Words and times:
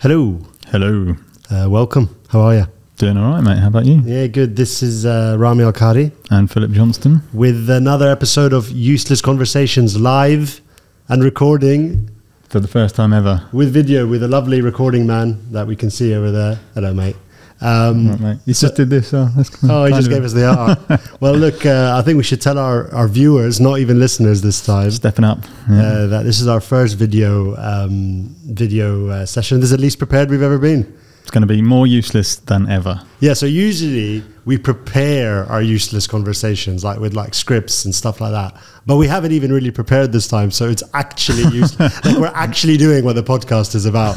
Hello. 0.00 0.38
Hello. 0.68 1.14
Uh, 1.50 1.66
welcome. 1.68 2.08
How 2.28 2.40
are 2.40 2.54
you? 2.54 2.66
Doing 2.96 3.16
all 3.16 3.32
right, 3.32 3.42
mate. 3.42 3.58
How 3.58 3.68
about 3.68 3.86
you? 3.86 4.00
Yeah, 4.04 4.26
good. 4.26 4.56
This 4.56 4.82
is 4.82 5.06
uh, 5.06 5.36
Rami 5.38 5.64
Al-Kadhi 5.64 6.12
And 6.30 6.50
Philip 6.50 6.70
Johnston. 6.72 7.22
with 7.32 7.68
another 7.70 8.10
episode 8.10 8.52
of 8.52 8.70
Useless 8.70 9.20
Conversations 9.22 9.98
live 9.98 10.60
and 11.08 11.22
recording 11.24 12.10
For 12.48 12.60
the 12.60 12.68
first 12.68 12.94
time 12.94 13.12
ever. 13.12 13.46
with 13.52 13.72
video 13.72 14.06
with 14.06 14.22
a 14.22 14.28
lovely 14.28 14.60
recording 14.60 15.06
man 15.06 15.38
that 15.52 15.66
we 15.66 15.76
can 15.76 15.90
see 15.90 16.14
over 16.14 16.30
there. 16.30 16.60
Hello, 16.74 16.92
mate. 16.94 17.16
Um, 17.60 18.16
Right. 18.16 18.38
You 18.46 18.54
just 18.54 18.74
did 18.76 18.88
this. 18.90 19.12
Oh, 19.12 19.30
that's 19.36 19.50
Oh, 19.68 19.84
he 19.84 19.92
just 19.92 20.08
gave 20.08 20.24
us 20.24 20.32
the 20.32 20.46
art. 20.46 20.78
well, 21.20 21.34
look, 21.34 21.66
uh, 21.66 21.94
I 21.98 22.02
think 22.02 22.16
we 22.16 22.22
should 22.22 22.40
tell 22.40 22.58
our, 22.58 22.92
our 22.94 23.06
viewers, 23.08 23.60
not 23.60 23.78
even 23.78 23.98
listeners 23.98 24.40
this 24.40 24.64
time, 24.64 24.90
stepping 24.90 25.24
up. 25.24 25.40
Yeah. 25.68 25.82
uh, 25.82 26.06
that 26.06 26.22
this 26.24 26.40
is 26.40 26.48
our 26.48 26.60
first 26.60 26.96
video 26.96 27.54
um, 27.56 28.34
video 28.46 29.08
uh, 29.08 29.26
session. 29.26 29.60
This 29.60 29.70
is 29.70 29.76
the 29.76 29.82
least 29.82 29.98
prepared 29.98 30.30
we've 30.30 30.42
ever 30.42 30.58
been. 30.58 30.96
It's 31.22 31.30
going 31.30 31.42
to 31.42 31.54
be 31.54 31.60
more 31.62 31.86
useless 31.86 32.36
than 32.36 32.68
ever. 32.68 33.02
Yeah, 33.20 33.34
so 33.34 33.44
usually 33.46 34.24
we 34.46 34.56
prepare 34.56 35.44
our 35.44 35.62
useless 35.62 36.06
conversations 36.06 36.82
like 36.82 36.98
with 36.98 37.14
like 37.14 37.34
scripts 37.34 37.84
and 37.84 37.94
stuff 37.94 38.20
like 38.22 38.32
that. 38.32 38.56
But 38.86 38.96
we 38.96 39.06
haven't 39.06 39.32
even 39.32 39.52
really 39.52 39.70
prepared 39.70 40.12
this 40.12 40.26
time, 40.26 40.50
so 40.50 40.68
it's 40.68 40.82
actually 40.94 41.42
useless. 41.56 42.04
like 42.04 42.16
we're 42.16 42.32
actually 42.34 42.78
doing 42.78 43.04
what 43.04 43.16
the 43.16 43.22
podcast 43.22 43.74
is 43.74 43.84
about. 43.84 44.16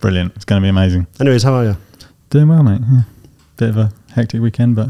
Brilliant. 0.00 0.34
It's 0.36 0.44
going 0.44 0.62
to 0.62 0.64
be 0.64 0.70
amazing. 0.70 1.06
Anyways, 1.20 1.42
how 1.42 1.54
are 1.54 1.64
you? 1.64 1.76
Doing 2.32 2.48
well, 2.48 2.62
mate. 2.62 2.80
Yeah. 2.90 3.02
Bit 3.58 3.68
of 3.68 3.76
a 3.76 3.92
hectic 4.14 4.40
weekend, 4.40 4.74
but. 4.74 4.88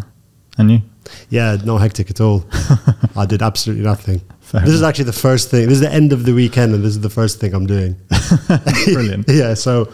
And 0.58 0.70
you? 0.70 0.82
Yeah, 1.28 1.56
no 1.64 1.76
hectic 1.76 2.08
at 2.08 2.20
all. 2.20 2.44
I 3.16 3.26
did 3.26 3.42
absolutely 3.42 3.84
nothing. 3.84 4.20
Fair 4.42 4.60
this 4.60 4.70
is 4.70 4.84
actually 4.84 5.06
the 5.06 5.12
first 5.12 5.50
thing. 5.50 5.64
This 5.64 5.74
is 5.74 5.80
the 5.80 5.92
end 5.92 6.12
of 6.12 6.24
the 6.24 6.34
weekend, 6.34 6.72
and 6.72 6.84
this 6.84 6.92
is 6.92 7.00
the 7.00 7.10
first 7.10 7.40
thing 7.40 7.52
I'm 7.52 7.66
doing. 7.66 7.96
Brilliant. 8.84 9.24
yeah. 9.28 9.54
So, 9.54 9.86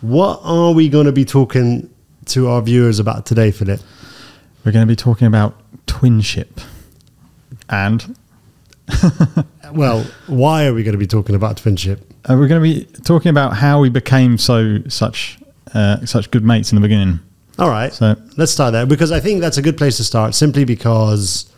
what 0.00 0.40
are 0.42 0.72
we 0.72 0.88
going 0.88 1.04
to 1.04 1.12
be 1.12 1.26
talking 1.26 1.90
to 2.26 2.48
our 2.48 2.62
viewers 2.62 2.98
about 2.98 3.26
today, 3.26 3.50
Philip? 3.50 3.80
We're 4.64 4.72
going 4.72 4.86
to 4.86 4.90
be 4.90 4.96
talking 4.96 5.26
about 5.26 5.54
twinship. 5.86 6.62
And 7.68 8.16
Well, 9.70 10.06
why 10.28 10.64
are 10.64 10.72
we 10.72 10.82
going 10.82 10.92
to 10.94 10.98
be 10.98 11.06
talking 11.06 11.34
about 11.34 11.58
twinship? 11.58 12.00
uh, 12.24 12.36
we're 12.38 12.48
going 12.48 12.62
to 12.62 12.80
be 12.80 12.86
talking 13.02 13.28
about 13.28 13.56
how 13.56 13.80
we 13.80 13.90
became 13.90 14.38
so 14.38 14.78
such 14.88 15.38
uh, 15.74 16.04
such 16.06 16.30
good 16.30 16.44
mates 16.44 16.72
in 16.72 16.76
the 16.76 16.82
beginning. 16.82 17.20
All 17.58 17.70
right. 17.70 17.92
So 17.92 18.16
Let's 18.36 18.52
start 18.52 18.72
there 18.72 18.86
because 18.86 19.12
I 19.12 19.20
think 19.20 19.40
that's 19.40 19.56
a 19.58 19.62
good 19.62 19.76
place 19.78 19.96
to 19.96 20.04
start 20.04 20.34
simply 20.34 20.64
because 20.64 21.50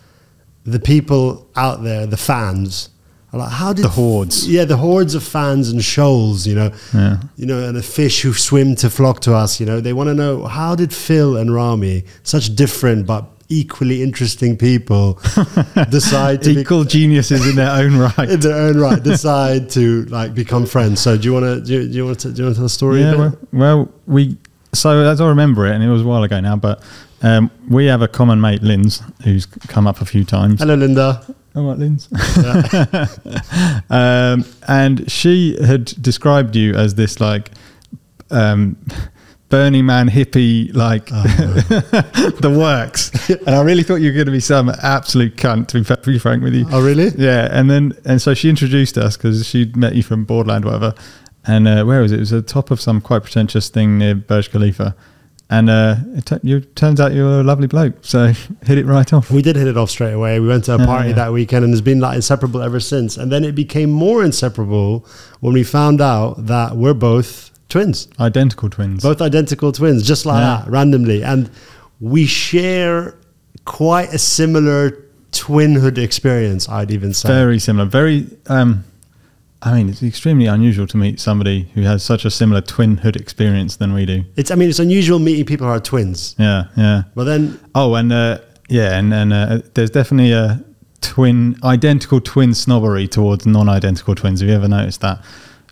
the 0.65 0.79
people 0.79 1.49
out 1.57 1.83
there, 1.83 2.07
the 2.07 2.17
fans, 2.17 2.91
are 3.33 3.41
like, 3.41 3.51
how 3.53 3.73
did 3.73 3.85
The 3.85 3.89
hordes. 3.91 4.49
Yeah, 4.49 4.65
the 4.65 4.77
hordes 4.77 5.15
of 5.15 5.23
fans 5.23 5.69
and 5.71 5.83
shoals, 5.83 6.47
you 6.47 6.55
know, 6.55 6.71
Yeah. 6.95 7.19
you 7.37 7.47
know, 7.47 7.67
and 7.67 7.77
the 7.77 7.83
fish 7.83 8.23
who 8.23 8.33
swim 8.33 8.75
to 8.77 8.89
flock 8.91 9.21
to 9.21 9.35
us, 9.35 9.61
you 9.61 9.67
know, 9.67 9.81
they 9.81 9.93
want 9.93 10.09
to 10.09 10.15
know 10.15 10.45
how 10.47 10.75
did 10.75 10.93
Phil 10.93 11.37
and 11.37 11.53
Rami, 11.53 12.05
such 12.23 12.55
different 12.55 13.07
but 13.07 13.25
equally 13.49 14.03
interesting 14.03 14.57
people, 14.57 15.15
decide 15.91 16.43
to 16.43 16.55
be, 16.55 16.61
equal 16.61 16.85
geniuses 16.85 17.49
in 17.49 17.57
their 17.57 17.71
own 17.71 17.97
right. 17.97 18.31
in 18.31 18.41
their 18.41 18.57
own 18.57 18.79
right, 18.79 19.03
decide 19.03 19.71
to 19.71 20.05
like 20.07 20.35
become 20.35 20.67
friends. 20.67 21.01
So 21.01 21.17
do 21.17 21.25
you 21.25 21.33
want 21.33 21.45
to 21.45 21.61
do, 21.61 21.73
you- 21.75 21.89
do 21.89 21.95
you 21.95 22.05
want 22.07 22.21
to 22.21 22.33
do 22.33 22.43
you 22.43 22.45
want 22.45 22.57
to 22.57 22.59
tell 22.59 22.65
the 22.65 22.69
story? 22.69 23.03
a 23.03 23.13
Yeah, 23.13 23.17
well, 23.17 23.39
well, 23.53 23.93
we 24.07 24.37
so 24.75 25.03
as 25.03 25.21
I 25.21 25.29
remember 25.29 25.67
it, 25.67 25.75
and 25.75 25.83
it 25.83 25.89
was 25.89 26.03
a 26.03 26.05
while 26.05 26.23
ago 26.23 26.41
now, 26.41 26.57
but 26.57 26.83
um, 27.23 27.51
we 27.69 27.87
have 27.87 28.03
a 28.03 28.09
common 28.09 28.41
mate, 28.41 28.63
Linz, 28.63 29.03
who's 29.25 29.47
come 29.47 29.87
up 29.87 30.01
a 30.01 30.05
few 30.05 30.25
times. 30.25 30.61
Hello, 30.61 30.75
Linda. 30.75 31.25
All 31.57 31.65
right, 31.65 31.79
Linz. 31.79 32.09
um, 33.91 34.45
and 34.69 35.11
she 35.11 35.57
had 35.65 35.87
described 36.01 36.55
you 36.55 36.75
as 36.75 36.95
this 36.95 37.21
like 37.21 37.51
um, 38.31 38.77
Burning 39.49 39.87
Man 39.87 40.11
hippie, 40.11 40.75
like 40.75 41.07
the 41.07 42.55
works. 42.55 43.31
and 43.31 43.49
I 43.55 43.63
really 43.63 43.83
thought 43.83 43.97
you 43.97 44.09
were 44.09 44.15
going 44.15 44.27
to 44.27 44.33
be 44.33 44.41
some 44.41 44.69
absolute 44.83 45.37
cunt, 45.37 45.69
to 45.69 45.79
be 45.79 45.85
perfectly 45.85 46.19
frank 46.19 46.43
with 46.43 46.55
you. 46.55 46.67
Oh, 46.71 46.85
really? 46.85 47.09
Yeah, 47.17 47.49
and 47.51 47.71
then 47.71 47.93
and 48.05 48.21
so 48.21 48.35
she 48.35 48.51
introduced 48.51 48.99
us 48.99 49.17
because 49.17 49.47
she'd 49.47 49.75
met 49.75 49.95
you 49.95 50.03
from 50.03 50.25
Borderland, 50.25 50.65
or 50.65 50.73
whatever. 50.73 50.95
And 51.47 51.67
uh, 51.67 51.85
where 51.85 52.03
was 52.03 52.13
it? 52.13 52.17
It 52.17 52.21
was 52.21 52.31
the 52.31 52.43
top 52.43 52.71
of 52.71 52.79
some 52.79 53.01
quite 53.01 53.23
pretentious 53.23 53.71
thing 53.71 53.97
near 53.97 54.15
Burj 54.15 54.51
Khalifa. 54.51 54.95
And 55.51 55.71
uh, 55.71 55.97
it 56.15 56.27
tu- 56.27 56.41
you 56.43 56.61
turns 56.61 57.01
out 57.01 57.15
you're 57.15 57.41
a 57.41 57.43
lovely 57.43 57.67
bloke, 57.67 57.95
so 58.03 58.27
hit 58.67 58.77
it 58.77 58.85
right 58.85 59.11
off. 59.15 59.31
We 59.31 59.41
did 59.41 59.57
hit 59.57 59.67
it 59.67 59.79
off 59.79 59.89
straight 59.89 60.13
away. 60.13 60.39
We 60.41 60.49
went 60.49 60.65
to 60.65 60.75
a 60.75 60.79
party 60.79 61.09
yeah. 61.09 61.15
that 61.15 61.33
weekend 61.33 61.65
and 61.65 61.73
it's 61.73 61.81
been 61.81 62.01
like 62.01 62.17
inseparable 62.17 62.61
ever 62.61 62.81
since. 62.81 63.17
And 63.17 63.33
then 63.33 63.45
it 63.45 63.55
became 63.55 63.91
more 63.91 64.23
inseparable 64.23 65.07
when 65.41 65.55
we 65.55 65.65
found 65.65 66.03
out 66.03 66.47
that 66.47 66.77
we're 66.77 66.93
both 66.93 67.51
twins, 67.69 68.09
Identical 68.19 68.71
twins. 68.71 69.03
both 69.03 69.21
identical 69.21 69.73
twins, 69.73 70.07
just 70.07 70.25
like 70.27 70.41
Yeah. 70.41 70.63
that, 70.65 70.71
randomly. 70.71 71.23
And 71.23 71.51
we 72.01 72.27
share 72.27 73.15
quite 73.65 74.13
a 74.15 74.19
similar 74.19 74.97
twinhood 75.33 75.99
experience, 75.99 76.69
I'd 76.69 76.91
even 76.91 77.13
say. 77.13 77.29
Very 77.29 77.59
similar. 77.59 77.85
Very. 77.87 78.27
Um, 78.47 78.85
I 79.61 79.75
mean, 79.75 79.89
it's 79.89 80.03
extremely 80.05 80.47
unusual 80.47 80.87
to 80.87 80.97
meet 80.97 81.19
somebody 81.19 81.69
who 81.75 81.83
has 81.83 82.03
such 82.05 82.25
a 82.25 82.31
similar 82.31 82.61
twinhood 82.63 83.17
experience 83.17 83.77
than 83.77 83.93
we 83.93 84.07
do. 84.07 84.25
It's, 84.37 84.53
I 84.53 84.55
mean, 84.55 84.69
it's 84.69 84.79
unusual 84.79 85.19
meeting 85.19 85.45
people 85.45 85.67
who 85.67 85.73
are 85.73 85.81
twins. 85.81 86.37
Yeah, 86.39 86.67
yeah. 86.77 87.03
But 87.17 87.25
then, 87.25 87.59
Oh, 87.75 87.95
and 87.97 88.13
uh, 88.13 88.39
yeah, 88.69 88.97
and 88.97 89.13
and 89.13 89.33
uh, 89.33 89.59
there's 89.75 89.91
definitely 89.91 90.31
a 90.33 90.63
twin, 91.01 91.57
identical 91.65 92.21
twin 92.21 92.55
snobbery 92.55 93.09
towards 93.09 93.47
non-identical 93.47 94.15
twins. 94.15 94.41
Have 94.41 94.49
you 94.49 94.55
ever 94.55 94.69
noticed 94.69 95.01
that? 95.01 95.21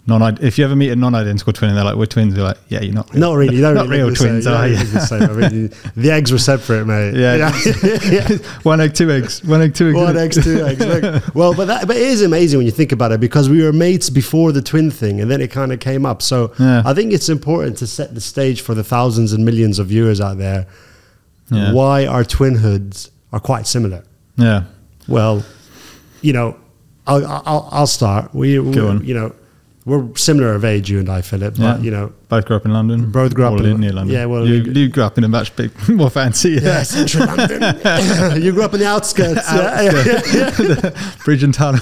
Non, 0.09 0.39
if 0.41 0.57
you 0.57 0.65
ever 0.65 0.77
meet 0.77 0.91
a 0.91 0.97
non-identical 0.97 1.53
twin 1.53 1.71
and 1.71 1.77
they're 1.77 1.85
like, 1.85 1.97
"We're 1.97 2.07
twins," 2.07 2.37
you're 2.37 2.47
like, 2.47 2.59
"Yeah, 2.69 2.81
you're 2.81 2.95
not." 2.95 3.11
Real. 3.11 3.21
not 3.21 3.33
really. 3.35 3.57
You 3.57 3.61
don't 3.63 3.75
Not 3.75 3.89
really 3.89 4.03
real 4.05 4.11
the 4.11 4.17
same. 4.17 4.29
twins, 4.29 4.47
are 4.47 4.69
you? 4.69 4.77
the 4.77 5.01
same. 5.01 5.23
I 5.23 5.33
mean, 5.49 5.73
the 5.97 6.11
eggs 6.13 6.31
were 6.31 6.39
separate, 6.39 6.85
mate. 6.87 7.15
Yeah. 7.15 7.53
yeah. 8.09 8.39
one 8.63 8.81
egg, 8.81 8.95
two 8.95 9.11
eggs. 9.11 9.43
One 9.43 9.61
egg, 9.63 9.75
two 9.75 9.89
eggs. 9.89 9.97
One 9.97 10.17
eggs, 10.17 10.45
two 10.45 10.65
eggs. 10.65 10.87
Look. 10.87 11.35
Well, 11.35 11.55
but 11.55 11.65
that, 11.67 11.89
but 11.89 11.97
it 11.97 12.03
is 12.03 12.23
amazing 12.23 12.59
when 12.59 12.67
you 12.67 12.73
think 12.73 12.93
about 12.93 13.11
it 13.11 13.19
because 13.19 13.49
we 13.49 13.63
were 13.65 13.73
mates 13.73 14.09
before 14.09 14.53
the 14.53 14.63
twin 14.63 14.93
thing, 14.93 15.21
and 15.21 15.29
then 15.29 15.41
it 15.41 15.51
kind 15.51 15.73
of 15.73 15.81
came 15.81 16.07
up. 16.07 16.23
So 16.23 16.53
Yeah. 16.59 16.83
I 16.87 16.95
think 16.95 17.13
it's 17.13 17.29
important 17.29 17.77
to 17.79 17.87
set 17.89 18.15
the 18.15 18.21
stage 18.21 18.61
for 18.61 18.75
the 18.75 18.85
thousands 18.85 19.33
and 19.33 19.45
millions 19.45 19.81
of 19.81 19.89
viewers 19.89 20.21
out 20.21 20.39
there. 20.39 20.67
Yeah. 21.51 21.73
Why 21.73 22.07
our 22.07 22.23
twinhoods 22.23 23.11
are 23.33 23.41
quite 23.41 23.67
similar. 23.67 24.05
Yeah. 24.37 24.65
Well, 25.09 25.45
you 26.23 26.33
know, 26.33 26.57
I'll 27.09 27.27
I'll, 27.27 27.69
I'll 27.73 27.87
start. 27.89 28.33
We, 28.35 28.59
we 28.61 28.73
Go 28.73 28.89
on. 28.89 29.05
you 29.05 29.15
know, 29.15 29.33
we're 29.87 30.15
similar 30.17 30.53
of 30.55 30.65
age, 30.65 30.91
you 30.91 30.99
and 30.99 31.09
I, 31.09 31.23
Philip. 31.23 31.55
But 31.55 31.63
Yeah. 31.63 31.79
you 31.79 31.91
know, 31.91 32.13
Both 32.29 32.45
grew 32.47 32.57
up 32.57 32.65
in 32.67 32.73
London. 32.73 33.11
Both 33.11 33.35
grew 33.35 33.47
up 33.47 33.53
Or 33.61 33.65
in- 33.67 33.81
near 33.81 33.93
London. 33.93 34.15
yeah, 34.15 34.25
well, 34.27 34.47
you, 34.47 34.63
you 34.65 34.89
grew 34.89 35.05
up 35.05 35.17
in 35.17 35.25
a 35.25 35.29
much 35.29 35.55
big, 35.57 35.71
more 35.89 36.11
fancy. 36.11 36.59
yeah, 36.63 36.83
central 36.83 37.27
London. 37.27 37.63
you 38.43 38.53
grew 38.53 38.63
up 38.65 38.75
in 38.75 38.81
the 38.81 38.87
outskirts. 38.87 39.41
yeah, 39.53 39.83
yeah, 39.83 40.23
yeah. 40.93 41.17
Bridge 41.25 41.43
and 41.43 41.55
tunnel. 41.55 41.81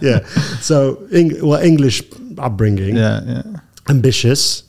yeah. 0.00 0.24
So, 0.60 1.06
well, 1.42 1.60
English 1.60 2.02
upbringing, 2.38 2.96
yeah, 2.96 3.20
yeah, 3.26 3.42
ambitious. 3.88 4.63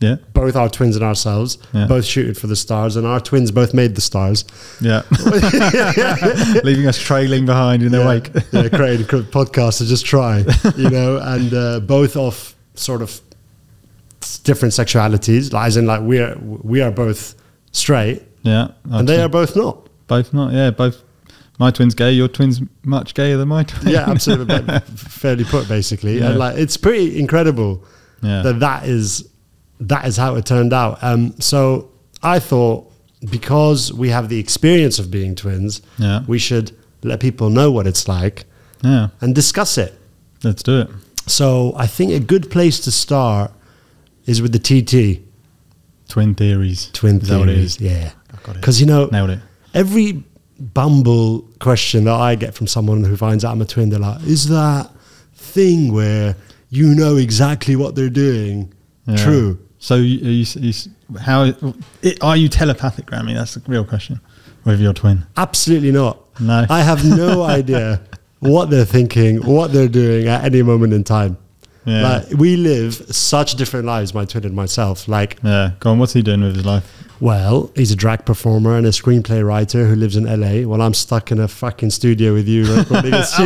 Yeah, 0.00 0.16
Both 0.32 0.54
our 0.56 0.68
twins 0.68 0.94
and 0.96 1.04
ourselves, 1.04 1.58
Yeah. 1.72 1.86
both 1.86 2.04
shooting 2.04 2.34
for 2.34 2.46
the 2.46 2.54
stars, 2.56 2.94
and 2.96 3.06
our 3.06 3.18
twins 3.20 3.50
both 3.50 3.74
made 3.74 3.94
the 3.96 4.00
stars. 4.00 4.44
yeah. 4.80 5.02
Leaving 6.64 6.86
us 6.86 6.98
trailing 6.98 7.46
behind 7.46 7.82
in 7.82 7.90
their 7.92 8.02
yeah, 8.02 8.08
wake. 8.08 8.30
yeah, 8.52 8.68
creating 8.68 9.06
a 9.06 9.22
podcast 9.24 9.78
to 9.78 9.86
just 9.86 10.06
try, 10.06 10.44
you 10.76 10.90
know, 10.96 11.18
and 11.22 11.52
uh, 11.54 11.80
both 11.80 12.16
of 12.16 12.54
sort 12.74 13.02
of 13.02 13.20
different 14.44 14.74
sexualities, 14.74 15.52
as 15.58 15.76
in 15.76 15.86
like 15.86 16.00
we 16.02 16.18
are 16.18 16.36
we 16.40 16.80
are 16.80 16.90
both 16.90 17.34
straight, 17.72 18.22
Yeah, 18.42 18.68
and 18.90 19.08
they 19.08 19.20
are 19.20 19.28
both 19.28 19.56
not. 19.56 19.88
both 20.06 20.32
not. 20.32 20.52
Yeah, 20.52 20.70
both. 20.70 21.02
My 21.58 21.72
twin's 21.72 21.94
gay. 21.96 22.12
Your 22.12 22.28
twin's 22.28 22.60
much 22.84 23.14
gayer 23.14 23.36
than 23.36 23.48
my 23.48 23.64
twin. 23.64 23.92
Yeah, 23.92 24.08
absolutely, 24.08 24.60
but 24.66 24.84
fairly 24.84 25.44
put, 25.44 25.68
basically, 25.68 26.18
Yeah. 26.20 26.30
and 26.30 26.38
like 26.38 26.56
it's 26.56 26.76
pretty 26.76 27.18
incredible. 27.18 27.84
yeah. 28.22 28.42
that 28.42 28.60
that 28.60 28.86
is 28.86 29.28
that 29.80 30.06
is 30.06 30.16
how 30.16 30.34
it 30.36 30.44
turned 30.46 30.72
out. 30.72 30.98
Um, 31.02 31.34
so 31.40 31.90
I 32.22 32.38
thought 32.38 32.90
because 33.30 33.92
we 33.92 34.10
have 34.10 34.28
the 34.28 34.38
experience 34.38 34.98
of 34.98 35.10
being 35.10 35.34
twins, 35.34 35.82
Yeah. 35.98 36.24
we 36.26 36.38
should 36.38 36.72
let 37.02 37.20
people 37.20 37.50
know 37.50 37.70
what 37.70 37.86
it's 37.86 38.06
like 38.08 38.44
yeah. 38.82 39.08
and 39.20 39.34
discuss 39.34 39.78
it. 39.78 39.94
Let's 40.44 40.62
do 40.62 40.80
it. 40.82 40.88
So 41.26 41.74
I 41.76 41.86
think 41.86 42.12
a 42.12 42.20
good 42.20 42.50
place 42.50 42.80
to 42.80 42.90
start 42.92 43.52
is 44.26 44.40
with 44.42 44.52
the 44.52 44.58
TT 44.58 45.22
Twin 46.08 46.34
theories. 46.34 46.90
twin 46.92 47.20
Is 47.20 47.28
that 47.28 47.38
what 47.38 47.48
it 47.48 47.54
theories. 47.54 47.80
Yeah, 47.80 48.12
I 48.32 48.36
got 48.44 48.54
it. 48.56 48.60
because 48.60 48.80
you 48.80 48.86
know 48.86 49.06
Nailed 49.12 49.30
it. 49.30 49.40
every 49.74 50.22
bumble 50.58 51.42
question 51.60 52.04
that 52.04 52.14
I 52.14 52.34
get 52.34 52.54
from 52.54 52.66
someone 52.66 53.04
who 53.04 53.16
finds 53.16 53.44
out 53.44 53.52
I'm 53.52 53.60
a 53.62 53.64
twin, 53.66 53.90
they're 53.90 53.98
like, 53.98 54.22
"Is 54.24 54.48
that 54.48 54.90
thing 55.34 55.92
where 55.92 56.34
you 56.70 56.94
know 56.94 57.16
exactly 57.16 57.76
what 57.76 57.94
they're 57.94 58.08
doing 58.10 58.72
Yeah. 59.06 59.16
true?" 59.16 59.58
So, 59.78 59.96
you, 59.96 60.26
are 60.26 60.30
you, 60.30 60.46
you, 60.56 60.72
how 61.20 61.52
are 62.22 62.36
you 62.36 62.48
telepathic, 62.48 63.10
Rami? 63.10 63.34
That's 63.34 63.54
the 63.54 63.62
real 63.70 63.84
question. 63.84 64.20
With 64.64 64.80
your 64.80 64.92
twin, 64.92 65.24
Absolutely 65.36 65.92
not. 65.92 66.18
No. 66.40 66.66
I 66.68 66.82
have 66.82 67.04
no 67.04 67.42
idea 67.58 68.00
what 68.40 68.70
they're 68.70 68.84
thinking, 68.84 69.36
what 69.46 69.72
they're 69.72 69.88
doing 69.88 70.28
at 70.28 70.44
any 70.44 70.62
moment 70.62 70.92
in 70.92 71.04
time. 71.04 71.38
Yeah. 71.86 72.02
Like 72.06 72.30
we 72.38 72.56
live 72.56 72.94
such 72.94 73.54
different 73.54 73.86
lives, 73.86 74.12
my 74.12 74.24
twin 74.26 74.44
and 74.44 74.54
myself. 74.54 75.08
Like, 75.08 75.38
Yeah. 75.42 75.72
Go 75.80 75.90
on. 75.92 75.98
What's 75.98 76.12
he 76.12 76.22
doing 76.22 76.42
with 76.42 76.56
his 76.56 76.66
life? 76.66 76.97
Well, 77.20 77.70
he's 77.74 77.90
a 77.90 77.96
drag 77.96 78.24
performer 78.24 78.76
and 78.76 78.86
a 78.86 78.90
screenplay 78.90 79.44
writer 79.46 79.86
who 79.86 79.96
lives 79.96 80.16
in 80.16 80.24
LA. 80.24 80.68
While 80.68 80.80
I'm 80.82 80.94
stuck 80.94 81.30
in 81.32 81.40
a 81.40 81.48
fucking 81.48 81.90
studio 81.90 82.32
with 82.32 82.46
you 82.48 82.64
Oh, 82.68 82.86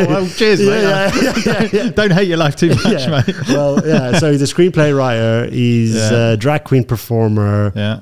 well, 0.08 0.26
cheers, 0.28 0.60
yeah, 0.60 1.10
mate. 1.14 1.44
yeah, 1.46 1.68
yeah. 1.72 1.90
Don't 1.94 2.12
hate 2.12 2.28
your 2.28 2.36
life 2.38 2.56
too 2.56 2.68
much, 2.70 2.84
mate. 3.26 3.48
well, 3.48 3.86
yeah. 3.86 4.18
So 4.18 4.30
he's 4.30 4.42
a 4.42 4.52
screenplay 4.54 4.96
writer. 4.96 5.50
He's 5.50 5.96
a 5.96 6.36
drag 6.36 6.64
queen 6.64 6.84
performer. 6.84 7.72
Yeah. 7.74 8.00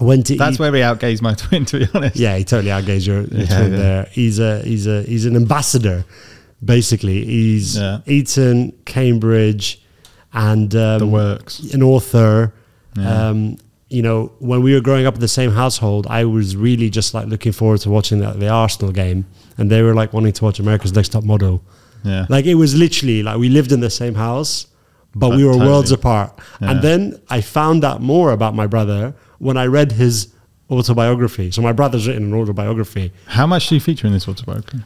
Went 0.00 0.26
to 0.26 0.36
That's 0.36 0.54
eat- 0.56 0.60
where 0.60 0.72
he 0.74 0.80
outgays 0.80 1.22
my 1.22 1.34
twin, 1.34 1.64
to 1.66 1.78
be 1.78 1.86
honest. 1.94 2.16
Yeah, 2.16 2.36
he 2.36 2.42
totally 2.44 2.70
outgays 2.72 3.06
your, 3.06 3.22
your 3.22 3.46
twin 3.46 3.70
there. 3.70 4.04
He's 4.10 4.40
a 4.40 4.60
he's 4.62 4.86
a 4.88 5.02
he's 5.04 5.24
an 5.24 5.36
ambassador, 5.36 6.04
basically. 6.62 7.24
He's. 7.24 7.78
Eton, 8.06 8.72
Cambridge, 8.84 9.80
and 10.32 10.74
um, 10.74 10.98
The 10.98 11.06
works. 11.06 11.60
an 11.72 11.82
author. 11.84 12.52
Yeah. 12.96 13.28
Um, 13.28 13.56
you 13.88 14.02
know, 14.02 14.32
when 14.38 14.62
we 14.62 14.74
were 14.74 14.80
growing 14.80 15.06
up 15.06 15.14
in 15.14 15.20
the 15.20 15.28
same 15.28 15.52
household, 15.52 16.06
I 16.08 16.24
was 16.24 16.56
really 16.56 16.90
just 16.90 17.14
like 17.14 17.26
looking 17.26 17.52
forward 17.52 17.80
to 17.80 17.90
watching 17.90 18.20
the, 18.20 18.32
the 18.32 18.48
Arsenal 18.48 18.92
game, 18.92 19.26
and 19.58 19.70
they 19.70 19.82
were 19.82 19.94
like 19.94 20.12
wanting 20.12 20.32
to 20.32 20.44
watch 20.44 20.58
America's 20.58 20.94
Next 20.94 21.10
Top 21.10 21.24
Model. 21.24 21.62
Yeah. 22.02 22.26
Like 22.28 22.44
it 22.46 22.54
was 22.54 22.74
literally 22.74 23.22
like 23.22 23.38
we 23.38 23.48
lived 23.48 23.72
in 23.72 23.80
the 23.80 23.90
same 23.90 24.14
house, 24.14 24.66
but 25.14 25.30
we 25.30 25.44
were 25.44 25.52
totally. 25.52 25.70
worlds 25.70 25.92
apart. 25.92 26.38
Yeah. 26.60 26.72
And 26.72 26.82
then 26.82 27.20
I 27.30 27.40
found 27.40 27.84
out 27.84 28.00
more 28.00 28.32
about 28.32 28.54
my 28.54 28.66
brother 28.66 29.14
when 29.38 29.56
I 29.56 29.66
read 29.66 29.92
his 29.92 30.34
autobiography. 30.70 31.50
So 31.50 31.62
my 31.62 31.72
brother's 31.72 32.06
written 32.06 32.24
an 32.24 32.34
autobiography. 32.34 33.12
How 33.26 33.46
much 33.46 33.68
do 33.68 33.74
you 33.74 33.80
feature 33.80 34.06
in 34.06 34.12
this 34.12 34.28
autobiography? 34.28 34.80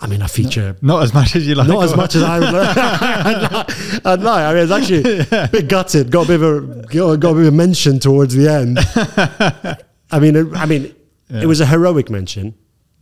I 0.00 0.06
mean, 0.06 0.20
I 0.22 0.26
feature 0.26 0.76
Not 0.82 1.02
as 1.02 1.14
much 1.14 1.34
as 1.36 1.46
you 1.48 1.54
like. 1.54 1.68
not 1.68 1.82
as 1.84 1.96
much 2.02 2.14
as 2.14 2.22
I 2.22 2.38
would. 2.40 2.52
Lie. 2.52 3.64
I'd 4.04 4.20
lie. 4.20 4.44
I 4.44 4.54
mean, 4.54 4.62
it's 4.64 4.72
actually 4.72 5.20
a 5.38 5.48
bit 5.48 5.68
gutted. 5.68 6.10
Got 6.10 6.24
a 6.26 6.28
bit 6.28 6.42
of 6.42 6.44
a 6.44 6.82
got, 6.86 7.10
a 7.12 7.34
bit 7.34 7.46
of 7.46 7.46
a 7.46 7.50
mention 7.50 7.98
towards 7.98 8.34
the 8.34 8.48
end. 8.50 8.78
I 10.10 10.18
mean, 10.20 10.36
it, 10.36 10.46
I 10.54 10.66
mean, 10.66 10.94
Yeah. 11.28 11.42
it 11.42 11.46
was 11.46 11.60
a 11.60 11.66
heroic 11.66 12.10
mention 12.10 12.54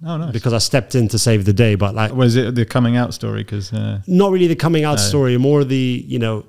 Oh, 0.06 0.16
nice. 0.16 0.32
because 0.32 0.52
I 0.52 0.58
stepped 0.58 0.94
in 0.94 1.08
to 1.08 1.18
save 1.18 1.44
the 1.44 1.52
day. 1.52 1.74
But 1.74 1.94
like, 1.94 2.12
Was 2.14 2.36
it 2.36 2.54
the 2.54 2.64
coming 2.64 2.96
out 2.96 3.12
story? 3.14 3.42
Because 3.42 3.72
uh, 3.72 4.00
not 4.06 4.30
really 4.32 4.46
the 4.46 4.56
coming 4.56 4.84
out 4.84 4.96
No. 4.98 5.02
story, 5.10 5.36
more 5.38 5.64
the 5.64 6.04
you 6.06 6.18
know 6.18 6.46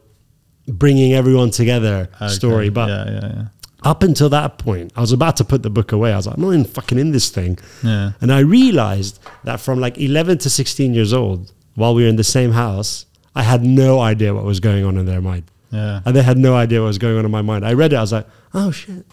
bringing 0.67 1.13
everyone 1.13 1.51
together 1.51 2.07
story. 2.27 2.69
But 2.69 2.89
yeah, 2.89 3.05
yeah, 3.05 3.19
yeah. 3.35 3.43
Up 3.85 4.03
until 4.03 4.29
that 4.29 4.57
point, 4.57 4.91
I 4.95 5.01
was 5.01 5.11
about 5.11 5.37
to 5.37 5.45
put 5.45 5.63
the 5.63 5.69
book 5.69 5.91
away. 5.91 6.11
I 6.11 6.17
was 6.17 6.27
like, 6.27 6.35
I'm 6.35 6.41
not 6.41 6.51
even 6.51 6.65
fucking 6.65 6.97
in 6.97 7.11
this 7.11 7.29
thing. 7.29 7.59
Yeah. 7.83 8.13
And 8.19 8.33
I 8.33 8.39
realized 8.39 9.19
that 9.43 9.59
from 9.59 9.79
like 9.79 9.97
11 9.97 10.39
to 10.39 10.49
16 10.49 10.93
years 10.93 11.13
old, 11.13 11.53
while 11.75 11.93
we 11.93 12.03
were 12.03 12.09
in 12.09 12.15
the 12.15 12.23
same 12.23 12.51
house, 12.51 13.05
I 13.35 13.43
had 13.43 13.63
no 13.63 13.99
idea 13.99 14.33
what 14.33 14.43
was 14.43 14.59
going 14.59 14.83
on 14.83 14.97
in 14.97 15.05
their 15.05 15.21
mind. 15.21 15.43
Yeah. 15.71 16.01
And 16.05 16.15
they 16.15 16.23
had 16.23 16.37
no 16.37 16.55
idea 16.55 16.81
what 16.81 16.87
was 16.87 16.97
going 16.97 17.17
on 17.17 17.25
in 17.25 17.31
my 17.31 17.41
mind. 17.41 17.65
I 17.65 17.73
read 17.73 17.93
it, 17.93 17.97
I 17.97 18.01
was 18.01 18.11
like, 18.11 18.27
oh 18.53 18.71
shit. 18.71 19.05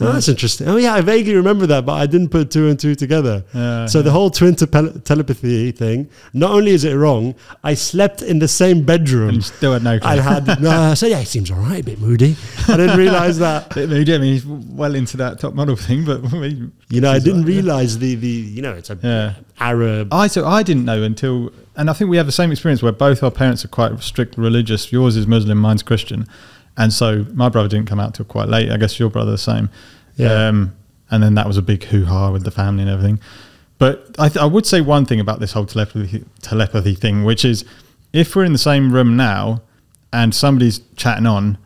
Oh, 0.00 0.12
that's 0.12 0.28
interesting. 0.28 0.66
Oh, 0.66 0.76
yeah, 0.76 0.92
I 0.94 1.02
vaguely 1.02 1.36
remember 1.36 1.66
that, 1.68 1.86
but 1.86 1.92
I 1.92 2.06
didn't 2.06 2.30
put 2.30 2.50
two 2.50 2.68
and 2.68 2.78
two 2.78 2.96
together. 2.96 3.44
Yeah, 3.54 3.86
so 3.86 4.02
the 4.02 4.10
whole 4.10 4.28
twin 4.28 4.56
tele- 4.56 4.98
telepathy 5.00 5.70
thing, 5.70 6.10
not 6.32 6.50
only 6.50 6.72
is 6.72 6.84
it 6.84 6.94
wrong, 6.96 7.36
I 7.62 7.74
slept 7.74 8.20
in 8.20 8.40
the 8.40 8.48
same 8.48 8.82
bedroom. 8.82 9.28
And 9.30 9.44
still 9.44 9.72
had 9.72 9.84
no 9.84 10.00
clue. 10.00 10.08
I 10.10 10.16
had, 10.16 10.46
no, 10.60 10.94
so 10.94 11.06
yeah, 11.06 11.20
he 11.20 11.24
seems 11.24 11.48
all 11.50 11.58
right, 11.58 11.80
a 11.80 11.84
bit 11.84 12.00
moody. 12.00 12.34
I 12.66 12.76
didn't 12.76 12.98
realize 12.98 13.38
that. 13.38 13.70
Bit 13.74 13.88
moody. 13.88 14.14
I 14.14 14.18
mean, 14.18 14.32
he's 14.32 14.44
well 14.44 14.96
into 14.96 15.16
that 15.18 15.38
top 15.38 15.54
model 15.54 15.76
thing, 15.76 16.04
but 16.04 16.22
You 16.32 17.00
know, 17.00 17.12
I 17.12 17.20
didn't 17.20 17.42
like- 17.42 17.48
yeah. 17.48 17.54
realize 17.54 17.98
the, 17.98 18.16
the, 18.16 18.26
you 18.28 18.62
know, 18.62 18.72
it's 18.72 18.90
a 18.90 18.98
Yeah. 19.00 19.34
Arab. 19.60 20.12
I 20.12 20.26
so 20.26 20.44
I 20.44 20.64
didn't 20.64 20.84
know 20.84 21.04
until, 21.04 21.52
and 21.76 21.88
I 21.88 21.92
think 21.92 22.10
we 22.10 22.16
have 22.16 22.26
the 22.26 22.32
same 22.32 22.50
experience 22.50 22.82
where 22.82 22.90
both 22.92 23.22
our 23.22 23.30
parents 23.30 23.64
are 23.64 23.68
quite 23.68 24.02
strict 24.02 24.36
religious. 24.36 24.90
Yours 24.92 25.16
is 25.16 25.28
Muslim, 25.28 25.58
mine's 25.58 25.84
Christian, 25.84 26.26
and 26.76 26.92
so 26.92 27.24
my 27.32 27.48
brother 27.48 27.68
didn't 27.68 27.86
come 27.86 28.00
out 28.00 28.14
till 28.14 28.24
quite 28.24 28.48
late. 28.48 28.70
I 28.70 28.76
guess 28.76 28.98
your 28.98 29.10
brother 29.10 29.32
the 29.32 29.38
same. 29.38 29.70
Yeah. 30.16 30.48
Um, 30.48 30.76
and 31.10 31.22
then 31.22 31.34
that 31.34 31.46
was 31.46 31.56
a 31.56 31.62
big 31.62 31.84
hoo 31.84 32.04
ha 32.04 32.30
with 32.30 32.44
the 32.44 32.50
family 32.50 32.82
and 32.82 32.90
everything. 32.90 33.20
But 33.78 34.14
I, 34.18 34.28
th- 34.28 34.42
I 34.42 34.46
would 34.46 34.66
say 34.66 34.80
one 34.80 35.04
thing 35.04 35.20
about 35.20 35.40
this 35.40 35.52
whole 35.52 35.66
telepathy 35.66 36.24
telepathy 36.42 36.94
thing, 36.94 37.24
which 37.24 37.44
is 37.44 37.64
if 38.12 38.34
we're 38.34 38.44
in 38.44 38.52
the 38.52 38.58
same 38.58 38.92
room 38.92 39.16
now 39.16 39.62
and 40.12 40.34
somebody's 40.34 40.80
chatting 40.96 41.26
on, 41.26 41.58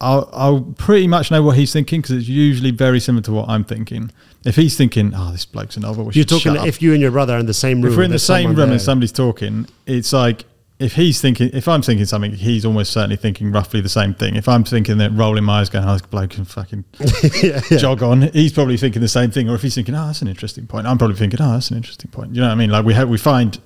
I'll, 0.00 0.28
I'll 0.32 0.60
pretty 0.76 1.06
much 1.06 1.30
know 1.30 1.42
what 1.42 1.56
he's 1.56 1.72
thinking 1.72 2.00
because 2.00 2.16
it's 2.16 2.28
usually 2.28 2.70
very 2.70 3.00
similar 3.00 3.22
to 3.22 3.32
what 3.32 3.48
I'm 3.48 3.64
thinking. 3.64 4.10
If 4.44 4.56
he's 4.56 4.76
thinking, 4.76 5.12
"Oh, 5.14 5.32
this 5.32 5.46
bloke's 5.46 5.76
a 5.76 5.80
novel," 5.80 6.10
You're 6.12 6.24
talking 6.24 6.54
if 6.56 6.82
you 6.82 6.92
and 6.92 7.00
your 7.00 7.10
brother 7.10 7.34
are 7.34 7.38
in 7.38 7.46
the 7.46 7.54
same 7.54 7.80
room. 7.80 7.92
if 7.92 7.96
we're 7.96 8.04
in 8.04 8.10
the 8.10 8.18
same 8.18 8.48
room 8.48 8.56
there. 8.56 8.72
and 8.72 8.82
somebody's 8.82 9.12
talking, 9.12 9.66
it's 9.86 10.12
like 10.12 10.44
if 10.78 10.94
he's 10.94 11.20
thinking, 11.20 11.50
if 11.54 11.68
I'm 11.68 11.80
thinking 11.82 12.04
something, 12.04 12.32
he's 12.32 12.66
almost 12.66 12.92
certainly 12.92 13.16
thinking 13.16 13.50
roughly 13.50 13.80
the 13.80 13.88
same 13.88 14.12
thing. 14.14 14.36
If 14.36 14.48
I'm 14.48 14.62
thinking 14.64 14.98
that 14.98 15.10
rolling 15.12 15.44
my 15.44 15.60
eyes, 15.60 15.70
going, 15.70 15.86
"Oh, 15.88 15.92
this 15.94 16.02
bloke 16.02 16.30
can 16.30 16.44
fucking 16.44 16.84
yeah, 17.42 17.60
yeah. 17.70 17.78
jog 17.78 18.02
on," 18.02 18.22
he's 18.32 18.52
probably 18.52 18.76
thinking 18.76 19.00
the 19.00 19.08
same 19.08 19.30
thing. 19.30 19.48
Or 19.48 19.54
if 19.54 19.62
he's 19.62 19.74
thinking, 19.74 19.94
"Oh, 19.94 20.06
that's 20.06 20.20
an 20.22 20.28
interesting 20.28 20.66
point," 20.66 20.86
I'm 20.86 20.98
probably 20.98 21.16
thinking, 21.16 21.40
"Oh, 21.40 21.52
that's 21.52 21.70
an 21.70 21.76
interesting 21.78 22.10
point." 22.10 22.34
You 22.34 22.40
know 22.42 22.48
what 22.48 22.52
I 22.52 22.56
mean? 22.56 22.70
Like 22.70 22.84
we 22.84 22.92
have, 22.94 23.08
we 23.08 23.16
find 23.18 23.58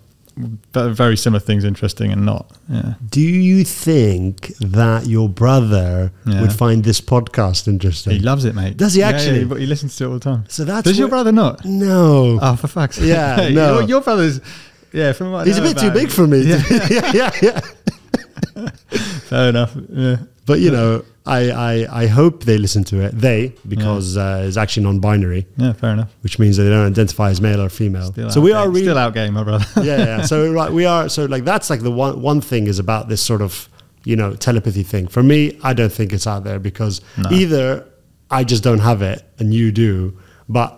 very 0.72 1.16
similar 1.16 1.40
things 1.40 1.64
interesting 1.64 2.12
and 2.12 2.24
not. 2.24 2.52
Yeah. 2.68 2.94
Do 3.10 3.20
you 3.20 3.64
think 3.64 4.46
that 4.58 5.06
your 5.06 5.28
brother 5.28 6.12
Yeah. 6.24 6.40
would 6.40 6.52
find 6.52 6.84
this 6.84 7.00
podcast 7.00 7.66
interesting? 7.68 8.12
He 8.12 8.20
loves 8.20 8.44
it, 8.44 8.54
mate. 8.54 8.76
Does 8.76 8.94
he 8.94 9.02
actually? 9.02 9.40
Yeah, 9.42 9.54
he, 9.54 9.60
he 9.62 9.66
listens 9.66 9.96
to 9.96 10.04
it 10.04 10.06
all 10.06 10.14
the 10.14 10.20
time. 10.20 10.44
So 10.48 10.64
that's 10.64 10.84
Does 10.84 10.98
your 10.98 11.08
brother 11.08 11.32
not? 11.32 11.64
no. 11.64 12.38
Oh, 12.40 12.56
for 12.56 12.68
fuck's 12.68 12.96
sake! 12.96 13.08
Yeah, 13.08 13.48
no. 13.52 13.80
your, 13.80 13.88
your 13.88 14.00
brother's. 14.00 14.40
Yeah, 14.92 15.12
from 15.12 15.32
what 15.32 15.42
I 15.42 15.44
He's 15.44 15.58
a 15.58 15.62
bit 15.62 15.78
too 15.78 15.90
big 15.90 16.04
him. 16.04 16.10
for 16.10 16.26
me. 16.26 16.40
Yeah, 16.42 16.62
yeah, 16.90 17.10
yeah, 17.14 17.30
yeah. 17.42 17.60
fair 19.28 19.48
enough. 19.50 19.76
Yeah. 19.88 20.16
But 20.46 20.60
you 20.60 20.70
know, 20.70 21.04
I, 21.26 21.50
I, 21.50 22.02
I 22.02 22.06
hope 22.06 22.44
they 22.44 22.58
listen 22.58 22.82
to 22.84 23.00
it. 23.04 23.12
They, 23.12 23.54
because 23.68 24.16
uh, 24.16 24.42
it's 24.46 24.56
actually 24.56 24.84
non-binary, 24.84 25.46
Yeah, 25.56 25.72
fair 25.74 25.92
enough. 25.92 26.12
which 26.22 26.38
means 26.38 26.56
that 26.56 26.64
they 26.64 26.70
don't 26.70 26.86
identify 26.86 27.30
as 27.30 27.40
male 27.40 27.60
or 27.60 27.68
female. 27.68 28.10
Still 28.12 28.30
so 28.30 28.40
we 28.40 28.52
out 28.52 28.58
are 28.58 28.64
game. 28.64 28.72
really 28.74 28.86
still 28.86 28.98
out 28.98 29.14
game, 29.14 29.34
my 29.34 29.44
brother. 29.44 29.64
yeah, 29.82 29.98
yeah. 29.98 30.22
So 30.22 30.50
right, 30.60 30.72
we 30.72 30.86
are. 30.86 31.08
So 31.08 31.26
like 31.26 31.44
that's 31.44 31.70
like 31.70 31.80
the 31.82 31.90
one 31.92 32.20
one 32.20 32.40
thing 32.40 32.66
is 32.66 32.78
about 32.78 33.08
this 33.08 33.22
sort 33.22 33.42
of 33.42 33.68
you 34.04 34.16
know 34.16 34.34
telepathy 34.34 34.82
thing. 34.82 35.06
For 35.06 35.22
me, 35.22 35.58
I 35.62 35.72
don't 35.72 35.92
think 35.92 36.12
it's 36.12 36.26
out 36.26 36.42
there 36.44 36.58
because 36.58 37.00
No. 37.16 37.30
either 37.30 37.86
I 38.30 38.42
just 38.44 38.64
don't 38.64 38.80
have 38.80 39.02
it 39.02 39.22
and 39.38 39.54
you 39.54 39.70
do, 39.72 40.18
but 40.48 40.76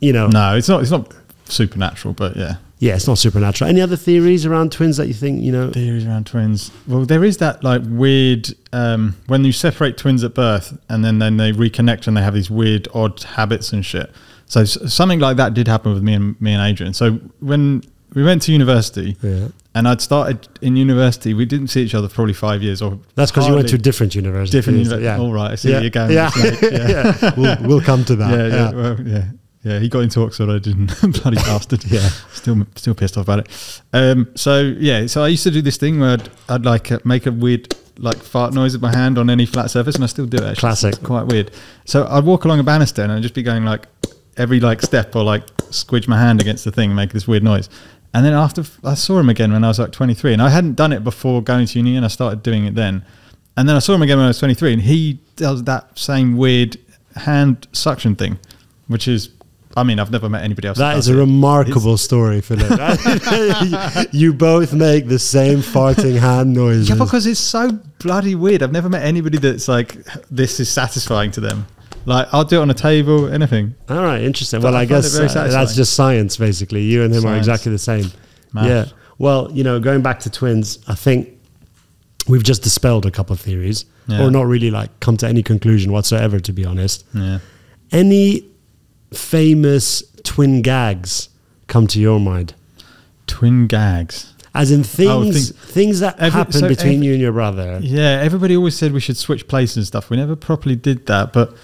you 0.00 0.12
know, 0.14 0.28
no, 0.28 0.56
it's 0.56 0.68
not. 0.68 0.80
It's 0.80 0.90
not 0.90 1.12
supernatural, 1.46 2.14
but 2.14 2.36
yeah. 2.36 2.54
Yeah, 2.80 2.96
it's 2.96 3.06
not 3.06 3.18
supernatural. 3.18 3.68
Any 3.70 3.80
other 3.80 3.94
theories 3.96 4.44
around 4.46 4.72
twins 4.72 4.96
that 4.96 5.06
you 5.06 5.14
think 5.14 5.42
you 5.42 5.52
know? 5.52 5.70
Theories 5.70 6.04
around 6.06 6.26
twins. 6.26 6.70
Well, 6.88 7.04
there 7.06 7.22
is 7.24 7.36
that 7.36 7.62
like 7.62 7.82
weird 7.84 8.48
um, 8.72 9.16
when 9.26 9.44
you 9.44 9.52
separate 9.52 9.96
twins 9.96 10.24
at 10.24 10.34
birth 10.34 10.76
and 10.88 11.04
then 11.04 11.18
then 11.20 11.36
they 11.36 11.52
reconnect 11.52 12.06
and 12.08 12.16
they 12.16 12.22
have 12.22 12.34
these 12.34 12.50
weird 12.50 12.88
odd 12.94 13.22
habits 13.22 13.72
and 13.72 13.84
shit. 13.86 14.10
So 14.46 14.62
s- 14.62 14.92
something 14.92 15.20
like 15.20 15.36
that 15.36 15.54
did 15.54 15.68
happen 15.68 15.92
with 15.94 16.02
me 16.02 16.14
and 16.14 16.40
me 16.40 16.52
and 16.54 16.62
Adrian. 16.62 16.92
So 16.94 17.12
when 17.40 17.82
we 18.14 18.24
went 18.24 18.42
to 18.42 18.52
university 18.52 19.16
Yeah. 19.22 19.48
and 19.74 19.86
I'd 19.86 20.00
started 20.00 20.48
in 20.60 20.74
university, 20.74 21.32
we 21.34 21.44
didn't 21.44 21.68
see 21.68 21.82
each 21.82 21.94
other 21.94 22.08
for 22.08 22.14
probably 22.16 22.32
five 22.34 22.60
years 22.62 22.82
or 22.82 22.98
That's 23.14 23.30
because 23.30 23.46
you 23.46 23.54
went 23.54 23.68
to 23.68 23.78
different 23.78 24.16
universities. 24.16 24.64
different 24.64 25.02
Yeah. 25.02 25.18
All 25.18 25.32
right, 25.32 25.52
I 25.52 25.54
see 25.54 25.70
yeah. 25.70 25.80
you're 25.80 25.90
going. 25.90 26.10
Yeah. 26.12 26.30
with 26.34 26.60
this, 26.60 26.62
mate. 26.62 26.72
yeah. 26.72 27.16
yeah. 27.22 27.34
we'll, 27.36 27.68
we'll 27.68 27.80
come 27.80 28.04
to 28.06 28.16
that. 28.16 28.30
yeah, 28.30 28.46
yeah, 28.48 28.72
well, 28.72 29.00
yeah, 29.02 29.24
yeah. 29.62 29.78
He 29.78 29.88
got 29.88 30.00
into 30.00 30.22
Oxford. 30.22 30.48
I 30.48 30.58
didn't. 30.58 30.92
Bloody 31.22 31.36
bastard. 31.36 31.84
Yeah. 31.84 32.08
still, 32.32 32.66
still 32.76 32.94
pissed 32.94 33.16
off 33.16 33.24
about 33.24 33.40
it. 33.40 33.82
Um, 33.92 34.30
so 34.34 34.60
yeah, 34.78 35.06
so 35.06 35.22
I 35.22 35.28
used 35.28 35.42
to 35.44 35.50
do 35.50 35.62
this 35.62 35.76
thing 35.76 36.00
where 36.00 36.12
I'd, 36.12 36.28
I'd 36.48 36.64
like 36.64 36.92
uh, 36.92 36.98
make 37.04 37.26
a 37.26 37.32
weird 37.32 37.74
like 37.98 38.16
fart 38.16 38.54
noise 38.54 38.72
with 38.72 38.82
my 38.82 38.94
hand 38.94 39.18
on 39.18 39.28
any 39.28 39.46
flat 39.46 39.70
surface, 39.70 39.94
and 39.94 40.04
I 40.04 40.06
still 40.06 40.26
do 40.26 40.38
it. 40.38 40.42
Actually. 40.42 40.60
Classic. 40.60 40.94
It's 40.94 41.04
quite 41.04 41.26
weird. 41.26 41.50
So 41.84 42.06
I'd 42.08 42.24
walk 42.24 42.44
along 42.44 42.60
a 42.60 42.64
banister 42.64 43.02
and 43.02 43.12
I'd 43.12 43.22
just 43.22 43.34
be 43.34 43.42
going 43.42 43.64
like 43.64 43.86
every 44.36 44.60
like 44.60 44.80
step 44.82 45.14
or 45.14 45.22
like 45.22 45.46
squidge 45.70 46.08
my 46.08 46.18
hand 46.18 46.40
against 46.40 46.64
the 46.64 46.72
thing, 46.72 46.90
and 46.90 46.96
make 46.96 47.12
this 47.12 47.28
weird 47.28 47.42
noise. 47.42 47.68
And 48.12 48.24
then 48.24 48.32
after 48.32 48.64
I 48.82 48.94
saw 48.94 49.18
him 49.18 49.28
again 49.28 49.52
when 49.52 49.62
I 49.62 49.68
was 49.68 49.78
like 49.78 49.92
23, 49.92 50.32
and 50.32 50.42
I 50.42 50.48
hadn't 50.48 50.74
done 50.74 50.92
it 50.92 51.04
before 51.04 51.42
going 51.42 51.66
to 51.66 51.78
uni, 51.78 51.96
and 51.96 52.04
I 52.04 52.08
started 52.08 52.42
doing 52.42 52.64
it 52.64 52.74
then. 52.74 53.04
And 53.56 53.68
then 53.68 53.76
I 53.76 53.78
saw 53.80 53.94
him 53.94 54.02
again 54.02 54.16
when 54.16 54.24
I 54.24 54.28
was 54.28 54.38
23, 54.38 54.72
and 54.72 54.82
he 54.82 55.20
does 55.36 55.64
that 55.64 55.98
same 55.98 56.36
weird 56.36 56.76
hand 57.16 57.68
suction 57.72 58.16
thing, 58.16 58.38
which 58.88 59.06
is, 59.06 59.28
I 59.80 59.82
mean, 59.82 59.98
I've 59.98 60.10
never 60.10 60.28
met 60.28 60.44
anybody 60.44 60.68
else. 60.68 60.78
That 60.78 60.94
does 60.94 61.08
a 61.08 61.14
it. 61.14 61.16
remarkable 61.16 61.96
story, 61.96 62.40
Philip. 62.42 62.70
you 64.12 64.34
both 64.34 64.74
make 64.74 65.08
the 65.08 65.18
same 65.18 65.58
farting 65.58 66.18
hand 66.18 66.52
noises. 66.52 66.90
Yeah, 66.90 66.96
because 66.96 67.26
it's 67.26 67.40
so 67.40 67.72
bloody 67.98 68.34
weird. 68.34 68.62
I've 68.62 68.72
never 68.72 68.88
met 68.90 69.02
anybody 69.02 69.38
that's 69.38 69.68
like, 69.68 69.96
this 70.30 70.60
is 70.60 70.70
satisfying 70.70 71.30
to 71.32 71.40
them. 71.40 71.66
Like, 72.04 72.28
I'll 72.32 72.44
do 72.44 72.58
it 72.58 72.62
on 72.62 72.70
a 72.70 72.74
table, 72.74 73.28
anything. 73.32 73.74
All 73.88 74.02
right, 74.02 74.20
interesting. 74.22 74.60
But 74.60 74.72
well, 74.72 74.76
I 74.76 74.82
I, 74.82 74.84
guess 74.84 75.18
uh, 75.18 75.48
that's 75.48 75.74
just 75.74 75.94
science, 75.94 76.36
basically. 76.36 76.82
You 76.82 77.04
and 77.04 77.14
him 77.14 77.26
are 77.26 77.36
exactly 77.36 77.72
the 77.72 77.78
same. 77.78 78.10
Math. 78.52 78.66
Yeah. 78.66 78.84
Well, 79.18 79.50
you 79.52 79.64
know, 79.64 79.80
going 79.80 80.02
back 80.02 80.20
to 80.20 80.30
twins, 80.30 80.78
I 80.88 80.94
think 80.94 81.38
we've 82.26 82.42
just 82.42 82.62
dispelled 82.62 83.06
a 83.06 83.10
couple 83.10 83.34
of 83.34 83.40
theories, 83.40 83.84
Yeah. 84.06 84.22
or 84.24 84.30
not 84.30 84.46
really 84.46 84.70
like 84.70 84.98
come 85.00 85.16
to 85.18 85.26
any 85.28 85.42
conclusion 85.42 85.92
whatsoever, 85.92 86.40
to 86.40 86.52
be 86.52 86.64
honest. 86.64 87.04
Yeah. 87.12 87.38
Any 87.92 88.49
famous 89.12 90.02
twin 90.22 90.62
gags 90.62 91.28
come 91.66 91.86
to 91.88 92.00
your 92.00 92.20
mind? 92.20 92.54
Twin 93.26 93.66
gags. 93.66 94.34
As 94.54 94.72
in 94.72 94.82
things, 94.82 95.50
things- 95.50 95.50
things 95.50 96.00
that 96.00 96.16
Every- 96.18 96.30
happen 96.38 96.52
so 96.60 96.68
between 96.68 96.94
every- 96.94 97.06
you 97.06 97.12
and 97.12 97.20
your 97.22 97.32
brother. 97.32 97.78
Yeah, 97.82 98.20
everybody 98.22 98.56
always 98.56 98.74
said 98.76 98.92
we 98.92 98.98
should 99.00 99.16
switch 99.16 99.46
places 99.46 99.76
and 99.76 99.86
stuff. 99.86 100.10
We 100.10 100.16
never 100.16 100.34
properly 100.34 100.74
did 100.74 101.06
that, 101.06 101.32
but 101.32 101.54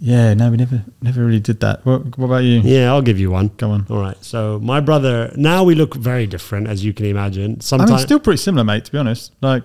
yeah, 0.00 0.32
no, 0.34 0.50
we 0.50 0.56
never 0.56 0.84
never 1.02 1.24
really 1.24 1.40
did 1.40 1.58
that. 1.60 1.84
What, 1.84 2.16
what 2.16 2.26
about 2.26 2.44
you? 2.44 2.60
Yeah, 2.60 2.92
I'll 2.92 3.02
give 3.02 3.18
you 3.18 3.30
one. 3.32 3.48
Come 3.58 3.70
on. 3.72 3.86
All 3.90 3.98
right. 4.00 4.16
So 4.24 4.60
my 4.62 4.78
brother. 4.78 5.32
Now 5.34 5.64
we 5.64 5.74
look 5.74 5.94
very 5.96 6.26
different, 6.26 6.68
as 6.68 6.84
you 6.84 6.92
can 6.92 7.06
imagine. 7.06 7.56
I 7.58 7.62
Sometimes. 7.64 7.90
mean, 7.90 7.98
still 8.00 8.20
pretty 8.20 8.36
similar, 8.38 8.62
mate. 8.64 8.84
To 8.84 8.92
be 8.92 8.98
honest, 8.98 9.32
like, 9.40 9.64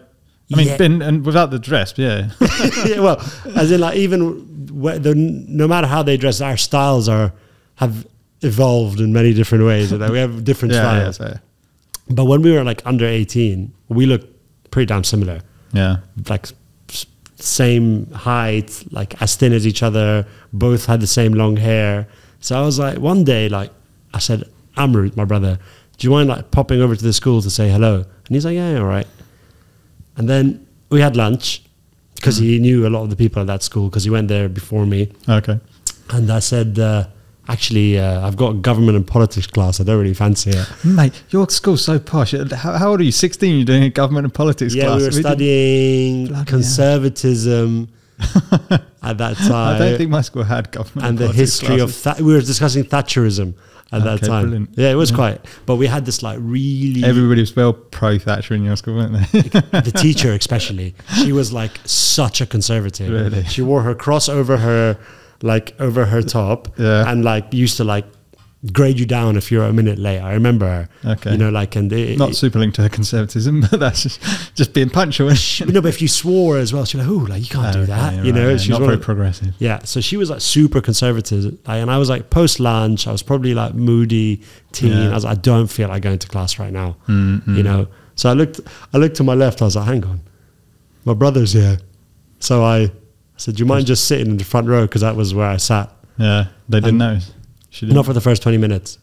I 0.52 0.58
mean, 0.58 0.68
Yeah. 0.68 0.78
been 0.78 1.02
and 1.02 1.26
without 1.26 1.52
the 1.52 1.60
dress, 1.60 1.94
yeah, 1.98 2.32
yeah, 2.86 3.00
well, 3.00 3.18
as 3.56 3.72
in 3.72 3.82
like 3.82 3.98
even 3.98 4.20
the, 4.68 5.14
no 5.16 5.68
matter 5.68 5.88
how 5.88 6.02
they 6.04 6.18
dress, 6.18 6.42
our 6.42 6.58
styles 6.58 7.08
are 7.08 7.32
have 7.76 8.08
evolved 8.42 9.00
in 9.00 9.14
many 9.14 9.34
different 9.34 9.66
ways. 9.66 9.92
We 9.94 10.18
have 10.18 10.44
different 10.44 10.74
yeah, 10.74 10.82
yeah, 10.84 11.12
styles. 11.12 11.18
so, 11.18 11.40
But 12.10 12.26
when 12.26 12.42
we 12.42 12.52
were 12.52 12.64
like 12.64 12.82
under 12.86 13.06
eighteen, 13.06 13.74
we 13.90 14.06
looked 14.06 14.28
pretty 14.72 14.88
damn 14.88 15.04
similar. 15.04 15.42
yeah. 15.74 15.98
Like 16.30 16.48
same 17.36 18.10
height, 18.12 18.84
like 18.92 19.22
as 19.22 19.36
thin 19.36 19.54
as 19.54 19.66
each 19.66 19.84
other. 19.84 20.26
Both 20.52 20.86
had 20.88 21.00
the 21.02 21.08
same 21.08 21.34
long 21.34 21.56
hair. 21.58 22.08
So 22.42 22.58
I 22.60 22.62
was 22.66 22.80
like, 22.80 22.98
one 22.98 23.24
day, 23.24 23.50
like 23.50 23.72
I 24.14 24.20
said, 24.20 24.44
Amrou, 24.78 25.16
my 25.16 25.26
brother, 25.26 25.60
do 25.98 26.08
you 26.08 26.12
mind 26.12 26.30
like 26.30 26.52
popping 26.52 26.82
over 26.82 26.96
to 26.96 27.04
the 27.04 27.14
school 27.14 27.42
to 27.42 27.50
say 27.50 27.70
hello? 27.70 27.96
And 27.98 28.36
he's 28.36 28.46
like, 28.46 28.56
yeah, 28.56 28.72
yeah, 28.74 28.80
all 28.80 28.86
right. 28.88 29.08
And 30.20 30.30
then 30.30 30.68
we 30.90 31.00
had 31.00 31.16
lunch 31.16 31.64
because 32.16 32.38
he 32.38 32.60
knew 32.60 32.86
a 32.86 32.90
lot 32.90 33.04
of 33.04 33.10
the 33.10 33.16
people 33.16 33.42
at 33.42 33.48
that 33.48 33.64
school 33.64 33.88
because 33.88 34.04
he 34.04 34.10
went 34.10 34.28
there 34.28 34.50
before 34.50 34.86
me. 34.86 35.12
Okay. 35.30 35.58
And 36.10 36.30
I 36.30 36.40
said, 36.40 36.78
uh, 36.78 37.08
actually, 37.48 37.98
uh, 37.98 38.28
I've 38.28 38.36
got 38.36 38.50
a 38.52 38.54
government 38.56 38.98
and 38.98 39.08
politics 39.08 39.48
class. 39.48 39.80
I 39.80 39.86
don't 39.86 39.98
really 39.98 40.14
fancy 40.14 40.50
it. 40.50 40.68
Mate, 40.84 41.24
your 41.30 41.50
school's 41.50 41.86
so 41.86 42.00
posh. 42.00 42.34
How, 42.34 42.74
how 42.74 42.90
old 42.90 43.00
are 43.00 43.04
you? 43.04 43.14
16? 43.14 43.56
You're 43.56 43.66
doing 43.66 43.84
a 43.84 43.90
government 43.90 44.26
and 44.26 44.34
politics 44.34 44.76
yeah, 44.76 44.88
class. 44.88 45.00
we 45.00 45.06
were 45.06 45.12
studying 45.14 46.46
conservatism 46.46 47.88
at 49.02 49.18
that 49.18 49.38
time. 49.38 49.76
I 49.76 49.80
don't 49.80 49.98
think 49.98 50.10
my 50.10 50.22
school 50.22 50.44
had 50.44 50.72
government 50.72 51.08
and 51.08 51.18
the 51.18 51.32
history 51.32 51.78
classes. 51.78 52.06
of 52.06 52.18
Tha- 52.18 52.24
we 52.24 52.34
were 52.34 52.42
discussing 52.42 52.84
Thatcherism 52.84 53.54
at 53.92 54.04
that 54.04 54.22
time. 54.24 54.44
brilliant. 54.50 54.70
Yeah, 54.76 54.92
it 54.92 54.96
was 54.96 55.10
Yeah. 55.12 55.16
quite. 55.18 55.46
But 55.66 55.78
we 55.78 55.88
had 55.88 56.06
this 56.06 56.22
like 56.22 56.38
really 56.42 57.04
Everybody 57.04 57.42
was 57.42 57.56
well 57.56 57.74
pro 57.74 58.20
Thatcher 58.20 58.54
in 58.56 58.64
your 58.64 58.76
school, 58.76 58.96
weren't 58.96 59.14
they? 59.32 59.42
the 59.42 59.92
teacher 59.96 60.34
especially 60.34 60.94
she 61.24 61.32
was 61.32 61.52
like 61.54 61.80
such 61.86 62.42
a 62.42 62.46
conservative 62.46 63.10
Really? 63.12 63.44
she 63.46 63.62
wore 63.62 63.82
her 63.84 63.96
cross 63.96 64.30
over 64.30 64.58
her 64.58 64.98
like 65.42 65.74
over 65.80 66.06
her 66.06 66.22
top 66.22 66.68
Yeah. 66.78 67.10
and 67.10 67.24
like 67.24 67.54
used 67.54 67.78
to 67.78 67.84
like 67.84 68.06
grade 68.74 69.00
you 69.00 69.06
down 69.06 69.38
if 69.38 69.52
you're 69.54 69.64
a 69.64 69.72
minute 69.72 69.98
late 69.98 70.20
i 70.20 70.34
remember 70.34 70.66
her 70.68 70.90
Okay. 71.14 71.32
you 71.32 71.38
know 71.38 71.50
like 71.50 71.78
and 71.78 71.90
it, 71.94 72.18
Not 72.18 72.36
super 72.36 72.60
linked 72.60 72.76
to 72.76 72.82
her 72.82 72.90
conservatism, 72.90 73.62
but 73.72 73.80
that's 73.80 74.04
just, 74.04 74.20
just 74.54 74.74
being 74.74 74.90
punctual. 74.90 75.34
she, 75.36 75.64
no 75.64 75.80
but 75.82 75.88
if 75.88 76.02
you 76.02 76.10
swore 76.10 76.58
as 76.58 76.74
well 76.74 76.84
she's 76.84 77.00
like 77.00 77.08
oh 77.10 77.26
like 77.30 77.42
you 77.42 77.48
can't 77.48 77.72
do 77.72 77.80
Okay, 77.84 77.86
that 77.88 78.16
right, 78.18 78.26
you 78.26 78.34
know 78.34 78.50
yeah, 78.50 78.58
she's 78.58 78.70
not 78.70 78.82
very 78.82 78.96
of- 78.96 79.02
progressive. 79.02 79.54
yeah 79.60 79.80
so 79.86 80.02
she 80.02 80.18
was 80.18 80.30
like 80.30 80.42
super 80.42 80.82
conservative 80.82 81.46
like, 81.46 81.82
and 81.82 81.90
i 81.90 81.98
was 81.98 82.10
like 82.10 82.30
post 82.30 82.60
lunch 82.60 83.08
i 83.08 83.14
was 83.14 83.24
probably 83.24 83.54
like 83.54 83.74
moody 83.76 84.42
teen 84.74 84.92
Yeah. 84.92 85.12
i 85.12 85.14
was 85.14 85.24
like 85.24 85.38
i 85.38 85.40
don't 85.40 85.68
feel 85.68 85.88
like 85.88 86.02
going 86.02 86.20
to 86.20 86.28
class 86.28 86.60
right 86.60 86.74
now 86.74 86.98
Mm, 87.08 87.42
mm. 87.46 87.56
you 87.56 87.64
know 87.64 87.88
so 88.16 88.30
i 88.30 88.34
looked 88.34 88.60
i 88.94 88.98
looked 88.98 89.16
to 89.16 89.24
my 89.24 89.36
left 89.36 89.62
i 89.62 89.66
was 89.66 89.78
like 89.78 89.86
hang 89.88 90.04
on 90.04 90.20
my 91.06 91.14
brother's 91.14 91.54
here 91.54 91.78
so 92.40 92.62
i 92.66 92.92
said 93.38 93.56
do 93.56 93.62
you 93.62 93.66
mind 93.66 93.86
just 93.88 94.04
sitting 94.04 94.28
in 94.32 94.38
the 94.38 94.44
front 94.44 94.68
row 94.68 94.82
because 94.82 95.00
that 95.00 95.16
was 95.16 95.34
where 95.34 95.48
i 95.48 95.56
sat 95.56 95.90
Yeah, 96.18 96.48
they 96.68 96.82
didn't 96.82 97.02
And- 97.02 97.14
notice. 97.14 97.32
She 97.70 97.86
didn't. 97.86 97.96
not 97.96 98.06
for 98.06 98.14
the 98.14 98.22
first 98.22 98.42
20 98.44 98.58
minutes 98.58 98.98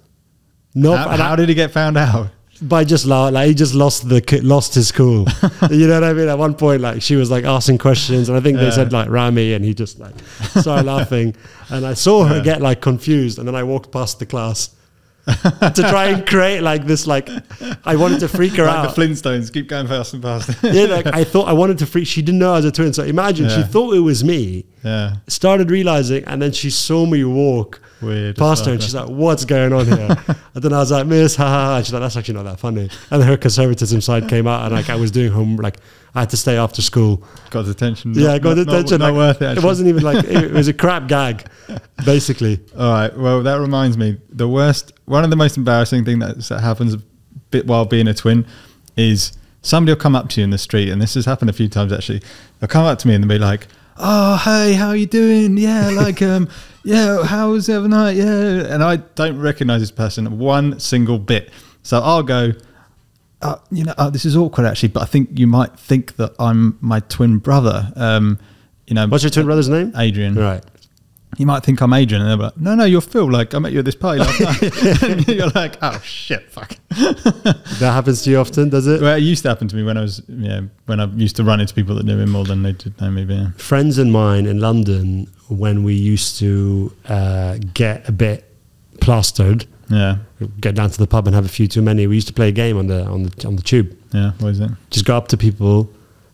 no 0.74 0.94
how, 0.96 1.08
how 1.16 1.36
did 1.36 1.48
he 1.48 1.54
get 1.54 1.70
found 1.70 1.96
out? 1.96 2.28
by 2.62 2.84
just 2.84 3.04
like 3.04 3.48
he 3.48 3.54
just 3.54 3.74
lost 3.74 4.08
the 4.08 4.40
lost 4.42 4.74
his 4.74 4.90
cool 4.90 5.26
you 5.70 5.86
know 5.86 6.00
what 6.00 6.04
i 6.04 6.12
mean 6.14 6.26
at 6.28 6.38
one 6.38 6.54
point 6.54 6.80
like 6.80 7.02
she 7.02 7.14
was 7.14 7.30
like 7.30 7.44
asking 7.44 7.76
questions 7.76 8.30
and 8.30 8.38
i 8.38 8.40
think 8.40 8.56
they 8.56 8.64
Yeah. 8.64 8.70
said 8.70 8.92
like 8.94 9.10
rami 9.10 9.52
and 9.52 9.62
he 9.62 9.74
just 9.74 9.98
like 9.98 10.14
started 10.58 10.86
laughing 10.86 11.36
and 11.68 11.84
i 11.86 11.92
saw 11.92 12.24
her 12.24 12.36
Yeah. 12.38 12.42
get 12.42 12.62
like 12.62 12.80
confused 12.80 13.38
and 13.38 13.46
then 13.46 13.54
i 13.54 13.62
walked 13.62 13.92
past 13.92 14.18
the 14.20 14.26
class 14.26 14.70
to 15.74 15.82
try 15.88 16.06
and 16.06 16.24
create 16.26 16.60
like 16.60 16.86
this 16.86 17.04
like 17.06 17.28
i 17.84 17.96
wanted 17.96 18.20
to 18.20 18.28
freak 18.28 18.52
her 18.54 18.64
Like 18.64 18.76
out 18.76 18.94
the 18.94 19.02
Flintstones, 19.02 19.52
keep 19.52 19.68
going 19.68 19.88
fast 19.88 20.14
and 20.14 20.22
fast. 20.22 20.50
yeah 20.62 20.84
like 20.84 21.06
i 21.06 21.24
thought 21.24 21.48
i 21.48 21.52
wanted 21.52 21.78
to 21.78 21.86
freak 21.86 22.06
she 22.06 22.22
didn't 22.22 22.38
know 22.38 22.52
i 22.52 22.56
was 22.56 22.64
a 22.64 22.70
twin 22.70 22.92
so 22.92 23.02
imagine 23.02 23.48
she 23.48 23.62
thought 23.64 23.92
it 23.94 24.00
was 24.00 24.22
me 24.22 24.64
yeah, 24.84 25.16
started 25.26 25.68
realizing 25.68 26.22
and 26.26 26.40
then 26.40 26.52
she 26.52 26.70
saw 26.70 27.06
me 27.06 27.24
walk 27.24 27.80
weird. 28.00 28.36
past 28.36 28.66
her 28.66 28.72
and 28.72 28.80
she's 28.80 28.94
like, 28.94 29.08
"What's 29.08 29.44
going 29.44 29.72
on 29.72 29.84
here?" 29.86 30.16
and 30.54 30.62
then 30.62 30.72
I 30.72 30.78
was 30.78 30.92
like, 30.92 31.08
"Miss, 31.08 31.34
ha 31.34 31.44
ha." 31.44 31.64
ha." 31.74 31.82
She's 31.82 31.92
like, 31.92 32.02
"That's 32.02 32.16
actually 32.16 32.34
not 32.34 32.44
that 32.44 32.60
funny." 32.60 32.88
And 33.10 33.20
her 33.24 33.36
conservatism 33.36 34.00
side 34.00 34.28
came 34.28 34.46
out, 34.46 34.64
and 34.64 34.72
like 34.72 34.88
I 34.88 34.94
was 34.94 35.10
doing 35.10 35.32
home, 35.32 35.56
like 35.56 35.78
I 36.16 36.20
had 36.20 36.30
to 36.30 36.36
stay 36.36 36.56
after 36.56 36.80
school. 36.80 37.22
got 37.50 37.60
his 37.66 37.68
attention. 37.68 38.14
yeah, 38.14 38.28
Not- 38.32 38.42
got 38.42 38.56
not- 38.56 38.68
attention. 38.68 38.98
Not, 39.00 39.12
like, 39.12 39.16
worth 39.16 39.42
it. 39.42 39.58
It 39.58 39.62
wasn't 39.64 39.88
even 39.88 40.02
like 40.02 40.24
it, 40.24 40.44
it 40.44 40.50
was 40.52 40.66
a 40.66 40.72
crap 40.82 41.08
gag, 41.08 41.46
basically. 42.04 42.58
All 42.76 42.90
right. 42.90 43.16
Well, 43.16 43.42
that 43.42 43.60
reminds 43.60 43.98
me. 43.98 44.16
The 44.30 44.48
worst, 44.48 44.92
one 45.04 45.24
of 45.24 45.30
the 45.30 45.36
most 45.36 45.56
embarrassing 45.56 46.04
thing 46.04 46.18
that, 46.20 46.38
that 46.48 46.60
happens 46.60 46.94
a 46.94 46.98
bit 47.50 47.66
while 47.66 47.84
being 47.84 48.08
a 48.08 48.14
twin 48.14 48.46
is 48.96 49.32
somebody 49.62 49.92
will 49.92 50.00
come 50.00 50.16
up 50.16 50.28
to 50.30 50.40
you 50.40 50.44
in 50.44 50.50
the 50.50 50.58
street, 50.58 50.88
and 50.88 51.00
this 51.02 51.14
has 51.14 51.26
happened 51.26 51.50
a 51.50 51.52
few 51.52 51.68
times 51.68 51.92
actually. 51.92 52.22
They'll 52.60 52.68
come 52.68 52.86
up 52.86 52.98
to 53.00 53.08
me 53.08 53.14
and 53.14 53.22
they'll 53.22 53.28
be 53.28 53.38
like, 53.38 53.66
"Oh, 53.98 54.36
hey, 54.38 54.72
how 54.72 54.88
are 54.88 54.96
you 54.96 55.06
doing? 55.06 55.58
Yeah, 55.58 55.90
like, 55.94 56.22
um, 56.22 56.48
yeah, 56.82 57.24
how 57.24 57.50
was 57.50 57.66
the 57.66 57.76
other 57.76 57.88
night? 57.88 58.16
Yeah." 58.16 58.24
And 58.72 58.82
I 58.82 58.96
don't 58.96 59.38
recognize 59.38 59.82
this 59.82 59.90
person 59.90 60.38
one 60.38 60.80
single 60.80 61.18
bit. 61.18 61.50
So 61.82 62.00
I'll 62.00 62.22
go. 62.22 62.52
Uh, 63.42 63.56
you 63.70 63.84
know, 63.84 63.94
uh, 63.98 64.08
this 64.10 64.24
is 64.24 64.36
awkward 64.36 64.66
actually, 64.66 64.88
but 64.88 65.02
I 65.02 65.06
think 65.06 65.38
you 65.38 65.46
might 65.46 65.78
think 65.78 66.16
that 66.16 66.32
I'm 66.38 66.78
my 66.80 67.00
twin 67.00 67.38
brother. 67.38 67.92
Um, 67.96 68.38
you 68.86 68.94
know, 68.94 69.06
What's 69.06 69.24
your 69.24 69.30
twin 69.30 69.46
brother's 69.46 69.68
name? 69.68 69.92
Adrian 69.96 70.34
Right. 70.36 70.64
you 71.36 71.44
might 71.44 71.62
think 71.62 71.80
I'm 71.82 71.92
Adrian, 71.92 72.22
and 72.22 72.30
they're 72.30 72.46
like, 72.48 72.56
no, 72.56 72.74
no, 72.74 72.84
you're 72.84 73.00
Phil. 73.02 73.30
Like, 73.30 73.52
I 73.54 73.58
met 73.58 73.72
you 73.72 73.80
at 73.80 73.84
this 73.84 73.94
party 73.96 74.20
last 74.20 74.40
night. 74.62 75.02
and 75.02 75.28
you're 75.28 75.50
like, 75.50 75.76
oh 75.82 76.00
shit, 76.02 76.50
fuck. 76.50 76.76
That 77.78 77.92
happens 77.92 78.22
to 78.22 78.30
you 78.30 78.38
often, 78.38 78.70
does 78.70 78.86
it? 78.86 79.02
Well, 79.02 79.16
it 79.16 79.20
used 79.20 79.42
to 79.42 79.50
happen 79.50 79.68
to 79.68 79.76
me 79.76 79.82
when 79.82 79.98
I 79.98 80.00
was, 80.00 80.22
yeah, 80.28 80.62
when 80.86 80.98
I 80.98 81.04
used 81.06 81.36
to 81.36 81.44
run 81.44 81.60
into 81.60 81.74
people 81.74 81.94
that 81.96 82.06
knew 82.06 82.18
him 82.18 82.30
more 82.30 82.44
than 82.44 82.62
they 82.62 82.72
did 82.72 82.98
know 83.00 83.10
me. 83.10 83.24
Yeah. 83.24 83.50
Friends 83.58 83.98
of 83.98 84.06
mine 84.06 84.46
in 84.46 84.60
London, 84.60 85.26
when 85.48 85.84
we 85.84 85.92
used 85.94 86.38
to 86.38 86.90
uh, 87.06 87.58
get 87.74 88.08
a 88.08 88.12
bit 88.12 88.50
plastered, 89.02 89.66
yeah, 89.88 90.16
get 90.60 90.74
down 90.74 90.90
to 90.90 90.98
the 90.98 91.06
pub 91.06 91.26
and 91.26 91.34
have 91.34 91.44
a 91.44 91.48
few 91.48 91.68
too 91.68 91.82
many, 91.82 92.06
we 92.06 92.14
used 92.16 92.28
to 92.28 92.32
play 92.34 92.48
a 92.48 92.52
game 92.52 92.76
on 92.78 92.86
the 92.88 93.04
on 93.06 93.24
the 93.24 93.46
on 93.46 93.56
the 93.56 93.62
tube. 93.62 93.96
yeah. 94.12 94.32
What 94.40 94.48
is 94.50 94.60
it? 94.60 94.70
just 94.90 95.04
go 95.04 95.16
up 95.16 95.28
to 95.28 95.36
people 95.36 95.88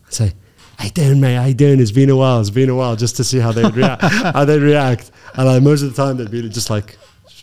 and 0.05 0.13
say, 0.13 0.33
"Hey, 0.79 0.89
doing, 0.89 1.19
mate? 1.21 1.35
How 1.35 1.45
you 1.45 1.53
doing? 1.53 1.79
It's 1.79 1.91
been 1.91 2.09
a 2.09 2.15
while. 2.15 2.39
It's 2.41 2.49
been 2.49 2.69
a 2.69 2.75
while," 2.75 2.95
just 2.95 3.15
to 3.17 3.23
see 3.23 3.39
how 3.39 3.51
they 3.51 3.63
would 3.63 3.75
react. 3.75 4.01
how 4.37 4.45
they 4.45 4.57
react, 4.59 5.11
and 5.35 5.45
like 5.47 5.61
most 5.61 5.81
of 5.83 5.93
the 5.95 6.03
time 6.03 6.17
they'd 6.17 6.31
be 6.31 6.47
just 6.49 6.69
like, 6.69 6.97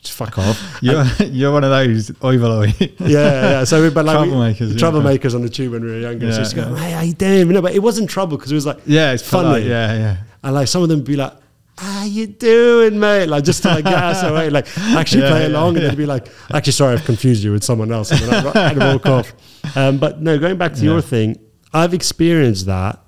fuck 0.05 0.37
off." 0.39 0.79
You're 0.83 1.05
you're 1.27 1.53
one 1.53 1.63
of 1.65 1.71
those 1.71 2.11
oivaloi. 2.23 2.75
yeah, 2.99 3.07
yeah, 3.09 3.51
yeah. 3.51 3.65
So, 3.65 3.83
we, 3.83 3.91
but 3.91 4.05
like 4.05 4.27
we- 4.27 4.33
Troublemakers, 4.33 4.71
yeah. 4.73 4.77
troublemakers 4.91 5.35
on 5.35 5.43
the 5.43 5.49
tube 5.49 5.73
when 5.73 5.85
we 5.85 5.91
were 5.93 5.99
younger. 6.01 6.33
so 6.33 6.39
Yeah, 6.39 6.43
just 6.43 6.57
go, 6.57 6.63
yeah. 6.71 6.77
"Hey, 6.77 6.91
how 6.93 7.01
you 7.03 7.13
doing?" 7.15 7.49
No, 7.49 7.63
but 7.63 7.73
it 7.75 7.83
wasn't 7.83 8.11
trouble 8.11 8.37
because 8.37 8.51
it 8.51 8.57
was 8.57 8.67
like, 8.67 8.79
yeah, 8.87 9.13
it's 9.13 9.23
Funny. 9.23 9.61
funny. 9.61 9.69
Yeah, 9.69 9.95
yeah. 9.97 10.17
and 10.43 10.55
like 10.55 10.67
some 10.69 10.83
of 10.83 10.89
them 10.89 10.99
would 10.99 11.07
be 11.07 11.17
like. 11.17 11.35
How 11.81 12.05
you 12.05 12.27
doing, 12.27 13.01
mate? 13.01 13.27
Like 13.27 13.43
just 13.45 13.63
to 13.63 13.69
like 13.71 13.85
get 13.85 13.95
us 13.95 14.23
away, 14.23 14.51
like 14.51 14.67
actually 14.79 15.23
Yeah, 15.23 15.31
play 15.31 15.41
yeah, 15.43 15.49
along, 15.49 15.77
and 15.77 15.83
yeah. 15.85 15.89
they'd 15.89 15.97
be 15.97 16.05
like, 16.05 16.29
"Actually, 16.53 16.73
sorry, 16.75 16.93
I've 16.93 17.05
confused 17.07 17.43
you 17.43 17.53
with 17.53 17.65
someone 17.65 17.91
else," 17.91 18.11
and 18.11 18.21
then 18.21 18.47
I'd, 18.55 18.77
walk 18.77 19.07
off. 19.07 19.33
Um, 19.77 19.97
but 19.97 20.21
no, 20.21 20.39
going 20.39 20.59
back 20.59 20.75
to 20.75 20.79
Yeah. 20.81 20.91
your 20.93 21.01
thing, 21.01 21.39
I've 21.73 21.95
experienced 21.95 22.67
that, 22.67 22.99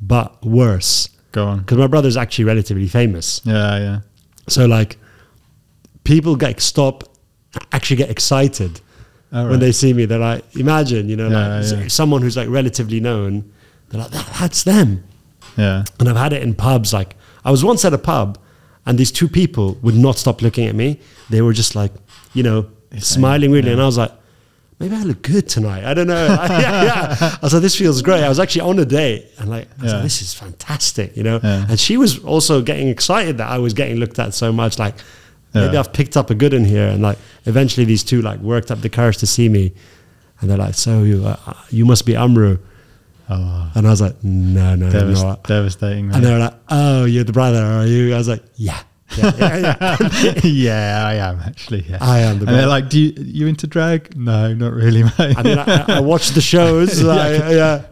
but 0.00 0.42
worse. 0.46 1.10
Go 1.32 1.46
on. 1.46 1.58
because 1.60 1.76
my 1.78 1.86
brother's 1.86 2.16
actually 2.16 2.44
relatively 2.46 2.88
famous. 2.88 3.42
Yeah, 3.44 3.78
yeah. 3.78 3.98
So 4.48 4.64
like, 4.66 4.96
people 6.04 6.34
get 6.36 6.60
stop, 6.60 7.04
actually 7.70 7.96
get 7.96 8.10
excited 8.10 8.80
All 9.32 9.48
when 9.48 9.60
they 9.60 9.72
see 9.72 9.92
me. 9.92 10.04
They're 10.06 10.18
like, 10.18 10.44
imagine, 10.56 11.08
you 11.10 11.16
know, 11.16 11.28
Yeah, 11.28 11.60
like 11.60 11.80
yeah. 11.82 11.88
someone 11.88 12.22
who's 12.22 12.36
like 12.36 12.48
relatively 12.48 13.00
known. 13.00 13.50
They're 13.90 14.00
like, 14.02 14.10
that, 14.10 14.26
that's 14.40 14.62
them. 14.64 15.04
yeah. 15.56 15.84
And 16.00 16.08
I've 16.08 16.16
had 16.16 16.32
it 16.32 16.42
in 16.42 16.54
pubs. 16.54 16.92
Like, 16.94 17.14
I 17.44 17.50
was 17.50 17.64
once 17.64 17.84
at 17.84 17.92
a 17.92 17.98
pub, 17.98 18.38
and 18.86 18.98
these 18.98 19.12
two 19.12 19.28
people 19.28 19.78
would 19.82 19.94
not 19.96 20.18
stop 20.18 20.42
looking 20.42 20.66
at 20.66 20.74
me. 20.74 21.00
They 21.30 21.42
were 21.42 21.52
just 21.52 21.74
like, 21.74 21.92
you 22.34 22.42
know, 22.42 22.68
smiling 22.98 23.50
really. 23.52 23.66
yeah. 23.68 23.72
and 23.74 23.82
I 23.82 23.86
was 23.86 23.98
like. 23.98 24.12
Maybe 24.78 24.96
I 24.96 25.02
look 25.04 25.22
good 25.22 25.48
tonight. 25.48 25.84
I 25.84 25.94
don't 25.94 26.08
know. 26.08 26.26
yeah, 26.50 26.82
yeah. 26.82 27.16
I 27.20 27.38
was 27.40 27.52
like, 27.52 27.62
this 27.62 27.76
feels 27.76 28.02
great. 28.02 28.24
I 28.24 28.28
was 28.28 28.40
actually 28.40 28.62
on 28.62 28.80
a 28.80 28.84
date 28.84 29.26
and 29.38 29.48
like, 29.48 29.68
I 29.80 29.84
Yeah. 29.86 29.92
like, 29.92 30.02
this 30.02 30.20
is 30.22 30.34
fantastic, 30.34 31.16
you 31.16 31.22
know? 31.22 31.38
And 31.40 31.78
she 31.78 31.96
was 31.96 32.18
also 32.24 32.60
getting 32.62 32.88
excited 32.88 33.38
that 33.38 33.48
I 33.48 33.58
was 33.58 33.74
getting 33.74 33.98
looked 33.98 34.18
at 34.18 34.34
so 34.34 34.50
much. 34.50 34.80
Like, 34.80 34.96
maybe 35.54 35.76
I've 35.76 35.92
picked 35.92 36.16
up 36.16 36.30
a 36.30 36.34
good 36.34 36.52
in 36.52 36.64
here. 36.64 36.88
And 36.88 37.00
like, 37.00 37.16
eventually 37.46 37.84
these 37.86 38.02
two 38.02 38.22
like 38.22 38.40
worked 38.40 38.72
up 38.72 38.80
the 38.80 38.88
courage 38.88 39.18
to 39.18 39.26
see 39.26 39.48
me. 39.48 39.72
And 40.40 40.50
they're 40.50 40.58
like, 40.58 40.74
so 40.74 41.04
you, 41.04 41.26
uh, 41.26 41.36
you 41.70 41.84
must 41.86 42.04
be 42.04 42.14
Amrou. 42.14 42.58
Oh, 43.30 43.70
And 43.74 43.86
I 43.86 43.90
was 43.90 44.00
like, 44.00 44.22
no, 44.24 44.74
no, 44.74 44.86
no, 44.86 44.90
devas- 44.92 45.22
no. 45.22 45.38
devastating. 45.46 46.12
And 46.12 46.24
they 46.24 46.32
were 46.32 46.38
like, 46.38 46.54
oh, 46.68 47.04
you're 47.04 47.24
the 47.24 47.32
brother, 47.32 47.62
are 47.62 47.86
you? 47.86 48.14
I 48.14 48.18
was 48.18 48.28
like, 48.28 48.42
yeah. 48.56 48.80
Yeah, 49.18 49.32
yeah, 49.36 49.76
yeah. 50.22 50.40
yeah, 50.44 51.04
I 51.06 51.14
am 51.16 51.40
actually. 51.40 51.82
Yeah. 51.82 51.98
I 52.00 52.20
am 52.20 52.38
the 52.38 52.46
and 52.46 52.54
they're 52.56 52.66
like, 52.66 52.88
"Do 52.88 52.98
you, 52.98 53.12
you 53.22 53.46
into 53.46 53.66
drag?" 53.66 54.16
No, 54.16 54.54
not 54.54 54.72
really, 54.72 55.02
mate. 55.02 55.12
I 55.36 55.42
mean, 55.42 55.58
I, 55.58 55.96
I 55.96 56.00
watch 56.00 56.30
the 56.30 56.40
shows. 56.40 57.04
I- 57.04 57.50
yeah. 57.52 57.82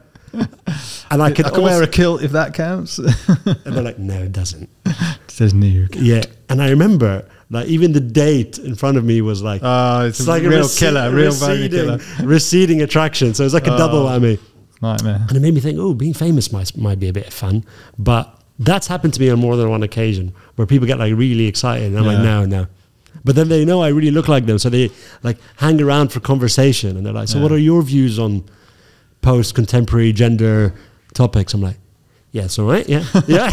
And 1.10 1.20
I 1.22 1.30
can, 1.32 1.44
I 1.44 1.50
can 1.50 1.62
wear 1.62 1.82
a 1.82 1.86
kilt 1.88 2.22
if 2.22 2.32
that 2.32 2.54
counts. 2.54 2.98
and 2.98 3.08
they're 3.64 3.82
like, 3.82 3.98
no, 3.98 4.22
it 4.22 4.32
doesn't. 4.32 4.70
it 4.86 5.30
says 5.30 5.52
new. 5.52 5.88
Yeah. 5.92 6.22
And 6.48 6.62
I 6.62 6.70
remember, 6.70 7.28
like, 7.50 7.66
even 7.66 7.92
the 7.92 8.00
date 8.00 8.58
in 8.58 8.74
front 8.76 8.96
of 8.96 9.04
me 9.04 9.20
was 9.20 9.42
like, 9.42 9.60
Oh, 9.64 10.06
it's, 10.06 10.20
it's 10.20 10.28
a 10.28 10.30
like 10.30 10.42
real 10.42 10.64
rece- 10.64 10.78
killer, 10.78 11.10
real 11.14 11.26
receding, 11.26 11.70
killer. 11.70 11.98
receding 12.22 12.80
attraction. 12.82 13.34
So 13.34 13.42
it 13.42 13.46
was 13.46 13.54
like 13.54 13.66
a 13.66 13.76
double 13.76 14.06
Oh. 14.06 14.18
whammy. 14.18 14.38
Nightmare. 14.82 15.24
And 15.28 15.36
it 15.36 15.40
made 15.40 15.54
me 15.54 15.60
think, 15.60 15.78
oh, 15.78 15.94
being 15.94 16.14
famous 16.14 16.50
might, 16.52 16.76
might 16.76 16.98
be 16.98 17.08
a 17.08 17.12
bit 17.12 17.26
of 17.26 17.32
fun. 17.34 17.64
But 17.98 18.34
that's 18.58 18.86
happened 18.86 19.14
to 19.14 19.20
me 19.20 19.30
on 19.30 19.38
more 19.38 19.56
than 19.56 19.68
one 19.68 19.82
occasion 19.82 20.32
where 20.56 20.66
people 20.66 20.86
get 20.86 20.98
like 20.98 21.14
really 21.14 21.46
excited. 21.46 21.88
And 21.88 21.98
I'm 21.98 22.06
like, 22.06 22.18
no, 22.18 22.44
no. 22.46 22.66
But 23.24 23.34
then 23.34 23.48
they 23.48 23.64
know 23.64 23.82
I 23.82 23.88
really 23.88 24.10
look 24.10 24.28
like 24.28 24.46
them. 24.46 24.58
So 24.58 24.70
they 24.70 24.90
like 25.22 25.36
hang 25.56 25.80
around 25.82 26.12
for 26.12 26.20
conversation. 26.20 26.96
And 26.96 27.04
they're 27.04 27.12
like, 27.12 27.28
so 27.28 27.36
Yeah. 27.38 27.42
what 27.42 27.52
are 27.52 27.58
your 27.58 27.82
views 27.82 28.18
on 28.18 28.44
post 29.22 29.54
contemporary 29.54 30.12
gender 30.12 30.72
topics? 31.12 31.52
I'm 31.52 31.60
like, 31.60 31.76
yeah, 32.32 32.44
it's 32.44 32.58
all 32.58 32.66
right. 32.70 32.88
Yeah. 32.88 33.04
Yeah. 33.26 33.50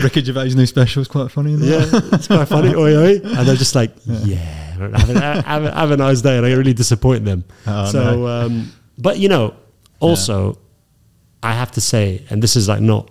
Ricky 0.00 0.22
Gervais' 0.24 0.54
new 0.54 0.66
special 0.66 1.02
is 1.02 1.08
quite 1.08 1.30
funny. 1.30 1.54
It? 1.54 1.60
yeah. 1.60 2.00
It's 2.12 2.28
quite 2.28 2.46
funny. 2.46 2.74
Oi, 2.74 2.96
oi. 2.96 3.20
And 3.22 3.46
they're 3.48 3.56
just 3.56 3.74
like, 3.74 3.92
yeah. 4.06 4.36
Have, 4.36 5.10
a, 5.10 5.42
have, 5.42 5.64
a, 5.64 5.70
have 5.74 5.90
a 5.90 5.96
nice 5.96 6.20
day. 6.22 6.36
And 6.38 6.46
I 6.46 6.52
really 6.52 6.72
disappoint 6.74 7.24
them. 7.24 7.44
Oh, 7.66 7.90
so, 7.90 8.16
no. 8.16 8.26
um, 8.26 8.72
but 8.98 9.18
you 9.18 9.28
know, 9.28 9.54
also, 10.04 10.58
I 11.42 11.52
have 11.52 11.70
to 11.72 11.80
say, 11.80 12.24
and 12.30 12.42
this 12.42 12.56
is 12.56 12.68
like 12.68 12.80
not 12.80 13.10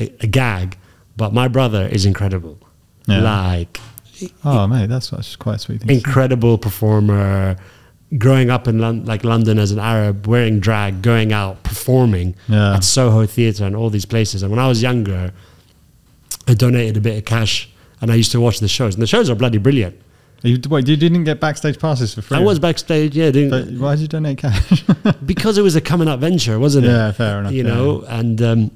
a, 0.00 0.12
a 0.20 0.26
gag, 0.26 0.76
but 1.16 1.32
my 1.32 1.48
brother 1.48 1.86
is 1.86 2.04
incredible. 2.06 2.58
Yeah. 3.06 3.20
Like, 3.20 3.80
Oh, 4.44 4.68
mate, 4.68 4.88
that's, 4.88 5.10
that's 5.10 5.34
quite 5.34 5.56
a 5.56 5.58
sweet 5.58 5.82
incredible 5.90 6.56
performer. 6.56 7.56
Growing 8.18 8.50
up 8.50 8.68
in 8.68 8.78
Lon- 8.78 9.04
like 9.04 9.24
London 9.24 9.58
as 9.58 9.72
an 9.72 9.78
Arab, 9.80 10.26
wearing 10.28 10.60
drag, 10.60 11.02
going 11.02 11.32
out 11.32 11.62
performing 11.64 12.36
Yeah. 12.48 12.74
at 12.76 12.84
Soho 12.84 13.26
Theatre 13.26 13.64
and 13.64 13.74
all 13.74 13.90
these 13.90 14.04
places. 14.04 14.42
And 14.42 14.50
when 14.52 14.60
I 14.60 14.68
was 14.68 14.80
younger, 14.82 15.32
I 16.46 16.54
donated 16.54 16.96
a 16.98 17.00
bit 17.00 17.16
of 17.18 17.24
cash, 17.24 17.68
and 18.00 18.12
I 18.12 18.14
used 18.14 18.30
to 18.32 18.40
watch 18.40 18.60
the 18.60 18.68
shows. 18.68 18.94
And 18.94 19.02
the 19.02 19.06
shows 19.06 19.28
are 19.30 19.34
bloody 19.34 19.58
brilliant. 19.58 19.96
You, 20.42 20.58
wait, 20.68 20.88
you 20.88 20.96
didn't 20.96 21.24
get 21.24 21.38
backstage 21.40 21.78
passes 21.78 22.14
for 22.14 22.22
free? 22.22 22.36
I 22.36 22.40
was 22.40 22.58
backstage, 22.58 23.16
yeah, 23.16 23.30
But 23.30 23.68
why 23.70 23.94
did 23.94 24.02
you 24.02 24.08
donate 24.08 24.38
cash? 24.38 24.84
because 25.26 25.56
it 25.56 25.62
was 25.62 25.76
a 25.76 25.80
coming 25.80 26.08
up 26.08 26.20
venture, 26.20 26.58
wasn't 26.58 26.86
it? 26.86 26.90
Yeah, 26.90 27.12
fair 27.12 27.38
enough, 27.38 27.52
You 27.52 27.64
yeah. 27.64 27.74
know, 27.74 28.04
and 28.08 28.42
um, 28.42 28.70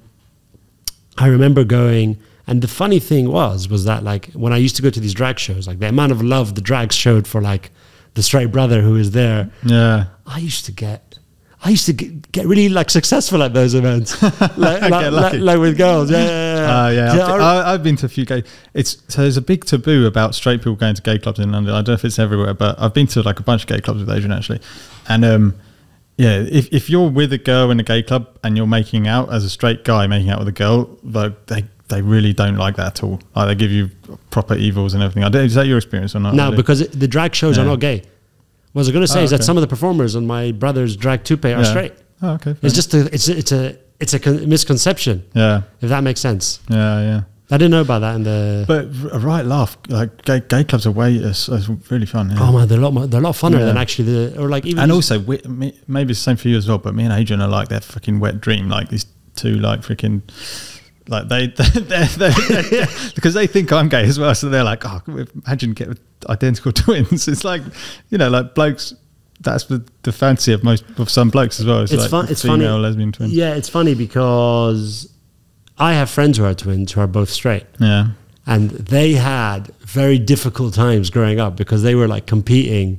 I 1.19 1.27
remember 1.27 1.65
going, 1.65 2.19
and 2.47 2.63
the 2.63 2.69
funny 2.69 3.01
thing 3.01 3.31
was, 3.31 3.69
was 3.69 3.85
that 3.85 4.05
like 4.05 4.31
when 4.33 4.53
I 4.53 4.59
used 4.59 4.77
to 4.77 4.83
go 4.83 4.91
to 4.91 5.01
these 5.01 5.15
drag 5.15 5.39
shows, 5.41 5.67
like 5.67 5.81
the 5.81 5.89
amount 5.89 6.13
of 6.13 6.23
love 6.23 6.55
the 6.55 6.61
drags 6.61 6.95
showed 6.95 7.27
for 7.27 7.41
like 7.41 7.71
the 8.15 8.23
straight 8.23 8.53
brother 8.53 8.83
who 8.83 8.93
was 8.93 9.11
there, 9.11 9.51
yeah. 9.65 10.07
I 10.25 10.39
used 10.39 10.65
to 10.67 10.73
get. 10.73 11.06
I 11.67 11.71
used 11.71 11.87
to 11.87 11.93
get, 11.93 12.31
get 12.31 12.47
really 12.47 12.69
like 12.69 12.91
successful 12.91 13.43
at 13.43 13.53
those 13.53 13.75
events, 13.75 14.23
like, 14.57 14.57
like, 14.57 15.11
like, 15.13 15.41
like 15.41 15.59
with 15.59 15.77
girls. 15.77 16.11
Yeah, 16.11 16.19
yeah, 16.25 16.57
yeah. 16.57 16.85
Uh, 16.85 16.89
yeah, 16.91 17.17
Yeah, 17.17 17.27
I've, 17.35 17.41
I- 17.41 17.73
I've 17.73 17.83
been 17.83 17.97
to 17.97 18.07
a 18.07 18.09
few 18.09 18.25
gay. 18.25 18.45
It's 18.73 19.03
so 19.09 19.23
there's 19.23 19.37
a 19.37 19.43
big 19.43 19.65
taboo 19.65 20.07
about 20.07 20.35
straight 20.35 20.61
people 20.61 20.77
going 20.77 20.95
to 20.95 21.03
gay 21.03 21.19
clubs 21.19 21.41
in 21.41 21.51
London. 21.51 21.75
I 21.75 21.79
don't 21.79 21.89
know 21.89 21.95
if 21.95 22.05
it's 22.05 22.19
everywhere, 22.19 22.55
but 22.55 22.79
I've 22.81 22.95
been 22.95 23.09
to 23.09 23.23
like 23.23 23.41
a 23.41 23.43
bunch 23.43 23.63
of 23.63 23.69
gay 23.69 23.81
clubs 23.81 24.01
with 24.01 24.11
Adrian 24.11 24.33
actually, 24.33 24.61
and 25.09 25.25
um, 25.25 25.55
yeah, 26.17 26.39
if 26.39 26.73
if 26.73 26.89
you're 26.89 27.11
with 27.11 27.33
a 27.33 27.39
girl 27.39 27.71
in 27.73 27.81
a 27.81 27.83
gay 27.83 28.03
club 28.03 28.29
and 28.45 28.57
you're 28.57 28.67
making 28.67 29.09
out 29.09 29.33
as 29.33 29.43
a 29.45 29.51
straight 29.51 29.83
guy 29.85 30.07
making 30.07 30.31
out 30.31 30.39
with 30.39 30.49
a 30.49 30.53
girl, 30.53 30.99
like 31.03 31.47
they 31.47 31.65
they 31.89 32.01
really 32.03 32.33
don't 32.33 32.57
like 32.57 32.77
that 32.77 32.87
at 32.99 33.03
all. 33.05 33.21
Like 33.35 33.49
they 33.49 33.55
give 33.57 33.71
you 33.73 33.91
proper 34.31 34.55
evils 34.55 34.95
and 34.95 35.03
everything. 35.03 35.25
I 35.25 35.29
don't, 35.31 35.45
is 35.45 35.55
that 35.55 35.67
your 35.67 35.79
experience 35.79 36.15
or 36.15 36.21
not? 36.21 36.35
No, 36.35 36.45
really? 36.47 36.57
because 36.59 36.89
the 36.89 37.09
drag 37.09 37.35
shows 37.35 37.59
are 37.59 37.63
Yeah. 37.63 37.69
not 37.71 37.81
gay. 37.81 38.03
What 38.77 38.81
I 38.81 38.85
was 38.85 38.91
going 38.93 39.07
to 39.07 39.09
say 39.11 39.21
Oh, 39.21 39.25
is 39.25 39.31
that 39.31 39.43
some 39.43 39.57
of 39.57 39.63
the 39.63 39.67
performers 39.69 40.15
on 40.17 40.27
my 40.27 40.53
brother's 40.53 40.99
drag 40.99 41.25
toupe 41.25 41.47
are 41.47 41.49
Yeah. 41.49 41.63
straight. 41.63 41.95
Oh, 42.21 42.33
okay. 42.35 42.53
fair 42.53 42.59
It's 42.63 42.75
just 42.75 42.93
a, 42.93 43.07
it's 43.11 43.27
a, 43.27 43.39
it's 43.39 43.51
a, 43.53 43.79
it's 43.99 44.13
a 44.13 44.47
misconception, 44.47 45.25
yeah, 45.33 45.63
if 45.81 45.89
that 45.89 46.03
makes 46.03 46.21
sense. 46.21 46.61
yeah, 46.69 47.01
yeah. 47.01 47.21
I 47.51 47.57
didn't 47.57 47.71
know 47.71 47.81
about 47.81 48.01
that 48.01 48.17
in 48.17 48.25
the. 48.25 48.65
But 48.69 49.15
a 49.15 49.19
right 49.19 49.47
laugh, 49.47 49.79
like 49.89 50.21
gay, 50.27 50.41
gay 50.41 50.63
clubs 50.65 50.87
are 50.87 50.91
way 50.91 51.15
it's, 51.15 51.49
it's 51.49 51.71
really 51.91 52.05
fun. 52.05 52.31
Yeah. 52.33 52.37
oh 52.41 52.53
man, 52.53 52.69
they're 52.69 52.79
a 52.79 52.83
lot 52.83 52.93
more, 52.93 53.07
they're 53.07 53.21
a 53.21 53.25
lot 53.25 53.35
funner 53.35 53.61
Yeah. 53.61 53.65
than 53.65 53.79
actually 53.79 54.13
the 54.13 54.39
or 54.43 54.51
like 54.51 54.67
even 54.67 54.83
and 54.83 54.93
also 54.93 55.21
we, 55.21 55.39
me, 55.49 55.73
maybe 55.89 56.11
it's 56.11 56.21
the 56.21 56.25
same 56.25 56.37
for 56.37 56.49
you 56.49 56.59
as 56.59 56.69
well 56.69 56.77
but 56.79 56.95
me 56.95 57.05
and 57.05 57.13
adrian 57.15 57.41
are 57.41 57.49
like 57.49 57.69
that 57.69 57.83
fucking 57.85 58.21
wet 58.21 58.41
dream 58.43 58.69
like 58.69 58.89
these 58.91 59.07
two 59.37 59.55
like 59.61 59.81
freaking 59.81 60.21
like 61.09 61.29
they 61.29 61.47
they're, 61.57 62.05
they're, 62.07 62.33
they're, 62.33 62.87
because 63.15 63.35
they 63.35 63.47
think 63.47 63.73
i'm 63.73 63.89
gay 63.89 64.05
as 64.05 64.19
well 64.19 64.35
so 64.35 64.49
they're 64.49 64.65
like 64.65 64.83
oh 64.85 65.01
imagine 65.47 65.73
get 65.73 65.99
identical 66.29 66.73
twins 66.83 67.29
it's 67.29 67.45
like 67.45 67.63
you 68.11 68.19
know 68.19 68.29
like 68.29 68.55
blokes 68.55 68.95
that's 69.41 69.65
the, 69.65 69.85
the 70.03 70.13
fancy 70.13 70.53
of 70.53 70.65
most 70.65 70.85
of 70.99 71.11
some 71.11 71.29
blokes 71.31 71.61
as 71.61 71.67
well 71.67 71.81
it's, 71.83 71.93
it's 71.93 72.03
like 72.03 72.11
fun. 72.11 72.27
It's 72.29 72.43
female 72.43 72.59
funny. 72.59 72.83
lesbian 72.83 73.13
twins 73.13 73.33
Yeah, 73.35 73.55
it's 73.55 73.69
funny 73.69 73.95
because 73.95 75.13
I 75.79 75.93
have 75.93 76.09
friends 76.09 76.39
who 76.39 76.45
are 76.45 76.55
twins 76.55 76.93
who 76.93 77.03
are 77.03 77.07
both 77.07 77.29
straight, 77.29 77.67
yeah 77.79 78.09
and 78.47 78.71
they 78.71 79.13
had 79.13 79.69
very 79.81 80.19
difficult 80.19 80.73
times 80.73 81.11
growing 81.11 81.41
up 81.41 81.57
because 81.57 81.83
they 81.83 81.95
were 81.95 82.09
like 82.09 82.27
competing 82.27 82.99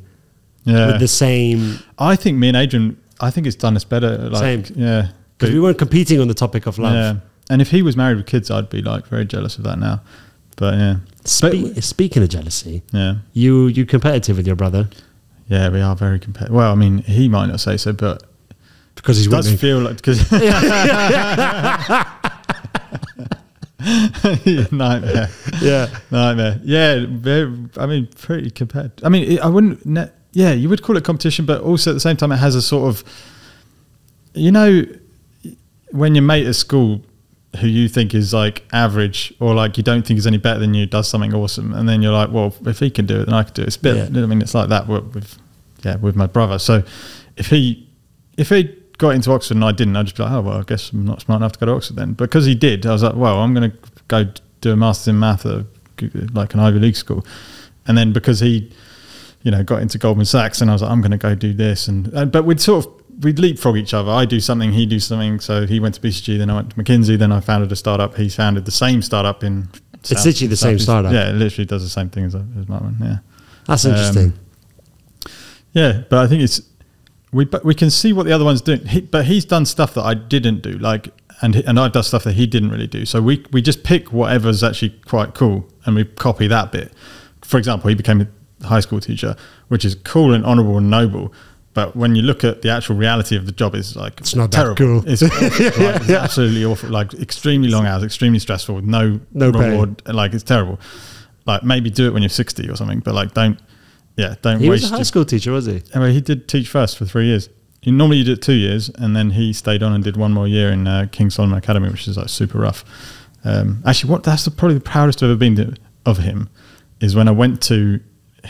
yeah 0.65 0.87
with 0.87 0.99
the 0.99 1.07
same 1.07 1.79
i 1.97 2.15
think 2.15 2.37
me 2.37 2.49
and 2.49 2.57
adrian 2.57 2.97
i 3.21 3.31
think 3.31 3.47
it's 3.47 3.55
done 3.55 3.75
us 3.75 3.83
better 3.85 4.17
like 4.29 4.65
Same. 4.67 4.75
yeah 4.75 5.07
because 5.37 5.53
we 5.53 5.59
weren't 5.59 5.77
competing 5.77 6.19
on 6.19 6.27
the 6.27 6.33
topic 6.33 6.65
of 6.67 6.77
love. 6.77 6.93
yeah 6.93 7.15
and 7.49 7.61
if 7.61 7.71
he 7.71 7.81
was 7.81 7.95
married 7.97 8.17
with 8.17 8.25
kids 8.25 8.49
i'd 8.51 8.69
be 8.69 8.81
like 8.81 9.07
very 9.07 9.25
jealous 9.25 9.57
of 9.57 9.63
that 9.63 9.77
now 9.79 10.01
but 10.57 10.73
yeah 10.75 10.95
Spe- 11.25 11.77
speaking 11.81 12.23
of 12.23 12.29
jealousy, 12.29 12.81
yeah 12.93 13.15
you 13.33 13.67
you 13.67 13.85
competitive 13.85 14.37
with 14.37 14.47
your 14.47 14.55
brother 14.55 14.87
Yeah, 15.49 15.69
we 15.69 15.81
are 15.81 15.95
very 15.95 16.19
competitive. 16.19 16.53
Well, 16.55 16.71
I 16.71 16.75
mean, 16.75 16.99
he 17.03 17.29
might 17.29 17.47
not 17.47 17.59
say 17.61 17.77
so, 17.77 17.93
but 17.93 18.21
because 18.95 19.15
he's 19.17 19.27
it 19.27 19.31
does 19.31 19.53
feel 19.59 19.79
like 19.79 19.95
because 19.95 20.29
nightmare, 24.71 25.29
Yeah, 25.61 25.87
nightmare. 26.11 26.59
Yeah, 26.63 27.05
very, 27.07 27.53
I 27.77 27.85
mean, 27.85 28.07
pretty 28.07 28.49
competitive. 28.49 29.05
I 29.05 29.09
mean, 29.09 29.39
I 29.39 29.47
wouldn't. 29.47 29.85
Ne- 29.85 30.09
yeah, 30.33 30.51
you 30.51 30.69
would 30.69 30.81
call 30.81 30.97
it 30.97 31.03
competition, 31.03 31.45
but 31.45 31.61
also 31.61 31.91
at 31.91 31.93
the 31.93 31.99
same 31.99 32.17
time, 32.17 32.31
it 32.31 32.37
has 32.37 32.55
a 32.55 32.61
sort 32.61 32.89
of, 32.89 33.03
you 34.33 34.51
know, 34.51 34.83
when 35.91 36.15
your 36.15 36.23
mate 36.23 36.45
at 36.47 36.55
school 36.55 37.01
who 37.57 37.67
you 37.67 37.87
think 37.87 38.13
is 38.13 38.33
like 38.33 38.63
average 38.71 39.33
or 39.39 39.53
like 39.53 39.77
you 39.77 39.83
don't 39.83 40.05
think 40.05 40.17
is 40.17 40.27
any 40.27 40.37
better 40.37 40.59
than 40.59 40.73
you 40.73 40.85
does 40.85 41.07
something 41.07 41.33
awesome 41.33 41.73
and 41.73 41.87
then 41.87 42.01
you're 42.01 42.13
like 42.13 42.31
well 42.31 42.53
if 42.65 42.79
he 42.79 42.89
can 42.89 43.05
do 43.05 43.21
it 43.21 43.25
then 43.25 43.33
I 43.33 43.43
can 43.43 43.53
do 43.53 43.61
it. 43.61 43.67
It's 43.67 43.75
a 43.75 43.81
bit 43.81 43.95
Yeah. 43.95 44.23
I 44.23 44.25
mean? 44.25 44.41
It's 44.41 44.53
like 44.53 44.69
that 44.69 44.87
with, 44.87 45.13
with 45.13 45.37
yeah 45.83 45.95
with 45.97 46.15
my 46.15 46.27
brother. 46.27 46.59
So 46.59 46.83
if 47.35 47.47
he 47.47 47.87
if 48.37 48.49
he 48.49 48.75
got 48.97 49.09
into 49.11 49.31
Oxford 49.31 49.57
and 49.57 49.63
I 49.63 49.71
didn't 49.71 49.95
I'd 49.95 50.05
just 50.05 50.17
be 50.17 50.23
like 50.23 50.31
oh 50.31 50.41
well 50.41 50.57
I 50.59 50.63
guess 50.63 50.91
I'm 50.91 51.05
not 51.05 51.21
smart 51.21 51.41
enough 51.41 51.53
to 51.53 51.59
go 51.59 51.65
to 51.67 51.71
Oxford 51.73 51.95
then. 51.97 52.13
Because 52.13 52.45
he 52.45 52.55
did 52.55 52.85
I 52.85 52.93
was 52.93 53.03
like 53.03 53.15
well 53.15 53.39
I'm 53.39 53.53
going 53.53 53.71
to 53.71 53.77
go 54.07 54.25
do 54.61 54.71
a 54.71 54.75
master's 54.75 55.09
in 55.09 55.19
math 55.19 55.45
at 55.45 55.65
like 56.33 56.53
an 56.53 56.59
Ivy 56.59 56.79
League 56.79 56.95
school. 56.95 57.25
And 57.87 57.97
then 57.97 58.13
because 58.13 58.39
he 58.39 58.71
you 59.43 59.51
know 59.51 59.63
got 59.63 59.81
into 59.81 59.97
Goldman 59.97 60.25
Sachs 60.25 60.61
and 60.61 60.69
I 60.69 60.73
was 60.73 60.81
like 60.81 60.91
I'm 60.91 61.01
going 61.01 61.11
to 61.11 61.17
go 61.17 61.35
do 61.35 61.53
this 61.53 61.87
and, 61.87 62.07
and 62.13 62.31
but 62.31 62.43
we'd 62.43 62.59
sort 62.59 62.85
of 62.85 62.93
we'd 63.21 63.39
leapfrog 63.39 63.77
each 63.77 63.93
other 63.93 64.11
I 64.11 64.25
do 64.25 64.39
something 64.39 64.71
he 64.73 64.85
do 64.85 64.99
something 64.99 65.39
so 65.39 65.65
he 65.65 65.79
went 65.79 65.95
to 65.95 66.01
BCG 66.01 66.37
then 66.37 66.49
I 66.49 66.55
went 66.55 66.69
to 66.71 66.75
McKinsey 66.75 67.17
then 67.17 67.31
I 67.31 67.39
founded 67.39 67.71
a 67.71 67.75
startup 67.75 68.15
he 68.15 68.29
founded 68.29 68.65
the 68.65 68.71
same 68.71 69.01
startup 69.01 69.43
in 69.43 69.69
It's 69.95 70.11
literally 70.25 70.47
the 70.47 70.55
same 70.55 70.71
Southeast- 70.77 70.83
startup. 70.85 71.11
yeah 71.13 71.29
it 71.29 71.33
literally 71.33 71.65
does 71.65 71.83
the 71.83 71.89
same 71.89 72.09
thing 72.09 72.25
as, 72.25 72.35
as 72.35 72.67
my 72.69 72.77
one 72.77 72.97
yeah 73.01 73.17
that's 73.65 73.85
Um, 73.85 73.91
interesting. 73.91 74.33
yeah, 75.73 76.03
but 76.09 76.19
I 76.19 76.27
think 76.27 76.41
it's 76.41 76.61
we 77.31 77.45
but 77.45 77.65
we 77.65 77.73
can 77.75 77.89
see 77.89 78.13
what 78.13 78.25
the 78.25 78.31
other 78.31 78.45
one's 78.45 78.61
doing. 78.61 78.85
He, 78.85 79.01
but 79.01 79.25
he's 79.25 79.43
done 79.45 79.65
stuff 79.65 79.93
that 79.95 80.03
I 80.03 80.13
didn't 80.13 80.61
do, 80.61 80.71
like 80.77 81.09
and 81.41 81.53
he- 81.55 81.65
and 81.65 81.77
I've 81.79 81.91
done 81.91 82.03
stuff 82.03 82.23
that 82.23 82.33
he 82.35 82.47
didn't 82.47 82.69
really 82.71 82.87
do. 82.87 83.05
So 83.05 83.21
we 83.21 83.45
we 83.51 83.61
just 83.61 83.83
pick 83.83 84.13
whatever's 84.13 84.63
actually 84.63 84.91
quite 85.05 85.33
cool 85.35 85.67
and 85.85 85.95
we 85.95 86.05
copy 86.05 86.47
that 86.47 86.71
bit. 86.71 86.93
For 87.41 87.57
example, 87.57 87.89
he 87.89 87.95
became 87.95 88.21
a 88.61 88.67
high 88.67 88.79
school 88.79 88.99
teacher, 89.01 89.35
which 89.67 89.83
is 89.83 89.95
cool 89.95 90.33
and 90.33 90.45
honourable 90.45 90.77
and 90.77 90.89
noble. 90.89 91.33
But 91.77 91.95
when 91.95 92.15
you 92.15 92.23
look 92.23 92.43
at 92.43 92.63
the 92.63 92.71
actual 92.71 92.95
reality 92.95 93.35
of 93.35 93.45
the 93.45 93.51
job, 93.51 93.75
is 93.75 93.95
like 93.95 94.19
It's 94.19 94.33
not 94.33 94.49
that 94.49 94.57
terrible. 94.75 95.01
cool. 95.01 95.03
It's. 95.05 95.21
Like, 95.77 96.01
it's 96.01 96.09
absolutely 96.09 96.65
awful. 96.65 96.89
Like 96.89 97.13
extremely 97.13 97.69
long 97.69 97.85
hours, 97.85 98.01
extremely 98.03 98.39
stressful, 98.39 98.73
with 98.73 98.85
no 98.85 99.19
No 99.31 99.51
pay. 99.51 99.69
reward. 99.69 100.01
Like 100.07 100.33
it's 100.33 100.43
terrible. 100.43 100.79
Like 101.45 101.61
maybe 101.63 101.91
do 101.91 102.07
it 102.07 102.13
when 102.13 102.23
you're 102.23 102.29
60 102.29 102.67
or 102.67 102.75
something, 102.75 103.01
but 103.01 103.13
like 103.13 103.35
don't. 103.35 103.59
Yeah, 104.15 104.33
don't 104.41 104.53
waste 104.55 104.63
He 104.63 104.69
was 104.71 104.83
a 104.85 104.87
high 104.87 104.97
your 104.97 105.05
school 105.05 105.23
teacher, 105.23 105.51
was 105.51 105.67
he? 105.67 105.83
Anyway, 105.93 106.13
he 106.13 106.19
did 106.21 106.47
teach 106.47 106.67
first 106.67 106.97
for 106.97 107.05
three 107.05 107.27
years. 107.27 107.47
He, 107.83 107.91
normally 107.91 108.17
you 108.17 108.23
did 108.23 108.41
two 108.41 108.53
years, 108.53 108.89
and 108.95 109.15
then 109.15 109.29
he 109.29 109.53
stayed 109.53 109.83
on 109.83 109.93
and 109.93 110.03
did 110.03 110.17
one 110.17 110.33
more 110.33 110.47
year 110.47 110.71
in 110.71 110.87
uh, 110.87 111.05
King 111.11 111.29
Solomon 111.29 111.59
Academy, 111.59 111.91
which 111.91 112.07
is 112.07 112.17
like 112.17 112.29
super 112.29 112.57
rough. 112.57 112.83
Um, 113.45 113.83
actually, 113.85 114.09
what 114.09 114.23
that's 114.23 114.45
the, 114.45 114.49
probably 114.49 114.79
the 114.79 114.89
proudest 114.93 115.21
I've 115.21 115.29
ever 115.29 115.37
been 115.37 115.55
to, 115.57 115.75
of 116.07 116.17
him 116.17 116.49
is 116.99 117.15
when 117.15 117.27
I 117.27 117.31
went 117.33 117.61
to 117.69 117.99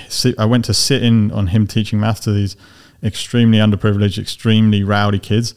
sit, 0.07 0.39
I 0.39 0.45
went 0.45 0.63
to 0.65 0.73
sit 0.73 1.03
in 1.03 1.29
on 1.33 1.47
him 1.47 1.67
teaching 1.67 1.99
math 1.99 2.21
to 2.21 2.31
these 2.31 2.55
extremely 3.03 3.57
underprivileged, 3.57 4.17
extremely 4.17 4.83
rowdy 4.83 5.19
kids, 5.19 5.55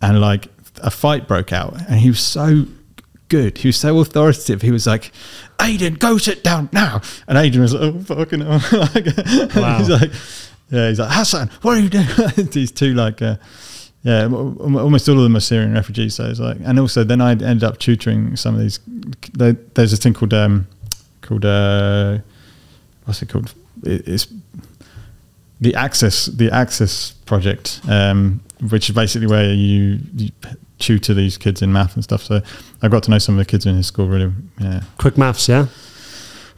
and 0.00 0.20
like 0.20 0.48
a 0.82 0.90
fight 0.90 1.28
broke 1.28 1.52
out, 1.52 1.74
and 1.88 2.00
he 2.00 2.08
was 2.08 2.20
so 2.20 2.66
good. 3.28 3.58
He 3.58 3.68
was 3.68 3.76
so 3.76 3.98
authoritative. 4.00 4.60
He 4.60 4.70
was 4.70 4.86
like, 4.86 5.12
Aiden, 5.58 5.98
go 5.98 6.18
sit 6.18 6.44
down 6.44 6.68
now. 6.72 7.00
And 7.26 7.38
Aiden 7.38 7.60
was 7.60 7.72
like, 7.72 7.82
oh, 7.82 8.00
fucking 8.00 8.40
hell. 8.40 8.60
like, 8.94 9.54
Wow. 9.56 9.78
He's 9.78 9.88
like, 9.88 10.10
yeah, 10.70 10.88
he's 10.88 10.98
like, 10.98 11.10
Hassan, 11.10 11.48
what 11.62 11.78
are 11.78 11.80
you 11.80 11.88
doing? 11.88 12.06
These 12.52 12.72
two, 12.72 12.92
like, 12.94 13.22
uh, 13.22 13.36
yeah, 14.02 14.22
al- 14.22 14.56
al- 14.60 14.78
almost 14.78 15.08
all 15.08 15.16
of 15.16 15.22
them 15.22 15.36
are 15.36 15.40
Syrian 15.40 15.72
refugees. 15.74 16.14
So 16.14 16.24
it's 16.24 16.40
like, 16.40 16.58
and 16.64 16.78
also 16.78 17.04
then 17.04 17.20
I 17.20 17.30
ended 17.30 17.64
up 17.64 17.78
tutoring 17.78 18.36
some 18.36 18.54
of 18.54 18.60
these. 18.60 18.80
There, 19.32 19.52
there's 19.52 19.90
this 19.90 20.00
thing 20.00 20.14
called, 20.14 20.34
um, 20.34 20.66
called, 21.22 21.44
uh, 21.44 22.18
what's 23.04 23.22
it 23.22 23.28
called? 23.28 23.52
It, 23.82 24.08
it's 24.08 24.26
the 25.60 25.74
Access, 25.74 26.26
the 26.26 26.50
Access 26.50 27.12
project, 27.26 27.80
um, 27.88 28.40
which 28.70 28.88
is 28.88 28.94
basically 28.94 29.26
where 29.26 29.52
you, 29.52 29.98
you 30.16 30.30
tutor 30.78 31.14
these 31.14 31.36
kids 31.36 31.62
in 31.62 31.72
math 31.72 31.94
and 31.94 32.04
stuff. 32.04 32.22
So 32.22 32.40
I 32.82 32.88
got 32.88 33.02
to 33.04 33.10
know 33.10 33.18
some 33.18 33.38
of 33.38 33.44
the 33.44 33.50
kids 33.50 33.66
in 33.66 33.76
his 33.76 33.86
school 33.86 34.08
really, 34.08 34.32
yeah. 34.58 34.82
Quick 34.98 35.16
maths, 35.18 35.48
yeah. 35.48 35.66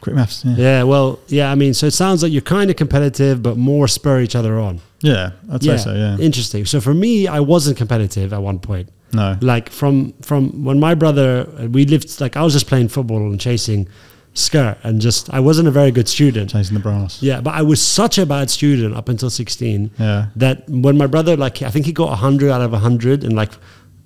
Quick 0.01 0.17
maths, 0.17 0.45
yeah. 0.45 0.55
Yeah, 0.57 0.83
well, 0.85 1.21
yeah. 1.29 1.53
I 1.53 1.55
mean, 1.55 1.75
so 1.75 1.87
it 1.87 1.93
sounds 1.93 2.23
like 2.23 2.33
you're 2.33 2.43
kind 2.43 2.71
of 2.71 2.77
competitive, 2.77 3.43
but 3.43 3.57
more 3.57 3.87
spur 3.87 4.21
each 4.21 4.35
other 4.35 4.59
on. 4.59 4.81
Yeah, 5.01 5.33
I'd 5.51 5.63
say 5.63 5.77
so, 5.77 5.95
yeah. 5.95 6.17
Interesting. 6.19 6.65
So 6.65 6.81
for 6.81 6.95
me, 6.95 7.27
I 7.29 7.41
wasn't 7.41 7.77
competitive 7.77 8.33
at 8.33 8.41
one 8.43 8.59
point. 8.59 8.89
No. 9.13 9.37
Like 9.41 9.69
from 9.69 10.13
from 10.23 10.65
when 10.65 10.81
my 10.81 10.95
brother 10.95 11.47
we 11.71 11.85
lived 11.85 12.21
like 12.21 12.37
I 12.37 12.43
was 12.43 12.55
just 12.55 12.67
playing 12.67 12.89
football 12.89 13.19
and 13.19 13.39
chasing 13.39 13.89
skirt 14.35 14.79
and 14.83 15.01
just 15.01 15.29
I 15.33 15.41
wasn't 15.41 15.69
a 15.69 15.71
very 15.71 15.91
good 15.91 16.09
student. 16.09 16.51
Chasing 16.51 16.75
the 16.75 16.81
brass. 16.81 17.23
Yeah, 17.23 17.41
but 17.41 17.55
I 17.55 17.63
was 17.63 17.81
such 17.83 18.19
a 18.19 18.25
bad 18.27 18.49
student 18.51 18.95
up 18.97 19.09
until 19.09 19.29
16 19.31 19.91
Yeah. 19.99 20.27
that 20.37 20.69
when 20.69 20.97
my 20.97 21.07
brother 21.07 21.37
like 21.37 21.63
I 21.63 21.71
think 21.71 21.87
he 21.87 21.93
got 21.93 22.09
100 22.09 22.51
out 22.51 22.63
of 22.63 22.73
100 22.73 23.25
and 23.25 23.35
like 23.37 23.53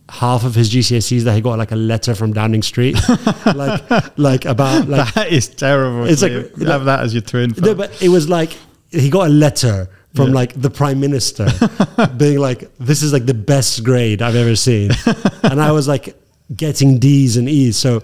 half 0.09 0.45
of 0.45 0.55
his 0.55 0.71
GCSEs 0.73 1.23
that 1.25 1.35
he 1.35 1.41
got 1.41 1.59
like 1.59 1.73
a 1.73 1.77
letter 1.77 2.15
from 2.15 2.33
Downing 2.33 2.63
Street 2.63 2.97
like 3.55 4.19
like 4.19 4.45
about 4.45 4.89
like 4.89 5.15
that 5.19 5.29
is 5.33 5.49
terrible. 5.49 6.05
It's 6.07 6.23
like- 6.23 6.33
you 6.33 6.67
have 6.67 6.85
that 6.87 7.01
as 7.01 7.13
your 7.15 7.23
twin. 7.23 7.55
no, 7.59 7.75
but 7.75 8.03
it 8.03 8.09
was 8.09 8.29
like 8.29 8.57
he 8.91 9.11
got 9.11 9.27
a 9.27 9.31
letter 9.31 9.89
from 10.15 10.29
Yeah. 10.29 10.35
like 10.35 10.61
the 10.61 10.71
prime 10.71 10.99
minister 10.99 11.47
being 12.17 12.39
like, 12.39 12.71
"This 12.79 13.03
is 13.03 13.13
like 13.13 13.27
the 13.27 13.35
best 13.35 13.85
grade 13.85 14.23
I've 14.23 14.35
ever 14.37 14.57
seen," 14.57 14.91
and 15.43 15.61
I 15.61 15.73
was 15.73 15.87
like 15.87 16.17
getting 16.57 16.99
D's 16.99 17.37
and 17.37 17.49
E's, 17.51 17.77
so 17.77 18.03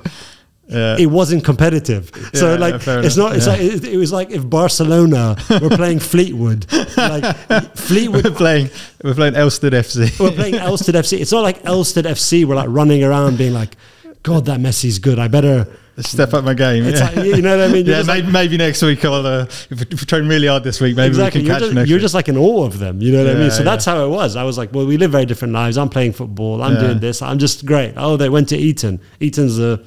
yeah. 0.73 0.97
it 0.99 1.07
wasn't 1.07 1.45
competitive. 1.45 2.11
so 2.35 2.55
like, 2.57 2.75
it's 2.87 3.17
not. 3.17 3.37
It's 3.37 3.47
Yeah. 3.47 3.53
like 3.53 3.61
it, 3.63 3.85
it 3.85 3.97
was 3.97 4.13
like 4.13 4.31
if 4.31 4.49
Barcelona 4.49 5.37
were 5.61 5.71
playing 5.71 5.99
Fleetwood, 6.13 6.67
like 6.97 7.37
Fleetwood. 7.77 8.25
we're 8.25 8.31
playing 8.31 8.71
we're 9.05 9.15
playing 9.15 9.35
Elsted 9.37 9.73
FC. 9.73 10.19
We're 10.19 10.33
playing 10.33 10.55
Elsted 10.57 10.95
FC. 10.95 11.21
It's 11.21 11.33
not 11.33 11.43
like 11.43 11.65
Elsted 11.65 12.05
FC. 12.07 12.45
We're 12.45 12.55
like 12.57 12.69
running 12.71 13.05
around 13.05 13.39
being 13.39 13.53
like, 13.55 13.77
"God, 14.23 14.47
that 14.47 14.61
Messi's 14.61 14.99
good. 14.99 15.19
I 15.19 15.29
better." 15.29 15.67
Step 15.99 16.33
up 16.33 16.43
my 16.43 16.55
game. 16.55 16.85
Yeah. 16.85 17.01
like, 17.01 17.17
you 17.17 17.43
know 17.43 17.55
what 17.59 17.69
I 17.69 17.71
mean? 17.71 17.85
You're 17.85 17.97
yeah, 17.97 17.99
just 18.01 18.09
like- 18.09 18.25
maybe, 18.25 18.33
maybe 18.33 18.57
next 18.57 18.81
week 18.81 19.05
I'll. 19.05 19.27
Uh, 19.27 19.43
if, 19.69 19.79
we- 19.79 19.85
train 19.85 20.27
really 20.27 20.47
hard 20.47 20.65
this 20.65 20.81
week, 20.81 20.97
maybe 20.97 21.09
exactly. 21.09 21.43
we 21.43 21.47
You're, 21.47 21.55
can 21.55 21.61
catch 21.61 21.67
just, 21.67 21.75
next 21.75 21.89
you're 21.91 21.97
week. 21.99 22.03
just 22.03 22.15
like 22.15 22.29
in 22.31 22.39
awe 22.39 22.65
of 22.65 22.79
them. 22.79 23.03
You 23.03 23.13
know 23.13 23.19
what 23.25 23.31
I 23.31 23.35
mean? 23.35 23.43
Yeah, 23.45 23.49
So 23.51 23.63
that's 23.63 23.85
how 23.85 24.03
it 24.03 24.09
was. 24.09 24.35
I 24.35 24.43
was 24.45 24.57
like, 24.57 24.73
well, 24.73 24.87
we 24.87 24.97
live 24.97 25.13
very 25.13 25.27
different 25.27 25.53
lives. 25.53 25.77
I'm 25.77 25.91
playing 25.91 26.15
football. 26.15 26.63
I'm 26.63 26.75
Yeah. 26.77 26.81
doing 26.81 27.01
this. 27.01 27.21
I'm 27.21 27.39
just 27.39 27.67
great. 27.67 27.93
Oh, 27.99 28.17
they 28.17 28.31
went 28.31 28.49
to 28.49 28.57
Eton. 28.57 29.01
Eton's 29.21 29.59
the, 29.59 29.87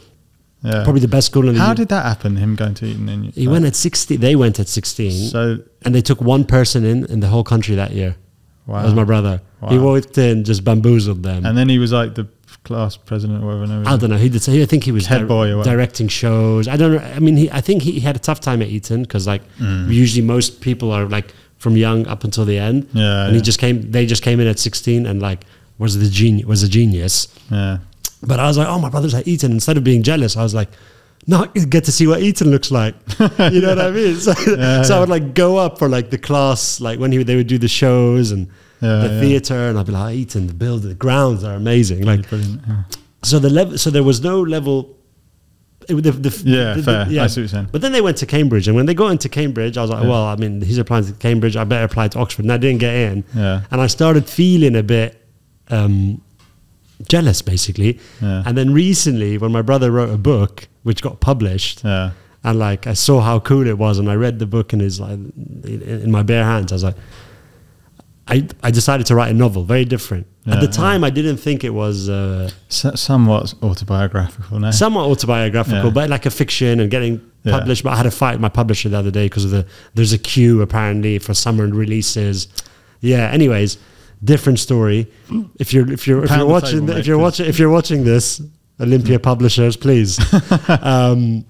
yeah. 0.66 0.84
probably 0.84 1.02
the 1.02 1.08
best 1.08 1.28
school 1.28 1.44
in 1.48 1.54
the 1.54 1.54
year. 1.54 1.64
How 1.64 1.70
U- 1.72 1.76
did 1.76 1.90
that 1.90 2.06
happen? 2.06 2.36
Him 2.38 2.56
going 2.56 2.74
to 2.76 2.86
Eton? 2.86 3.10
In, 3.10 3.24
He 3.32 3.48
went 3.48 3.66
at 3.66 3.76
16. 3.76 4.20
They 4.20 4.36
went 4.36 4.60
at 4.60 4.68
16. 4.68 5.12
So 5.30 5.60
and 5.84 5.94
they 5.96 6.02
took 6.02 6.22
one 6.22 6.44
person 6.46 6.84
in 6.86 7.06
in 7.06 7.20
the 7.20 7.28
whole 7.28 7.44
country 7.44 7.76
that 7.76 7.92
year. 7.92 8.16
wow. 8.68 8.78
That 8.80 8.86
was 8.86 8.94
my 8.96 9.04
brother. 9.04 9.42
Wow. 9.62 9.70
He 9.70 9.78
walked 9.80 10.18
in, 10.18 10.44
just 10.44 10.64
bamboozled 10.64 11.22
them. 11.24 11.46
and 11.46 11.58
then 11.58 11.70
he 11.70 11.80
was 11.80 11.92
like 11.92 12.16
the 12.16 12.28
class 12.64 12.98
president 12.98 13.44
or 13.44 13.60
whatever. 13.60 13.84
I 13.88 13.96
don't 13.98 14.10
know. 14.10 14.18
He 14.18 14.30
did. 14.30 14.42
Say, 14.42 14.62
I 14.62 14.66
think 14.66 14.84
he 14.84 14.92
was 14.92 15.06
Head 15.06 15.20
di- 15.22 15.26
boy 15.36 15.54
or 15.54 15.64
directing 15.64 16.08
shows. 16.10 16.68
I 16.68 16.76
don't 16.78 16.94
know. 16.96 17.00
I 17.18 17.20
mean, 17.20 17.38
he, 17.38 17.46
I 17.60 17.62
think 17.62 17.84
he 17.84 18.00
had 18.00 18.16
a 18.16 18.20
tough 18.20 18.40
time 18.40 18.62
at 18.66 18.70
Eton 18.70 19.02
because, 19.04 19.28
like, 19.34 19.44
Mm. 19.60 19.92
usually 20.04 20.26
most 20.36 20.62
people 20.62 20.90
are 20.92 21.06
like 21.18 21.28
from 21.58 21.78
young 21.78 22.08
up 22.08 22.24
until 22.24 22.46
the 22.46 22.58
end. 22.58 22.88
Yeah, 22.94 23.26
and 23.28 23.36
he 23.36 23.42
just 23.42 23.60
came. 23.60 23.92
They 23.92 24.06
just 24.08 24.24
came 24.24 24.40
in 24.44 24.48
at 24.48 24.58
sixteen 24.60 25.06
and 25.06 25.22
like 25.22 25.46
was 25.78 25.94
the 26.00 26.10
genius. 26.10 26.46
Was 26.48 26.64
a 26.64 26.68
genius. 26.70 27.28
Yeah. 27.52 27.78
But 28.28 28.40
I 28.40 28.48
was 28.48 28.58
like, 28.58 28.68
oh, 28.68 28.80
my 28.80 28.90
brother's 28.90 29.14
at 29.14 29.28
Eton. 29.28 29.52
Instead 29.52 29.78
of 29.78 29.84
being 29.84 30.04
jealous, 30.04 30.36
I 30.38 30.44
was 30.44 30.54
like. 30.54 30.70
No, 31.28 31.44
get 31.48 31.86
to 31.86 31.92
see 31.92 32.06
what 32.06 32.22
Eton 32.22 32.52
looks 32.52 32.70
like. 32.70 32.94
You 33.20 33.60
know 33.62 33.70
what 33.70 33.80
I 33.80 33.90
mean? 33.90 34.16
So, 34.18 34.34
Yeah, 34.56 34.82
so 34.88 34.98
I 34.98 35.00
would 35.00 35.10
like 35.10 35.34
go 35.34 35.58
up 35.58 35.80
for 35.80 35.90
like 35.90 36.12
the 36.12 36.20
class, 36.20 36.80
like 36.80 37.00
when 37.00 37.12
he, 37.12 37.24
they 37.24 37.36
would 37.36 37.48
do 37.48 37.58
the 37.58 37.68
shows 37.68 38.30
and 38.30 38.48
Yeah, 38.80 38.98
the 39.00 39.14
yeah. 39.16 39.20
theater, 39.22 39.56
and 39.70 39.80
I'd 39.80 39.88
be 39.88 39.92
like, 39.92 40.14
oh, 40.14 40.16
Eton, 40.16 40.46
the 40.46 40.54
build, 40.54 40.84
the 40.84 40.94
grounds 40.94 41.44
are 41.44 41.56
amazing. 41.56 42.04
Like. 42.04 42.30
Yeah. 42.32 42.84
so 43.24 43.40
the 43.40 43.50
level, 43.50 43.76
so 43.80 43.90
there 43.90 44.04
was 44.04 44.22
no 44.22 44.40
level. 44.40 44.96
it- 45.90 45.96
the, 45.96 46.12
the, 46.12 46.44
Yeah, 46.46 46.74
the- 46.76 46.84
fair. 46.84 47.02
I 47.02 47.08
see 47.08 47.18
what 47.18 47.36
you're 47.38 47.48
saying. 47.48 47.70
But 47.72 47.82
then 47.82 47.92
they 47.92 48.02
went 48.02 48.18
to 48.18 48.28
Cambridge, 48.28 48.68
and 48.68 48.76
when 48.76 48.86
they 48.86 48.94
got 48.94 49.08
into 49.08 49.28
Cambridge, 49.28 49.78
I 49.80 49.82
was 49.82 49.90
like, 49.90 50.04
Yeah. 50.04 50.10
well, 50.10 50.26
I 50.26 50.36
mean, 50.36 50.62
he's 50.62 50.78
applying 50.78 51.06
to 51.06 51.14
Cambridge. 51.14 51.56
I 51.58 51.64
better 51.64 51.86
apply 51.86 52.10
to 52.10 52.20
Oxford, 52.20 52.46
and 52.46 52.52
I 52.52 52.58
didn't 52.58 52.82
get 52.82 52.94
in. 52.94 53.24
Yeah. 53.34 53.62
And 53.72 53.82
I 53.82 53.88
started 53.88 54.30
feeling 54.30 54.76
a 54.76 54.84
bit 54.84 55.20
um, 55.70 56.22
jealous, 57.08 57.42
basically. 57.42 58.00
Yeah. 58.22 58.44
And 58.46 58.58
then 58.58 58.74
recently, 58.74 59.38
when 59.38 59.52
my 59.52 59.62
brother 59.62 59.92
wrote 59.92 60.10
a 60.10 60.18
book 60.18 60.68
which 60.84 61.02
got 61.02 61.20
published, 61.20 61.84
Yeah. 61.84 62.12
and 62.44 62.60
like 62.60 62.88
I 62.88 62.94
saw 62.94 63.22
how 63.22 63.40
cool 63.40 63.68
it 63.68 63.78
was, 63.78 64.00
and 64.00 64.10
I 64.10 64.16
read 64.16 64.40
the 64.40 64.46
book 64.46 64.74
in 64.74 64.80
his 64.80 65.00
like 65.00 65.12
in, 65.12 65.82
in 66.06 66.12
my 66.12 66.24
bare 66.24 66.44
hands. 66.44 66.72
I 66.72 66.76
was 66.76 66.84
like, 66.84 66.96
I 68.28 68.48
I 68.64 68.72
decided 68.72 69.06
to 69.08 69.16
write 69.16 69.30
a 69.32 69.34
novel, 69.34 69.64
very 69.64 69.86
different. 69.86 70.26
At 70.48 70.54
Yeah, 70.56 70.60
the 70.62 70.66
yeah. 70.66 70.72
time, 70.72 71.04
I 71.04 71.10
didn't 71.12 71.38
think 71.38 71.64
it 71.64 71.72
was 71.74 72.08
uh, 72.10 72.50
So, 72.70 72.92
somewhat 72.96 73.54
autobiographical 73.62 74.60
now. 74.60 74.72
somewhat 74.72 75.06
autobiographical, 75.10 75.92
but 75.92 76.10
like 76.10 76.26
a 76.26 76.32
fiction 76.32 76.80
and 76.80 76.90
getting 76.92 77.20
published. 77.44 77.84
But 77.84 77.94
I 77.94 77.98
had 77.98 78.06
a 78.08 78.12
fight 78.12 78.34
with 78.34 78.42
my 78.42 78.50
publisher 78.50 78.90
the 78.90 78.98
other 78.98 79.12
day 79.12 79.26
because 79.28 79.46
of 79.46 79.52
the 79.52 79.66
there's 79.96 80.14
a 80.14 80.18
queue 80.18 80.62
apparently 80.62 81.20
for 81.20 81.34
summer 81.34 81.68
releases. 81.68 82.48
Yeah. 83.02 83.30
Anyways, 83.32 83.78
different 84.26 84.60
story. 84.60 85.08
If 85.60 85.74
you're 85.74 85.90
if 85.92 86.08
you're 86.08 86.24
if 86.26 86.32
you're 86.32 86.46
watching 86.46 86.90
if 86.90 87.08
you're 87.08 87.18
watching 87.18 87.46
if 87.46 87.60
you're 87.60 87.70
watching 87.70 88.04
this, 88.04 88.42
Olympia 88.80 89.20
Publishers, 89.20 89.78
please. 89.78 90.20
um, 90.82 91.46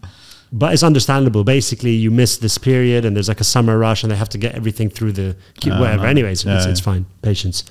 but 0.54 0.74
it's 0.74 0.84
understandable. 0.84 1.44
Basically, 1.44 1.92
you 1.92 2.12
miss 2.12 2.38
this 2.38 2.58
period, 2.58 3.04
and 3.06 3.16
there's 3.16 3.28
like 3.28 3.42
a 3.42 3.46
summer 3.56 3.78
rush, 3.78 4.04
and 4.04 4.12
they 4.12 4.16
have 4.16 4.30
to 4.30 4.38
get 4.38 4.56
everything 4.56 4.90
through 4.90 5.12
the 5.14 5.36
Oh, 5.66 5.80
whatever. 5.80 6.04
no. 6.04 6.10
Anyways, 6.10 6.46
Yeah, 6.46 6.56
it's, 6.58 6.66
yeah. 6.66 6.72
it's 6.72 6.80
fine. 6.80 7.06
Patience. 7.22 7.66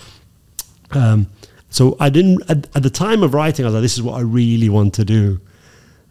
Um, 0.90 1.28
so 1.70 1.96
I 2.00 2.08
didn't 2.10 2.42
at, 2.50 2.66
at 2.76 2.82
the 2.82 2.90
time 2.90 3.22
of 3.22 3.34
writing. 3.34 3.64
I 3.64 3.68
was 3.68 3.74
like, 3.74 3.82
"This 3.82 3.94
is 3.94 4.02
what 4.02 4.14
I 4.18 4.20
really 4.22 4.68
want 4.68 4.94
to 4.94 5.04
do." 5.04 5.40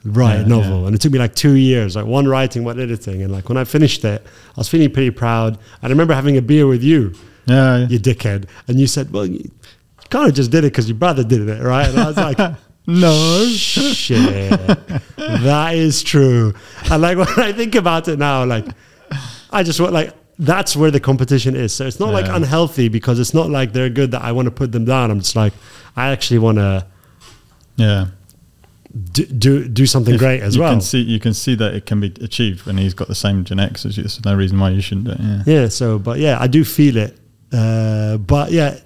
Write 0.06 0.40
Yeah, 0.40 0.46
a 0.46 0.48
novel, 0.48 0.86
and 0.86 0.94
it 0.96 1.00
took 1.00 1.14
me 1.14 1.20
like 1.20 1.34
two 1.34 1.54
years, 1.54 1.96
like 1.96 2.06
one 2.06 2.28
writing, 2.28 2.66
one 2.66 2.78
editing, 2.78 3.22
and 3.24 3.32
like 3.32 3.48
when 3.48 3.58
I 3.58 3.64
finished 3.64 4.04
it, 4.04 4.22
I 4.26 4.54
was 4.58 4.68
feeling 4.68 4.92
pretty 4.92 5.12
proud. 5.12 5.58
I 5.82 5.88
remember 5.88 6.14
having 6.14 6.36
a 6.36 6.42
beer 6.42 6.68
with 6.68 6.84
you, 6.84 7.14
Yeah. 7.46 7.78
yeah. 7.80 7.88
you 7.88 8.00
dickhead, 8.00 8.48
and 8.68 8.80
you 8.80 8.88
said, 8.88 9.12
"Well, 9.12 9.26
you 9.26 9.50
kind 10.10 10.28
of 10.30 10.34
just 10.36 10.52
did 10.52 10.60
it 10.64 10.72
because 10.72 10.88
your 10.88 10.98
brother 10.98 11.24
did 11.24 11.48
it, 11.48 11.62
right?" 11.64 11.88
And 11.88 12.00
I 12.00 12.08
was 12.08 12.18
like, 12.18 12.38
No. 12.88 13.46
shit, 13.48 14.50
that 15.18 15.72
is 15.76 16.04
true." 16.04 16.54
And 16.92 17.02
like 17.02 17.18
when 17.24 17.28
I 17.40 17.52
think 17.54 17.76
about 17.76 18.08
it 18.08 18.20
now, 18.20 18.46
like 18.46 18.66
I 19.52 19.64
just 19.64 19.80
want 19.80 19.94
like 19.94 20.14
that's 20.40 20.76
where 20.76 20.90
the 20.92 21.00
competition 21.00 21.56
is. 21.56 21.74
So 21.74 21.86
it's 21.86 22.00
not 22.00 22.12
like 22.12 22.26
unhealthy 22.28 22.88
because 22.90 23.20
it's 23.20 23.34
not 23.34 23.50
like 23.50 23.72
they're 23.74 23.90
good 23.90 24.12
that 24.12 24.22
I 24.24 24.32
want 24.32 24.48
to 24.48 24.52
put 24.52 24.72
them 24.72 24.86
down. 24.86 25.12
I'm 25.12 25.20
just 25.20 25.36
like 25.36 25.54
I 25.96 26.10
actually 26.12 26.40
want 26.40 26.58
to 26.58 26.86
Yeah. 27.76 28.08
do 29.12 29.26
do, 29.26 29.68
do 29.68 29.86
something 29.86 30.16
If 30.16 30.20
great 30.20 30.42
as 30.42 30.56
you 30.56 30.62
well. 30.62 30.72
Can 30.72 30.82
see, 30.82 31.02
you 31.02 31.20
can 31.20 31.34
see 31.34 31.56
that 31.56 31.74
it 31.76 31.86
can 31.86 32.00
be 32.00 32.08
achieved 32.22 32.66
when 32.66 32.78
he's 32.78 32.94
got 32.94 33.08
the 33.08 33.16
same 33.16 33.44
genetics 33.44 33.86
as 33.86 33.96
you. 33.98 34.04
There's 34.04 34.24
no 34.26 34.36
reason 34.36 34.60
why 34.60 34.70
you 34.72 34.82
shouldn't 34.82 35.06
do 35.06 35.12
it. 35.12 35.20
Yeah. 35.20 35.44
Yeah, 35.46 35.68
so 35.70 36.00
but 36.00 36.20
yeah, 36.20 36.38
I 36.40 36.48
do 36.48 36.64
feel 36.66 36.98
it. 36.98 37.18
Uh, 37.54 38.18
but 38.18 38.52
yeah, 38.52 38.80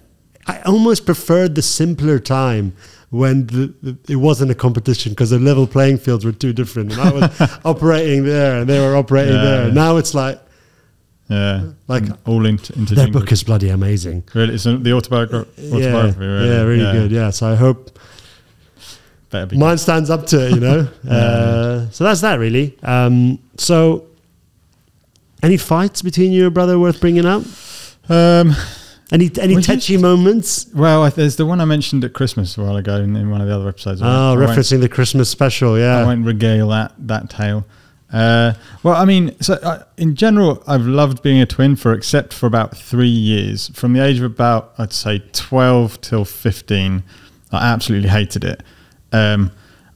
I 0.45 0.61
almost 0.63 1.05
preferred 1.05 1.55
the 1.55 1.61
simpler 1.61 2.19
time 2.19 2.73
when 3.09 3.47
the, 3.47 3.73
the, 3.81 3.97
it 4.09 4.17
wasn't 4.17 4.51
a 4.51 4.55
competition 4.55 5.13
because 5.13 5.29
the 5.29 5.39
level 5.39 5.65
playing 5.65 5.97
fields 5.99 6.25
were 6.25 6.33
too 6.33 6.51
different. 6.53 6.91
And 6.91 7.01
I 7.01 7.11
was 7.11 7.59
operating 7.65 8.25
there 8.25 8.59
and 8.59 8.69
they 8.69 8.79
were 8.79 8.95
operating 8.97 9.35
Yeah, 9.35 9.43
there. 9.43 9.67
yeah. 9.69 9.73
Now 9.73 9.95
it's 9.97 10.13
like 10.13 10.41
Yeah. 11.29 11.71
Like, 11.87 12.03
all 12.25 12.45
into, 12.45 12.73
into 12.73 12.95
their 12.95 13.07
book 13.09 13.31
is 13.31 13.43
bloody 13.43 13.69
amazing. 13.69 14.23
Really, 14.33 14.55
it's 14.55 14.65
the 14.65 14.71
autobiogra- 14.77 15.47
Yeah, 15.57 15.73
autobiography. 15.75 16.19
really. 16.19 16.49
yeah, 16.49 16.61
really 16.63 16.91
good. 16.99 17.11
Yeah, 17.11 17.29
so 17.31 17.47
I 17.47 17.55
hope 17.55 17.97
mine 19.53 19.77
stands 19.77 20.09
up 20.09 20.25
to 20.27 20.45
it. 20.47 20.51
You 20.55 20.59
know. 20.59 20.87
uh, 21.09 21.89
so 21.91 22.03
that's 22.03 22.21
that 22.21 22.39
really. 22.39 22.77
Um, 22.83 23.39
so. 23.57 24.03
Any 25.43 25.57
fights 25.57 26.01
between 26.01 26.31
you 26.31 26.37
and 26.39 26.41
your 26.41 26.49
brother 26.49 26.79
worth 26.79 26.99
bringing 26.99 27.25
up? 27.27 27.43
Um, 28.09 28.55
Any 29.09 29.31
any 29.39 29.53
Well, 29.53 29.61
you- 29.61 29.61
touchy 29.61 29.95
moments? 29.97 30.67
well, 30.73 31.09
there's 31.09 31.37
the 31.37 31.45
one 31.45 31.61
I 31.61 31.65
mentioned 31.65 32.03
at 32.03 32.11
Christmas 32.11 32.57
a 32.57 32.61
while 32.61 32.75
ago 32.75 32.97
in, 32.97 33.15
in 33.15 33.29
one 33.29 33.39
of 33.39 33.47
the 33.47 33.55
other 33.55 33.69
episodes. 33.69 34.01
Oh, 34.01 34.35
referencing 34.37 34.81
the 34.81 34.89
Christmas 34.89 35.29
special, 35.29 35.79
yeah. 35.79 35.99
I 35.99 36.03
won't 36.03 36.25
regale 36.25 36.67
that 36.69 36.91
that 36.99 37.29
tale. 37.29 37.65
Uh, 38.11 38.53
well, 38.83 38.95
I 38.95 39.05
mean, 39.05 39.33
so 39.41 39.53
uh, 39.55 39.83
in 39.97 40.15
general, 40.15 40.61
I've 40.67 40.85
loved 40.85 41.21
being 41.23 41.41
a 41.41 41.45
twin 41.45 41.75
for 41.77 41.93
except 41.93 42.33
for 42.33 42.47
about 42.47 42.75
three 42.75 43.07
years. 43.07 43.69
From 43.73 43.93
the 43.93 44.03
age 44.03 44.17
of 44.17 44.23
about, 44.25 44.73
I'd 44.77 44.91
say, 44.93 45.19
twelve 45.31 46.01
till 46.01 46.25
fifteen, 46.25 47.03
I 47.51 47.65
absolutely 47.71 48.09
hated 48.09 48.43
it. 48.43 48.61
Um, 49.13 49.51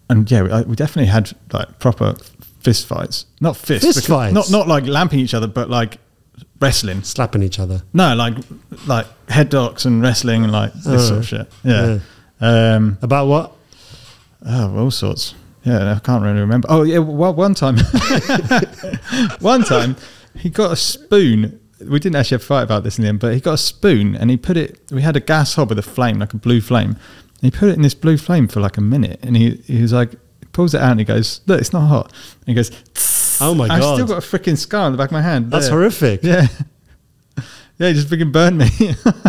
and 0.09 0.29
yeah, 0.31 0.43
we, 0.43 0.51
I- 0.51 0.61
we 0.61 0.75
definitely 0.77 1.09
had 1.11 1.31
like 1.51 1.79
proper 1.79 2.15
fist 2.61 2.85
fights. 2.87 3.25
Not 3.41 3.57
fist, 3.57 3.83
Fist 3.85 4.07
fights? 4.07 4.33
Not 4.33 4.49
not 4.51 4.69
like 4.69 4.85
lamping 4.85 5.19
each 5.19 5.33
other, 5.33 5.47
but 5.47 5.69
like 5.69 5.97
wrestling. 6.61 7.03
Slapping 7.03 7.43
each 7.43 7.59
other. 7.59 7.81
No, 7.93 8.15
like 8.15 8.35
like 8.87 9.07
head 9.29 9.49
docks 9.49 9.83
and 9.85 10.01
wrestling 10.01 10.43
and 10.43 10.51
like 10.53 10.71
this 10.73 10.87
Oh, 10.87 10.97
sort 11.07 11.19
of 11.19 11.27
shit. 11.27 11.51
Yeah. 11.63 11.99
Um, 12.39 12.97
About 13.01 13.27
what? 13.27 13.51
oh, 14.45 14.77
all 14.77 14.91
sorts. 14.91 15.35
Yeah, 15.63 15.93
I 15.95 15.99
can't 15.99 16.23
really 16.23 16.39
remember. 16.39 16.67
Oh 16.71 16.83
yeah, 16.83 16.97
well, 16.99 17.33
one 17.35 17.53
time, 17.53 17.77
one 19.39 19.63
time 19.63 19.95
he 20.35 20.49
got 20.49 20.71
a 20.71 20.75
spoon. 20.75 21.59
We 21.79 21.99
didn't 21.99 22.15
actually 22.15 22.35
have 22.35 22.41
a 22.43 22.45
fight 22.45 22.63
about 22.63 22.83
this 22.83 22.97
in 22.97 23.03
the 23.03 23.09
end, 23.09 23.19
but 23.19 23.33
he 23.33 23.39
got 23.39 23.53
a 23.53 23.57
spoon 23.57 24.15
and 24.15 24.29
he 24.29 24.37
put 24.37 24.55
it. 24.57 24.79
We 24.91 25.01
had 25.01 25.15
a 25.15 25.19
gas 25.19 25.55
hob 25.55 25.69
with 25.69 25.79
a 25.79 25.83
flame, 25.83 26.19
like 26.19 26.33
a 26.33 26.37
blue 26.37 26.61
flame. 26.61 26.91
And 26.91 27.41
he 27.41 27.51
put 27.51 27.69
it 27.69 27.75
in 27.75 27.81
this 27.81 27.95
blue 27.95 28.17
flame 28.17 28.47
for 28.47 28.59
like 28.59 28.77
a 28.77 28.81
minute, 28.81 29.19
and 29.23 29.35
he 29.35 29.55
he 29.65 29.81
was 29.81 29.93
like, 29.93 30.11
pulls 30.53 30.73
it 30.75 30.81
out 30.81 30.91
and 30.91 30.99
he 30.99 31.05
goes, 31.05 31.41
"Look, 31.47 31.59
it's 31.59 31.73
not 31.73 31.87
hot." 31.87 32.11
And 32.39 32.47
he 32.47 32.53
goes, 32.53 32.69
Oh 33.41 33.55
my 33.55 33.67
god. 33.67 33.81
I 33.81 33.93
still 33.95 34.07
got 34.07 34.23
a 34.23 34.25
freaking 34.25 34.57
scar 34.57 34.85
on 34.85 34.91
the 34.91 34.97
back 34.97 35.09
of 35.09 35.13
my 35.13 35.21
hand. 35.21 35.51
That's 35.51 35.67
there." 35.67 35.77
horrific. 35.77 36.23
Yeah, 36.23 36.47
yeah, 37.77 37.87
he 37.87 37.93
just 37.93 38.07
freaking 38.07 38.31
burned 38.31 38.57
me. 38.57 38.67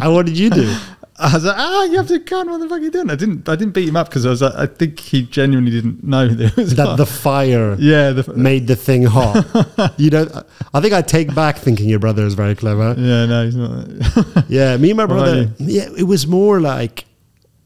And 0.01 0.14
what 0.14 0.27
did 0.27 0.38
you 0.38 0.51
do? 0.51 0.77
I 1.18 1.35
was 1.35 1.44
like, 1.44 1.57
ah, 1.57 1.85
you 1.85 1.98
have 1.98 2.09
to 2.09 2.18
count 2.20 2.51
what 2.51 2.59
the 2.59 2.68
fuck 2.68 2.81
are 2.81 2.83
you 2.83 2.90
doing. 2.90 3.09
I 3.09 3.14
didn't, 3.14 3.48
I 3.48 3.55
didn't 3.55 3.75
beat 3.75 3.88
him 3.88 3.96
up 3.96 4.09
because 4.09 4.27
I 4.27 4.31
was 4.31 4.42
like, 4.42 4.55
I 4.55 4.66
think 4.66 4.98
he 4.98 5.22
genuinely 5.22 5.70
didn't 5.70 6.03
know 6.03 6.27
that 6.27 6.53
it 6.53 6.57
was 6.57 6.75
that 6.75 6.87
hot. 6.87 6.96
the 6.96 7.07
fire 7.07 7.75
yeah, 7.79 8.11
the, 8.11 8.33
made 8.35 8.66
the 8.66 8.75
thing 8.75 9.05
hot. 9.05 9.94
you 9.98 10.11
don't. 10.11 10.35
I 10.75 10.81
think 10.81 10.94
I 10.94 11.03
take 11.03 11.33
back 11.35 11.59
thinking 11.59 11.88
your 11.88 12.01
brother 12.01 12.25
is 12.25 12.35
very 12.35 12.55
clever. 12.57 12.94
yeah, 12.98 13.27
no, 13.27 13.44
he's 13.44 13.55
not. 13.55 14.44
Yeah, 14.48 14.77
me 14.79 14.90
and 14.90 14.96
my 14.96 15.07
brother. 15.07 15.53
Yeah, 15.59 15.88
it 15.96 16.05
was 16.05 16.27
more 16.27 16.61
like 16.61 17.05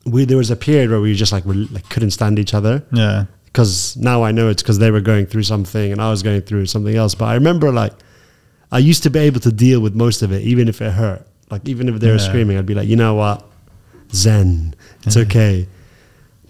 we. 0.04 0.24
There 0.26 0.36
was 0.36 0.50
a 0.50 0.56
period 0.56 0.90
where 0.90 1.00
we 1.00 1.14
just 1.14 1.32
like 1.32 1.44
we 1.46 1.54
like 1.68 1.88
couldn't 1.88 2.10
stand 2.10 2.38
each 2.38 2.52
other 2.52 2.84
yeah, 2.92 3.24
because 3.56 3.96
now 3.96 4.22
I 4.22 4.32
know 4.32 4.50
it's 4.50 4.62
because 4.62 4.78
they 4.78 4.90
were 4.90 5.00
going 5.00 5.24
through 5.24 5.44
something 5.44 5.90
and 5.90 5.98
I 5.98 6.10
was 6.10 6.22
going 6.22 6.42
through 6.42 6.66
something 6.66 6.94
else. 6.94 7.14
But 7.14 7.24
I 7.26 7.34
remember 7.34 7.72
like 7.72 7.94
I 8.70 8.78
used 8.78 9.02
to 9.04 9.10
be 9.10 9.20
able 9.20 9.40
to 9.40 9.50
deal 9.50 9.80
with 9.80 9.94
most 9.94 10.20
of 10.20 10.30
it, 10.30 10.42
even 10.42 10.68
if 10.68 10.82
it 10.82 10.90
hurt. 10.92 11.26
Like 11.50 11.66
even 11.66 11.88
if 11.88 11.98
they 11.98 12.10
were 12.10 12.18
screaming, 12.18 12.58
I'd 12.58 12.66
be 12.66 12.74
like, 12.74 12.86
you 12.86 12.96
know 12.96 13.14
what, 13.14 13.46
Zen, 14.12 14.74
it's 15.04 15.16
okay. 15.16 15.66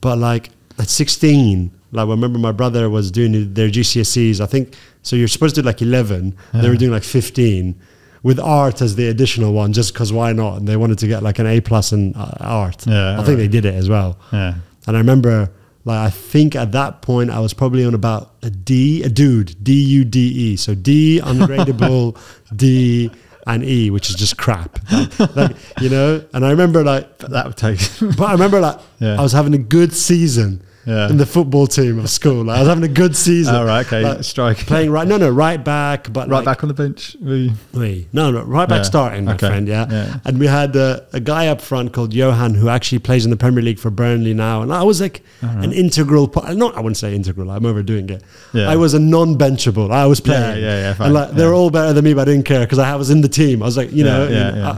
But 0.00 0.18
like 0.18 0.50
at 0.80 0.88
16, 0.88 1.70
like 1.92 2.06
I 2.08 2.10
remember 2.10 2.40
my 2.40 2.50
brother 2.50 2.90
was 2.90 3.12
doing 3.12 3.54
their 3.54 3.68
GCSEs. 3.68 4.40
I 4.40 4.46
think 4.46 4.74
so. 5.02 5.14
You're 5.14 5.28
supposed 5.28 5.54
to 5.54 5.62
do 5.62 5.66
like 5.66 5.80
11. 5.82 6.36
They 6.54 6.68
were 6.68 6.74
doing 6.76 6.90
like 6.90 7.04
15 7.04 7.78
with 8.24 8.40
art 8.40 8.82
as 8.82 8.96
the 8.96 9.06
additional 9.06 9.52
one, 9.52 9.72
just 9.72 9.92
because 9.92 10.12
why 10.12 10.32
not? 10.32 10.56
And 10.56 10.66
they 10.66 10.76
wanted 10.76 10.98
to 10.98 11.06
get 11.06 11.22
like 11.22 11.38
an 11.38 11.46
A 11.46 11.60
plus 11.60 11.92
in 11.92 12.16
uh, 12.16 12.36
art. 12.40 12.84
Yeah, 12.84 13.20
I 13.20 13.22
think 13.22 13.38
they 13.38 13.46
did 13.46 13.64
it 13.64 13.74
as 13.74 13.88
well. 13.88 14.18
yeah, 14.32 14.54
And 14.88 14.96
I 14.96 14.98
remember, 14.98 15.52
like, 15.86 15.98
I 16.06 16.10
think 16.10 16.54
at 16.54 16.72
that 16.72 17.00
point 17.00 17.30
I 17.30 17.38
was 17.40 17.54
probably 17.54 17.84
on 17.86 17.94
about 17.94 18.34
a 18.42 18.50
D, 18.50 19.02
a 19.04 19.08
dude, 19.08 19.56
D 19.62 19.72
U 19.72 20.04
D 20.04 20.18
E. 20.28 20.56
So 20.56 20.74
D, 20.74 21.20
ungradable, 21.22 22.18
D, 22.56 23.10
and 23.46 23.64
E, 23.64 23.90
which 23.90 24.10
is 24.10 24.16
just 24.16 24.36
crap. 24.36 24.78
Like, 24.90 25.36
like, 25.36 25.56
you 25.80 25.88
know? 25.88 26.24
And 26.34 26.44
I 26.44 26.50
remember, 26.50 26.82
like, 26.82 27.18
but 27.18 27.30
that 27.30 27.46
would 27.46 27.56
take. 27.56 27.78
but 28.18 28.28
I 28.28 28.32
remember, 28.32 28.58
like, 28.60 28.80
Yeah. 28.98 29.18
I 29.18 29.22
was 29.22 29.32
having 29.32 29.54
a 29.54 29.58
good 29.58 29.92
season 29.94 30.62
Yeah. 30.86 31.10
in 31.10 31.16
the 31.16 31.26
football 31.26 31.66
team 31.66 31.98
of 31.98 32.08
school. 32.08 32.44
Like, 32.44 32.58
I 32.58 32.60
was 32.60 32.68
having 32.68 32.84
a 32.84 32.88
good 32.88 33.16
season. 33.16 33.54
oh 33.56 33.64
right, 33.64 33.84
okay, 33.84 34.02
Like, 34.02 34.22
strike. 34.22 34.58
playing 34.58 34.90
right, 34.92 35.06
no, 35.08 35.16
no, 35.16 35.28
right 35.28 35.62
back, 35.62 36.12
but 36.12 36.28
right 36.28 36.36
like, 36.38 36.44
back 36.44 36.62
on 36.62 36.68
the 36.68 36.74
bench. 36.74 37.16
We- 37.20 37.52
Wait, 37.74 38.06
no, 38.12 38.30
no, 38.30 38.42
right 38.44 38.68
back 38.68 38.78
Yeah. 38.78 38.82
starting, 38.84 39.24
my 39.24 39.34
Okay. 39.34 39.48
friend, 39.48 39.66
yeah. 39.66 39.86
Yeah. 39.90 40.16
And 40.24 40.38
we 40.38 40.46
had 40.46 40.76
uh, 40.76 41.00
a 41.12 41.18
guy 41.18 41.48
up 41.48 41.60
front 41.60 41.92
called 41.92 42.14
Johan 42.14 42.54
who 42.54 42.68
actually 42.68 43.00
plays 43.00 43.24
in 43.24 43.30
the 43.30 43.36
Premier 43.36 43.62
League 43.62 43.80
for 43.80 43.90
Burnley 43.90 44.32
now. 44.32 44.62
And 44.62 44.72
I 44.72 44.84
was 44.84 45.00
like 45.00 45.22
an 45.42 45.72
integral 45.72 46.28
part. 46.28 46.54
Not, 46.56 46.76
I 46.76 46.80
wouldn't 46.80 46.96
say 46.98 47.14
integral, 47.16 47.50
I'm 47.50 47.66
overdoing 47.66 48.08
it. 48.10 48.22
Yeah. 48.52 48.70
I 48.70 48.76
was 48.76 48.94
a 48.94 49.00
non 49.00 49.36
benchable. 49.36 49.90
I 49.90 50.06
was 50.06 50.20
playing. 50.20 50.62
yeah, 50.62 50.80
yeah, 50.82 50.94
fine, 50.94 51.06
And 51.06 51.14
like, 51.14 51.30
they're 51.32 51.52
all 51.54 51.70
better 51.70 51.92
than 51.92 52.04
me, 52.04 52.14
but 52.14 52.28
I 52.28 52.32
didn't 52.32 52.46
care 52.46 52.60
because 52.60 52.78
I 52.78 52.94
was 52.94 53.10
in 53.10 53.22
the 53.22 53.28
team. 53.28 53.60
I 53.60 53.66
was 53.66 53.76
like, 53.76 53.90
you 53.90 54.04
Yeah, 54.04 54.16
know, 54.18 54.28
yeah, 54.28 54.54
yeah. 54.56 54.70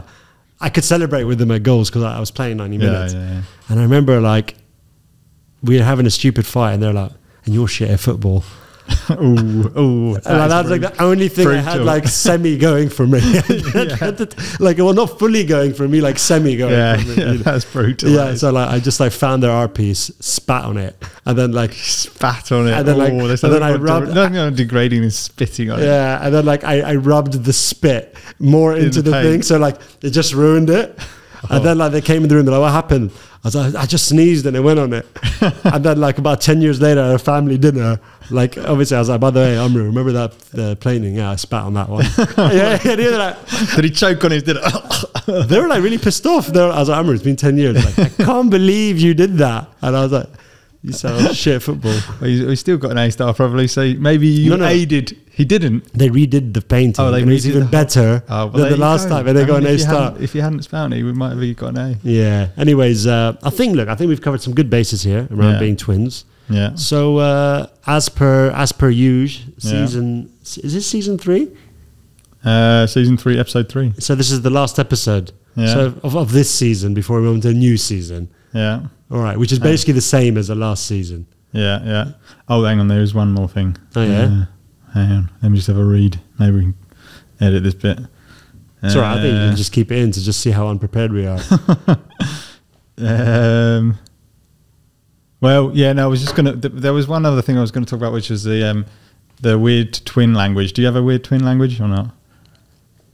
I, 0.61 0.65
I 0.65 0.69
could 0.69 0.83
celebrate 0.83 1.25
with 1.25 1.37
them 1.37 1.51
at 1.51 1.61
goals 1.63 1.89
because 1.91 2.03
I 2.03 2.19
was 2.19 2.31
playing 2.31 2.57
90 2.57 2.77
Yeah, 2.77 2.83
minutes. 2.91 3.13
yeah, 3.13 3.19
yeah. 3.31 3.41
And 3.69 3.79
I 3.79 3.83
remember 3.83 4.19
like, 4.19 4.55
we 5.63 5.77
were 5.77 5.83
having 5.83 6.05
a 6.05 6.11
stupid 6.11 6.45
fight 6.45 6.73
and 6.73 6.83
they're 6.83 6.93
like, 6.93 7.11
and 7.45 7.53
you're 7.53 7.67
shit 7.67 7.89
at 7.89 7.99
football. 7.99 8.43
ooh, 9.11 9.15
ooh. 9.77 10.15
And 10.15 10.25
like, 10.25 10.49
that's 10.49 10.69
like 10.69 10.81
the 10.81 11.03
only 11.03 11.27
thing 11.29 11.47
I 11.47 11.57
had 11.57 11.81
like 11.81 12.07
semi 12.07 12.57
going 12.57 12.89
for 12.89 13.05
me. 13.05 13.19
like 14.59 14.77
well, 14.77 14.93
not 14.93 15.19
fully 15.19 15.43
going 15.43 15.73
for 15.73 15.87
me, 15.87 16.01
like 16.01 16.17
semi 16.17 16.55
going 16.57 16.73
yeah, 16.73 16.97
for 16.97 17.07
me. 17.07 17.15
yeah, 17.15 17.33
that's 17.33 17.65
brutal. 17.65 18.09
Yeah, 18.09 18.33
so 18.33 18.51
like 18.51 18.69
I 18.69 18.79
just 18.79 18.99
like 18.99 19.11
found 19.11 19.43
their 19.43 19.51
art 19.51 19.75
piece, 19.75 20.11
spat 20.19 20.65
on 20.65 20.77
it, 20.77 20.95
and 21.25 21.37
then 21.37 21.51
like 21.51 21.73
spat 21.73 22.51
on 22.51 22.67
it. 22.67 22.73
And 22.73 22.87
then, 22.87 22.97
like- 22.97 23.13
oh, 23.13 23.29
and 23.29 23.37
then 23.37 23.63
I 23.63 23.75
rubbed- 23.75 24.13
nothing 24.13 24.33
more 24.35 24.51
degrading 24.51 25.01
than 25.01 25.11
spitting 25.11 25.69
on 25.69 25.79
it. 25.79 25.85
yeah, 25.85 26.25
and 26.25 26.33
then 26.33 26.45
like 26.45 26.63
I, 26.63 26.81
I 26.81 26.95
rubbed 26.95 27.33
the 27.33 27.53
spit 27.53 28.15
more 28.39 28.75
In 28.75 28.85
into 28.85 29.01
the 29.01 29.11
the, 29.11 29.21
thing, 29.21 29.41
so 29.43 29.57
like 29.59 29.79
it 30.01 30.11
just 30.11 30.33
ruined 30.33 30.69
it. 30.69 30.97
And 31.49 31.63
then 31.63 31.77
like 31.77 31.91
they 31.91 32.01
came 32.01 32.23
in 32.23 32.29
the 32.29 32.35
room, 32.35 32.45
they're 32.45 32.53
like, 32.53 32.61
"What 32.61 32.71
happened?" 32.71 33.11
I 33.43 33.47
was 33.47 33.55
like, 33.55 33.75
"I 33.75 33.85
just 33.85 34.07
sneezed 34.07 34.45
and 34.45 34.55
it 34.55 34.59
went 34.59 34.79
on 34.79 34.93
it." 34.93 35.07
and 35.63 35.83
then 35.83 35.99
like 35.99 36.17
about 36.17 36.41
ten 36.41 36.61
years 36.61 36.81
later, 36.81 37.01
at 37.01 37.15
a 37.15 37.19
family 37.19 37.57
dinner, 37.57 37.99
like 38.29 38.57
obviously 38.57 38.97
I 38.97 38.99
was 38.99 39.09
like, 39.09 39.21
"By 39.21 39.31
the 39.31 39.39
way, 39.39 39.55
Amrou, 39.55 39.85
remember 39.85 40.11
that 40.11 40.35
uh, 40.57 40.75
planing? 40.75 41.15
Yeah, 41.15 41.31
I 41.31 41.35
spat 41.35 41.63
on 41.63 41.73
that 41.75 41.87
one." 41.87 42.05
yeah, 42.37 42.79
yeah, 42.83 42.95
were 42.95 43.17
like, 43.17 43.75
Did 43.75 43.85
he 43.85 43.91
choke 43.91 44.23
on 44.25 44.31
his? 44.31 44.43
It? 44.45 44.57
they 45.49 45.59
were 45.59 45.67
like 45.67 45.81
really 45.81 45.97
pissed 45.97 46.25
off. 46.25 46.53
Were, 46.53 46.71
I 46.71 46.79
was 46.79 46.89
like, 46.89 47.05
Amrou, 47.05 47.13
it's 47.13 47.23
been 47.23 47.35
10 47.35 47.57
years. 47.57 47.97
Like, 47.97 48.19
I 48.19 48.23
can't 48.23 48.49
believe 48.49 48.99
you 48.99 49.13
did 49.13 49.37
that. 49.37 49.69
And 49.81 49.95
I 49.95 50.03
was 50.03 50.11
like, 50.11 50.27
you 50.81 50.93
sound 50.93 51.35
shit 51.35 51.61
football. 51.61 51.91
Well, 52.21 52.29
he's, 52.29 52.39
he's 52.39 52.59
still 52.59 52.77
got 52.77 52.91
an 52.91 52.97
A 52.97 53.11
star 53.11 53.33
probably, 53.33 53.67
so 53.67 53.93
maybe 53.99 54.27
you 54.27 54.51
No, 54.51 54.55
no. 54.57 54.67
aided. 54.67 55.17
He 55.31 55.45
didn't. 55.45 55.91
They 55.93 56.09
redid 56.09 56.53
the 56.53 56.61
painting. 56.61 57.03
Oh, 57.03 57.11
they 57.11 57.21
and 57.21 57.29
it 57.29 57.33
was 57.33 57.47
even 57.47 57.61
the- 57.63 57.69
better 57.69 58.23
Oh, 58.29 58.47
well, 58.47 58.49
than 58.51 58.61
the 58.63 58.69
you 58.71 58.75
last 58.75 59.03
go. 59.07 59.15
time. 59.15 59.27
And 59.27 59.37
they 59.37 59.43
I 59.43 59.45
got 59.45 59.63
mean, 59.63 59.67
an 59.67 59.71
A 59.71 59.73
if 59.73 59.79
you 59.79 59.85
star. 59.85 60.03
hadn't- 60.03 60.23
If 60.23 60.35
you 60.35 60.41
hadn't 60.41 60.61
spout 60.63 60.91
it, 60.93 61.03
we 61.03 61.13
might 61.13 61.35
have 61.37 61.55
got 61.57 61.69
an 61.69 61.77
A. 61.77 61.97
Yeah. 62.03 62.47
Anyways, 62.57 63.07
uh, 63.07 63.37
I 63.43 63.49
think, 63.49 63.75
look, 63.75 63.87
I 63.89 63.95
think 63.95 64.09
we've 64.09 64.21
covered 64.21 64.41
some 64.41 64.53
good 64.53 64.69
bases 64.69 65.03
here 65.03 65.27
around 65.31 65.53
Yeah. 65.53 65.59
being 65.59 65.75
twins. 65.77 66.25
Yeah. 66.49 66.75
So, 66.75 67.17
uh, 67.17 67.67
as 67.87 68.09
per 68.09 68.49
as 68.51 68.71
per 68.71 68.89
usual, 68.89 69.53
Yeah. 69.59 69.85
season, 69.85 70.29
is 70.43 70.73
this 70.73 70.87
season 70.87 71.17
three? 71.17 71.49
Uh, 72.43 72.87
season 72.87 73.17
three, 73.17 73.37
episode 73.37 73.69
three. 73.69 73.93
So, 73.99 74.15
this 74.15 74.31
is 74.31 74.41
the 74.41 74.49
last 74.49 74.79
episode. 74.79 75.31
Yeah. 75.55 75.73
So, 75.73 75.93
of, 76.03 76.15
of 76.15 76.31
this 76.31 76.49
season 76.49 76.93
before 76.93 77.19
we 77.19 77.27
move 77.27 77.35
into 77.35 77.49
a 77.49 77.53
new 77.53 77.77
season. 77.77 78.29
Yeah. 78.53 78.83
All 79.11 79.19
right. 79.19 79.37
Which 79.37 79.51
is 79.51 79.59
basically 79.59 79.93
the 79.93 80.01
same 80.01 80.37
as 80.37 80.47
the 80.47 80.55
last 80.55 80.85
season. 80.85 81.25
Yeah. 81.51 81.83
Yeah. 81.83 82.11
Oh, 82.47 82.63
hang 82.63 82.79
on. 82.79 82.87
There 82.87 83.01
is 83.01 83.13
one 83.13 83.31
more 83.31 83.47
thing. 83.49 83.75
Oh, 83.95 84.03
yeah? 84.03 84.21
Uh, 84.21 84.45
hang 84.93 85.11
on. 85.11 85.31
Let 85.41 85.49
me 85.49 85.55
just 85.57 85.67
have 85.67 85.77
a 85.77 85.83
read. 85.83 86.19
Maybe 86.39 86.55
we 86.55 86.61
can 86.61 86.75
edit 87.41 87.63
this 87.63 87.73
bit. 87.73 87.99
It's 88.83 88.95
all 88.95 89.01
right. 89.01 89.17
I 89.17 89.21
think 89.21 89.33
you 89.33 89.39
Uh, 89.39 89.47
can 89.49 89.57
just 89.57 89.71
keep 89.71 89.91
it 89.91 89.97
in 89.97 90.11
to 90.11 90.21
just 90.23 90.39
see 90.41 90.51
how 90.51 90.67
unprepared 90.69 91.11
we 91.11 91.25
are. 91.27 91.39
Um, 92.97 93.97
well, 95.41 95.71
yeah, 95.73 95.93
no, 95.93 96.03
I 96.03 96.07
was 96.07 96.19
just 96.21 96.35
gonna. 96.35 96.55
Th- 96.57 96.73
there 96.73 96.91
was 96.93 97.07
one 97.07 97.25
other 97.25 97.41
thing 97.41 97.57
I 97.57 97.61
was 97.61 97.71
going 97.71 97.85
to 97.85 97.89
talk 97.89 97.97
about, 97.97 98.11
which 98.11 98.29
was 98.29 98.43
the 98.43 98.69
um, 98.69 98.85
the 99.41 99.57
weird 99.57 99.93
twin 100.05 100.33
language. 100.33 100.73
Do 100.73 100.81
you 100.81 100.85
have 100.85 100.97
a 100.97 101.01
weird 101.03 101.23
twin 101.23 101.43
language 101.45 101.79
or 101.79 101.87
not? 101.87 102.13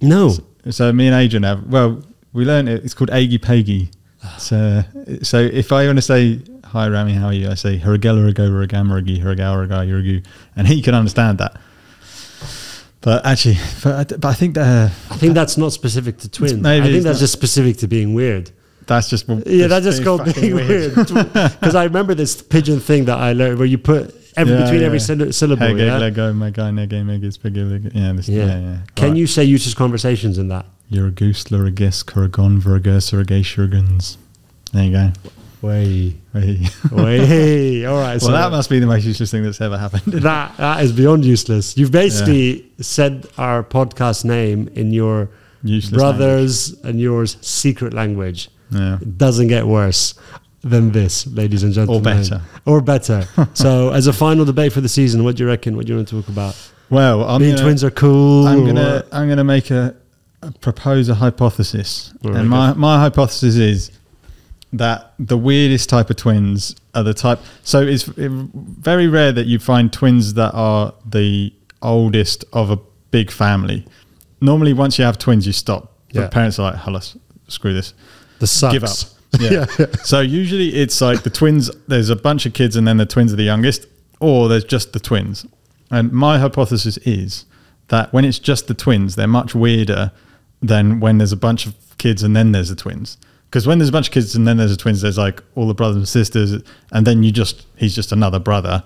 no. 0.02 0.36
So 0.72 0.92
me 0.92 1.06
and 1.06 1.16
Adrian 1.16 1.44
have. 1.44 1.68
Well, 1.68 2.02
we 2.34 2.46
learned 2.46 2.68
it. 2.68 2.84
It's 2.84 2.96
called 2.96 3.12
Agi 3.12 3.40
Pagi. 3.40 3.90
So, 4.38 4.84
so 5.22 5.40
if 5.40 5.72
I 5.72 5.86
want 5.86 5.98
to 5.98 6.02
say 6.02 6.40
hi, 6.64 6.90
Rami, 6.90 7.14
how 7.14 7.28
are 7.28 7.34
you? 7.34 7.50
I 7.50 7.54
say 7.56 7.80
Hiragela 7.80 8.32
Rago 8.32 8.50
Ragamuragi 8.68 9.22
Hiragawa 9.22 9.70
Raga 9.70 10.22
and 10.56 10.68
he 10.68 10.82
can 10.82 10.94
understand 10.96 11.38
that. 11.38 11.58
But 13.02 13.26
actually, 13.26 13.58
but, 13.84 14.12
I- 14.14 14.18
but 14.18 14.26
I 14.30 14.34
think 14.34 14.56
that 14.56 14.92
uh, 14.92 15.14
I 15.14 15.18
think 15.18 15.36
that's 15.36 15.58
not 15.58 15.72
specific 15.74 16.18
to 16.20 16.30
twins. 16.30 16.54
maybe 16.56 16.88
I 16.90 16.92
think 16.92 17.04
that's 17.04 17.18
not- 17.18 17.20
just 17.20 17.34
specific 17.34 17.78
to 17.78 17.88
being 17.88 18.14
weird. 18.16 18.52
that's 18.88 19.10
just 19.10 19.28
Yeah, 19.46 19.68
that's 19.68 19.86
just 19.86 20.04
called 20.04 20.26
being 20.36 20.56
weird. 20.56 20.96
Because 20.96 21.76
I 21.82 21.84
remember 21.84 22.16
this 22.16 22.42
pigeon 22.42 22.80
thing 22.80 23.06
that 23.06 23.18
I 23.20 23.34
learned 23.34 23.60
where 23.60 23.68
you 23.68 23.78
put 23.78 24.14
every 24.38 24.54
Yeah, 24.54 24.64
between 24.64 24.82
every 24.84 24.98
yeah. 25.00 25.04
sylla- 25.06 25.34
syllable. 25.34 25.68
Hey, 25.68 25.86
yeah? 25.86 25.98
Lego, 25.98 26.34
my 26.34 26.50
guy, 26.50 26.70
Nege, 26.72 27.06
Mega, 27.06 27.32
Spaghetti, 27.32 27.64
Lego. 27.66 27.90
Yeah, 27.94 28.14
this, 28.14 28.28
Yeah. 28.30 28.46
yeah, 28.46 28.60
yeah. 28.60 28.78
Can 28.96 29.10
Right. 29.10 29.18
you 29.18 29.28
say 29.28 29.44
useless 29.44 29.74
conversations 29.74 30.38
in 30.38 30.48
that? 30.50 30.66
You're 30.90 31.08
a 31.08 31.12
goose, 31.12 31.46
Luragis, 31.46 32.04
Kuragon, 32.06 32.60
Vergus, 32.60 33.12
Urgashurgans. 33.12 34.18
There 34.74 34.84
you 34.84 34.92
go. 34.92 35.12
Way, 35.62 36.16
Hey. 36.34 36.60
way. 36.92 37.86
All 37.86 37.98
right. 38.00 38.22
well, 38.22 38.32
that 38.32 38.52
must 38.52 38.70
be 38.70 38.78
the 38.80 38.86
most 38.86 39.04
useless 39.06 39.32
thing 39.32 39.42
that's 39.44 39.62
ever 39.62 39.78
happened. 39.78 40.04
that 40.22 40.56
that 40.58 40.84
is 40.84 40.92
beyond 40.92 41.26
useless. 41.26 41.76
You've 41.78 41.92
basically 41.92 42.66
said 42.80 43.26
our 43.38 43.64
podcast 43.64 44.26
name 44.26 44.70
in 44.76 44.92
your 44.92 45.30
Useless 45.64 45.98
brothers 46.00 46.76
and 46.84 47.00
yours 47.00 47.38
secret 47.42 47.94
language. 47.94 48.50
Yeah. 48.70 48.98
It 49.02 49.18
doesn't 49.18 49.48
get 49.48 49.66
worse 49.66 50.14
than 50.66 50.92
this, 50.92 51.28
ladies 51.28 51.62
and 51.64 51.72
gentlemen. 51.72 52.02
Or 52.02 52.16
better. 52.16 52.42
Or 52.66 52.82
better. 52.82 53.28
so, 53.54 53.92
as 53.92 54.08
a 54.08 54.14
final 54.14 54.44
debate 54.44 54.74
for 54.74 54.82
the 54.82 54.90
season, 54.90 55.24
what 55.24 55.36
do 55.38 55.44
you 55.44 55.48
reckon? 55.50 55.78
What 55.78 55.86
do 55.86 55.94
you 55.94 55.98
want 55.98 56.08
to 56.10 56.16
talk 56.22 56.28
about? 56.28 56.58
Well, 56.90 57.24
I'm 57.24 57.40
Being 57.40 57.52
gonna, 57.56 57.64
twins 57.64 57.84
are 57.84 57.92
cool. 57.92 58.48
I'm 58.48 58.66
gonna 58.66 59.06
I'm 59.12 59.30
gonna 59.30 59.44
make 59.44 59.72
a, 59.72 59.96
a 60.42 60.52
propose 60.52 61.08
a 61.10 61.16
hypothesis, 61.16 62.14
right, 62.24 62.36
and 62.36 62.50
my 62.50 62.74
my 62.74 63.00
hypothesis 63.00 63.56
is 63.56 63.92
that 64.74 65.14
the 65.18 65.38
weirdest 65.38 65.90
type 65.90 66.10
of 66.10 66.16
twins 66.18 66.76
are 66.94 67.04
the 67.04 67.14
type. 67.14 67.40
So 67.64 67.82
it's 67.82 68.04
very 68.04 69.08
rare 69.08 69.32
that 69.32 69.46
you 69.46 69.58
find 69.60 69.92
twins 69.94 70.34
that 70.34 70.52
are 70.54 70.94
the 71.06 71.54
oldest 71.82 72.44
of 72.54 72.70
a 72.72 72.78
big 73.12 73.32
family. 73.32 73.86
Normally, 74.42 74.74
once 74.74 75.00
you 75.00 75.06
have 75.06 75.18
twins, 75.18 75.48
you 75.48 75.54
stop. 75.54 75.92
The 76.12 76.22
Yeah. 76.22 76.28
parents 76.28 76.60
are 76.60 76.72
like, 76.72 76.82
"Hello, 76.82 77.00
screw 77.48 77.74
this." 77.74 77.94
The 78.40 78.48
sucks. 78.48 78.74
give 78.74 78.84
up. 78.84 78.98
Yeah. 79.52 79.66
so 80.04 80.20
usually 80.22 80.70
it's 80.76 81.00
like 81.02 81.24
the 81.24 81.30
twins. 81.30 81.70
There's 81.88 82.10
a 82.10 82.16
bunch 82.16 82.46
of 82.46 82.54
kids, 82.54 82.76
and 82.76 82.88
then 82.88 82.98
the 82.98 83.06
twins 83.06 83.32
are 83.34 83.36
the 83.36 83.44
youngest, 83.44 83.88
or 84.20 84.48
there's 84.48 84.64
just 84.64 84.94
the 84.94 85.00
twins. 85.00 85.46
And 85.92 86.12
my 86.12 86.40
hypothesis 86.40 86.98
is 87.00 87.46
that 87.90 88.12
when 88.14 88.26
it's 88.26 88.40
just 88.40 88.68
the 88.68 88.74
twins, 88.74 89.16
they're 89.16 89.28
much 89.28 89.54
weirder 89.54 90.12
than 90.62 91.00
when 91.00 91.18
there's 91.20 91.32
a 91.32 91.38
bunch 91.38 91.66
of 91.68 91.76
kids 91.98 92.24
and 92.24 92.36
then 92.36 92.52
there's 92.52 92.70
the 92.70 92.76
twins. 92.76 93.18
Because 93.50 93.68
when 93.68 93.78
there's 93.78 93.90
a 93.90 93.92
bunch 93.92 94.08
of 94.08 94.14
kids 94.14 94.36
and 94.36 94.48
then 94.48 94.58
there's 94.58 94.72
the 94.72 94.78
twins, 94.78 95.02
there's 95.02 95.18
like 95.18 95.42
all 95.56 95.68
the 95.68 95.74
brothers 95.76 95.98
and 95.98 96.08
sisters, 96.08 96.62
and 96.92 97.06
then 97.06 97.22
you 97.24 97.32
just 97.32 97.66
he's 97.78 97.94
just 97.96 98.12
another 98.12 98.40
brother, 98.40 98.84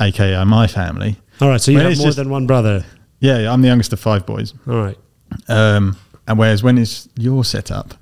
aka 0.00 0.44
my 0.44 0.66
family. 0.66 1.16
All 1.40 1.48
right, 1.48 1.60
so 1.60 1.70
you 1.70 1.78
When 1.78 1.86
have 1.88 1.98
more 1.98 2.06
just- 2.08 2.16
than 2.16 2.28
one 2.30 2.46
brother. 2.46 2.84
Yeah, 3.20 3.38
yeah, 3.38 3.52
I'm 3.52 3.62
the 3.62 3.68
youngest 3.68 3.92
of 3.92 4.00
five 4.00 4.26
boys. 4.26 4.52
All 4.68 4.76
right. 4.82 4.98
Um, 5.48 5.96
and 6.28 6.38
whereas 6.38 6.62
when 6.62 6.76
it's 6.76 7.08
your 7.16 7.44
setup, 7.44 7.94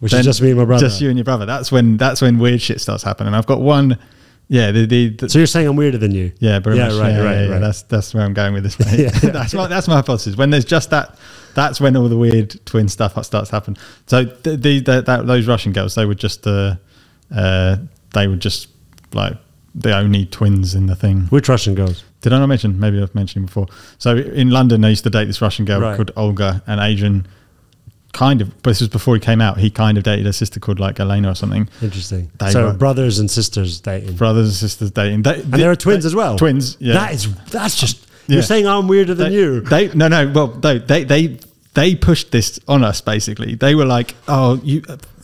Which 0.00 0.12
then 0.12 0.20
is 0.20 0.26
just 0.26 0.42
me 0.42 0.50
and 0.50 0.58
my 0.58 0.64
brother. 0.64 0.86
just 0.86 1.00
you 1.00 1.08
and 1.08 1.18
your 1.18 1.24
brother. 1.24 1.44
That's 1.46 1.72
when 1.72 1.96
that's 1.96 2.20
when 2.22 2.38
weird 2.38 2.60
shit 2.62 2.80
starts 2.80 3.02
happening. 3.02 3.34
I've 3.34 3.46
got 3.46 3.60
one, 3.60 3.98
yeah, 4.48 4.70
the, 4.70 4.86
the, 4.86 5.08
the 5.10 5.28
So 5.28 5.38
you're 5.38 5.46
saying 5.46 5.66
I'm 5.66 5.76
weirder 5.76 5.98
than 5.98 6.12
you? 6.12 6.32
yeah, 6.38 6.58
very 6.60 6.76
yeah, 6.76 6.88
much, 6.88 6.98
right, 7.00 7.10
yeah, 7.10 7.20
right, 7.22 7.32
yeah, 7.34 7.42
yeah. 7.46 7.52
right. 7.52 7.58
That's 7.60 7.82
that's 7.82 8.14
where 8.14 8.24
I'm 8.24 8.34
going 8.34 8.54
with 8.54 8.62
this. 8.62 8.78
Mate. 8.80 9.00
Yeah. 9.00 9.10
that's 9.30 9.54
my 9.54 9.66
that's 9.66 9.88
my 9.88 9.96
hypothesis. 9.96 10.36
When 10.36 10.50
there's 10.50 10.64
just 10.64 10.90
that, 10.90 11.18
that's 11.54 11.80
when 11.80 11.96
all 11.96 12.08
the 12.08 12.16
weird 12.16 12.64
twin 12.64 12.88
stuff 12.88 13.22
starts 13.24 13.50
happening. 13.50 13.78
So 14.06 14.24
the, 14.24 14.56
the, 14.56 14.80
the 14.80 15.02
that 15.02 15.26
those 15.26 15.46
Russian 15.48 15.72
girls, 15.72 15.94
they 15.96 16.06
were 16.06 16.14
just 16.14 16.46
uh, 16.46 16.76
uh, 17.34 17.76
they 18.14 18.28
were 18.28 18.36
just 18.36 18.68
like 19.12 19.36
the 19.74 19.96
only 19.96 20.26
twins 20.26 20.74
in 20.74 20.86
the 20.86 20.96
thing. 20.96 21.22
Which 21.30 21.48
Russian 21.48 21.74
girls? 21.74 22.04
Did 22.20 22.32
I 22.32 22.38
not 22.38 22.46
mention? 22.46 22.80
Maybe 22.80 23.00
I've 23.00 23.14
mentioned 23.14 23.46
before. 23.46 23.66
So 23.98 24.16
in 24.16 24.50
London, 24.50 24.84
I 24.84 24.88
used 24.90 25.04
to 25.04 25.10
date 25.10 25.26
this 25.26 25.40
Russian 25.40 25.64
girl 25.64 25.80
Right. 25.80 25.94
called 25.96 26.10
Olga, 26.16 26.62
and 26.66 26.80
Adrian 26.80 27.26
kind 28.12 28.40
of, 28.40 28.48
but 28.62 28.70
this 28.70 28.80
was 28.80 28.88
before 28.88 29.14
he 29.14 29.20
came 29.20 29.40
out. 29.40 29.58
He 29.58 29.70
kind 29.70 29.98
of 29.98 30.04
dated 30.04 30.26
a 30.26 30.32
sister 30.32 30.58
called 30.60 30.80
like 30.80 30.98
Elena 31.00 31.30
or 31.30 31.34
something. 31.34 31.68
Interesting. 31.82 32.30
They 32.38 32.50
so 32.50 32.66
were- 32.66 32.72
brothers 32.72 33.18
and 33.18 33.30
sisters 33.30 33.80
dating. 33.80 34.16
Brothers 34.16 34.46
and 34.48 34.54
sisters 34.54 34.90
dating. 34.90 35.22
They, 35.22 35.42
and 35.42 35.52
there 35.52 35.70
are 35.70 35.76
twins 35.76 36.04
as 36.04 36.14
well. 36.14 36.36
Twins, 36.38 36.76
yeah. 36.80 36.94
That 36.94 37.12
is 37.14 37.32
that's 37.46 37.78
just 37.78 38.06
Yeah. 38.26 38.34
you're 38.34 38.42
saying 38.42 38.66
I'm 38.66 38.88
weirder 38.88 39.14
than 39.14 39.30
they, 39.30 39.36
you. 39.36 39.60
They 39.60 39.92
no 39.94 40.08
no 40.08 40.30
well 40.34 40.48
they 40.48 40.78
they 40.78 41.04
they 41.04 41.38
they 41.74 41.94
pushed 41.94 42.32
this 42.32 42.58
on 42.66 42.82
us 42.82 43.00
basically. 43.00 43.54
They 43.54 43.74
were 43.74 43.84
like, 43.86 44.14
oh 44.26 44.60
you. 44.64 44.82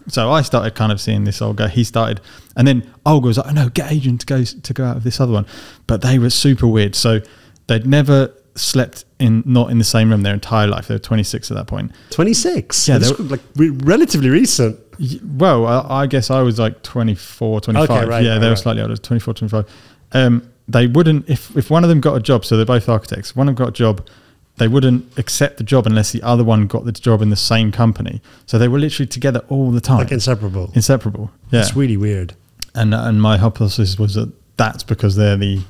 So 0.08 0.30
I 0.30 0.42
started 0.42 0.74
kind 0.74 0.92
of 0.92 1.00
seeing 1.00 1.24
this 1.24 1.40
Olga. 1.40 1.66
He 1.66 1.82
started, 1.82 2.20
and 2.56 2.68
then 2.68 2.92
Olga 3.06 3.26
was 3.26 3.38
like, 3.38 3.46
oh, 3.46 3.52
no, 3.52 3.70
get 3.70 3.90
Adrian 3.90 4.18
to 4.18 4.26
go 4.26 4.44
to 4.44 4.72
go 4.74 4.84
out 4.84 4.96
with 4.96 5.04
this 5.04 5.18
other 5.18 5.32
one. 5.32 5.46
But 5.86 6.02
they 6.02 6.18
were 6.18 6.28
super 6.28 6.66
weird. 6.66 6.94
So 6.94 7.20
they'd 7.68 7.86
never 7.86 8.30
slept 8.56 9.04
in 9.18 9.42
not 9.46 9.70
in 9.70 9.78
the 9.78 9.84
same 9.84 10.10
room 10.10 10.22
their 10.22 10.34
entire 10.34 10.66
life. 10.66 10.88
They 10.88 10.94
were 10.94 11.00
26 11.00 11.50
at 11.50 11.56
that 11.56 11.66
point. 11.66 11.92
26. 12.10 12.88
Yeah, 12.88 12.98
they 12.98 13.08
was 13.08 13.20
like 13.20 13.40
re- 13.56 13.70
relatively 13.70 14.30
recent. 14.30 14.78
Well, 15.24 15.66
I, 15.66 16.02
I 16.02 16.06
guess 16.06 16.30
I 16.30 16.42
was 16.42 16.58
like 16.58 16.82
24, 16.82 17.62
25. 17.62 17.90
Okay, 17.90 18.08
right, 18.08 18.22
yeah, 18.22 18.32
right, 18.32 18.38
they 18.38 18.46
were 18.46 18.52
right. 18.52 18.58
slightly 18.58 18.82
older, 18.82 18.96
24, 18.96 19.34
25. 19.34 19.68
Um, 20.12 20.48
they 20.68 20.86
wouldn't, 20.86 21.28
if, 21.28 21.54
if 21.56 21.70
one 21.70 21.82
of 21.82 21.90
them 21.90 22.00
got 22.00 22.16
a 22.16 22.20
job, 22.20 22.44
so 22.44 22.56
they're 22.56 22.64
both 22.64 22.88
architects, 22.88 23.34
one 23.34 23.48
of 23.48 23.56
them 23.56 23.64
got 23.64 23.70
a 23.70 23.72
job, 23.72 24.06
they 24.56 24.68
wouldn't 24.68 25.18
accept 25.18 25.58
the 25.58 25.64
job 25.64 25.86
unless 25.86 26.12
the 26.12 26.22
other 26.22 26.44
one 26.44 26.68
got 26.68 26.84
the 26.84 26.92
job 26.92 27.20
in 27.22 27.30
the 27.30 27.36
same 27.36 27.72
company. 27.72 28.22
So 28.46 28.56
they 28.56 28.68
were 28.68 28.78
literally 28.78 29.08
together 29.08 29.44
all 29.48 29.72
the 29.72 29.80
time. 29.80 29.98
Like 29.98 30.12
inseparable. 30.12 30.70
Inseparable. 30.74 31.32
Yeah. 31.50 31.60
It's 31.60 31.74
really 31.74 31.96
weird. 31.96 32.34
And, 32.74 32.94
and 32.94 33.20
my 33.20 33.36
hypothesis 33.36 33.98
was 33.98 34.14
that 34.14 34.32
that's 34.56 34.84
because 34.84 35.16
they're 35.16 35.36
the. 35.36 35.62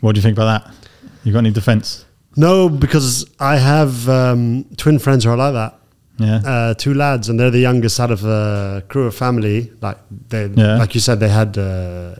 What 0.00 0.14
do 0.14 0.18
you 0.18 0.22
think 0.22 0.36
about 0.36 0.66
that? 0.66 0.74
You 1.24 1.32
got 1.32 1.38
any 1.40 1.50
defense? 1.50 2.04
No, 2.36 2.68
because 2.68 3.26
I 3.38 3.56
have 3.56 4.08
um, 4.08 4.64
twin 4.76 4.98
friends 4.98 5.24
who 5.24 5.30
are 5.30 5.36
like 5.36 5.52
that. 5.54 5.78
Yeah. 6.18 6.36
Uh, 6.44 6.74
two 6.74 6.94
lads, 6.94 7.28
and 7.28 7.38
they're 7.38 7.50
the 7.50 7.58
youngest 7.60 7.98
out 8.00 8.10
of 8.10 8.24
a 8.24 8.82
crew 8.88 9.06
of 9.06 9.14
family. 9.14 9.72
Like 9.80 9.98
they, 10.28 10.46
Yeah. 10.46 10.76
like 10.76 10.94
you 10.94 11.00
said, 11.00 11.20
they 11.20 11.28
had 11.28 11.56
uh, 11.58 12.14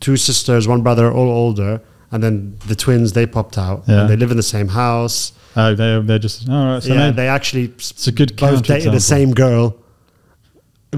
two 0.00 0.16
sisters, 0.16 0.66
one 0.68 0.82
brother, 0.82 1.10
all 1.12 1.28
older, 1.28 1.80
and 2.10 2.22
then 2.22 2.56
the 2.66 2.74
twins 2.74 3.12
they 3.12 3.26
popped 3.26 3.56
out. 3.58 3.84
Yeah. 3.86 4.00
And 4.02 4.10
they 4.10 4.16
live 4.16 4.30
in 4.30 4.36
the 4.36 4.42
same 4.42 4.68
house. 4.68 5.32
oh, 5.56 5.74
they're, 5.74 6.00
they're 6.02 6.18
just. 6.18 6.48
All 6.48 6.66
right. 6.74 6.82
So 6.82 6.92
yeah, 6.94 7.10
they, 7.10 7.16
they 7.16 7.28
actually 7.28 7.64
it's 7.64 8.06
a 8.06 8.12
good 8.12 8.36
both 8.36 8.62
dated 8.62 8.92
the 8.92 9.00
same 9.00 9.32
girl, 9.32 9.76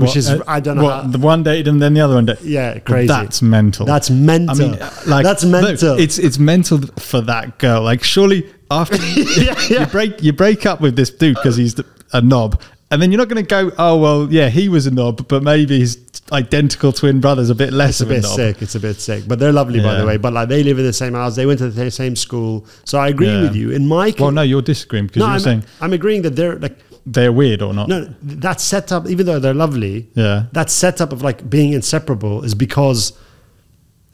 which 0.01 0.09
What, 0.09 0.17
is 0.17 0.31
uh, 0.31 0.43
I 0.47 0.61
don't 0.61 0.77
know. 0.77 0.85
What, 0.85 1.05
how- 1.05 1.11
the 1.11 1.19
one 1.19 1.43
dated 1.43 1.69
and 1.69 1.81
then 1.83 1.95
the 1.95 2.01
other 2.01 2.15
one 2.15 2.27
dated. 2.27 2.45
yeah, 2.45 2.79
crazy. 2.79 3.09
That's 3.09 3.43
mental. 3.43 3.87
That's 3.87 4.11
mental. 4.11 4.57
I 4.57 4.59
mean, 4.59 4.75
uh, 4.81 4.91
like 5.07 5.25
that's 5.25 5.45
mental. 5.45 5.99
it's 5.99 6.19
it's 6.19 6.39
mental 6.39 6.79
for 6.99 7.21
that 7.23 7.59
girl. 7.59 7.83
Like, 7.83 8.03
surely 8.05 8.49
after 8.71 8.97
Yeah, 9.17 9.55
yeah. 9.69 9.81
you 9.81 9.87
break 9.87 10.23
you 10.23 10.33
break 10.33 10.67
up 10.67 10.81
with 10.81 10.97
this 10.97 11.11
dude 11.11 11.37
because 11.37 11.57
he's 11.57 11.75
the- 11.75 11.87
a 12.13 12.21
knob, 12.23 12.61
and 12.91 13.03
then 13.03 13.11
you're 13.13 13.19
not 13.19 13.29
going 13.29 13.45
to 13.45 13.49
go, 13.49 13.71
oh 13.79 13.99
well, 13.99 14.33
yeah, 14.33 14.49
he 14.49 14.69
was 14.71 14.87
a 14.87 14.91
knob, 14.91 15.29
but 15.29 15.43
maybe 15.43 15.79
his 15.81 15.99
identical 16.33 16.93
twin 16.93 17.21
brother's 17.21 17.51
a 17.51 17.55
bit 17.55 17.73
less 17.73 18.01
It's 18.01 18.01
a 18.01 18.05
of 18.05 18.11
a 18.11 18.15
bit 18.15 18.23
knob. 18.23 18.37
sick. 18.37 18.63
It's 18.63 18.75
a 18.75 18.81
bit 18.81 18.97
sick, 19.01 19.25
but 19.27 19.39
they're 19.39 19.53
lovely, 19.53 19.81
by 19.81 19.95
the 19.99 20.07
way. 20.07 20.17
But 20.17 20.33
like 20.33 20.49
they 20.49 20.63
live 20.63 20.79
in 20.79 20.85
the 20.85 20.93
same 20.93 21.15
house. 21.15 21.37
They 21.37 21.47
went 21.47 21.59
to 21.61 21.71
the 21.71 21.91
same 21.91 22.17
school. 22.17 22.67
So 22.85 22.99
I 22.99 23.09
agree 23.09 23.27
Yeah. 23.29 23.43
with 23.43 23.57
you. 23.57 23.71
In 23.73 23.87
my 23.87 24.11
case, 24.11 24.21
Well, 24.21 24.31
no, 24.31 24.43
you're 24.43 24.63
disagreeing 24.63 25.07
because 25.07 25.21
no, 25.21 25.27
you're 25.27 25.35
I'm, 25.35 25.41
saying 25.41 25.65
I'm 25.81 25.93
agreeing 25.93 26.23
that 26.23 26.37
they're 26.37 26.57
like 26.57 26.79
they're 27.15 27.33
weird 27.33 27.61
or 27.63 27.73
not. 27.75 27.89
no 27.89 27.99
that 28.23 28.61
setup. 28.61 29.09
Even 29.09 29.25
though 29.27 29.39
they're 29.39 29.55
lovely, 29.67 30.09
Yeah, 30.15 30.45
that 30.53 30.69
setup 30.71 31.13
of 31.13 31.23
like 31.23 31.49
being 31.49 31.73
inseparable 31.73 32.45
is 32.45 32.55
because 32.55 33.13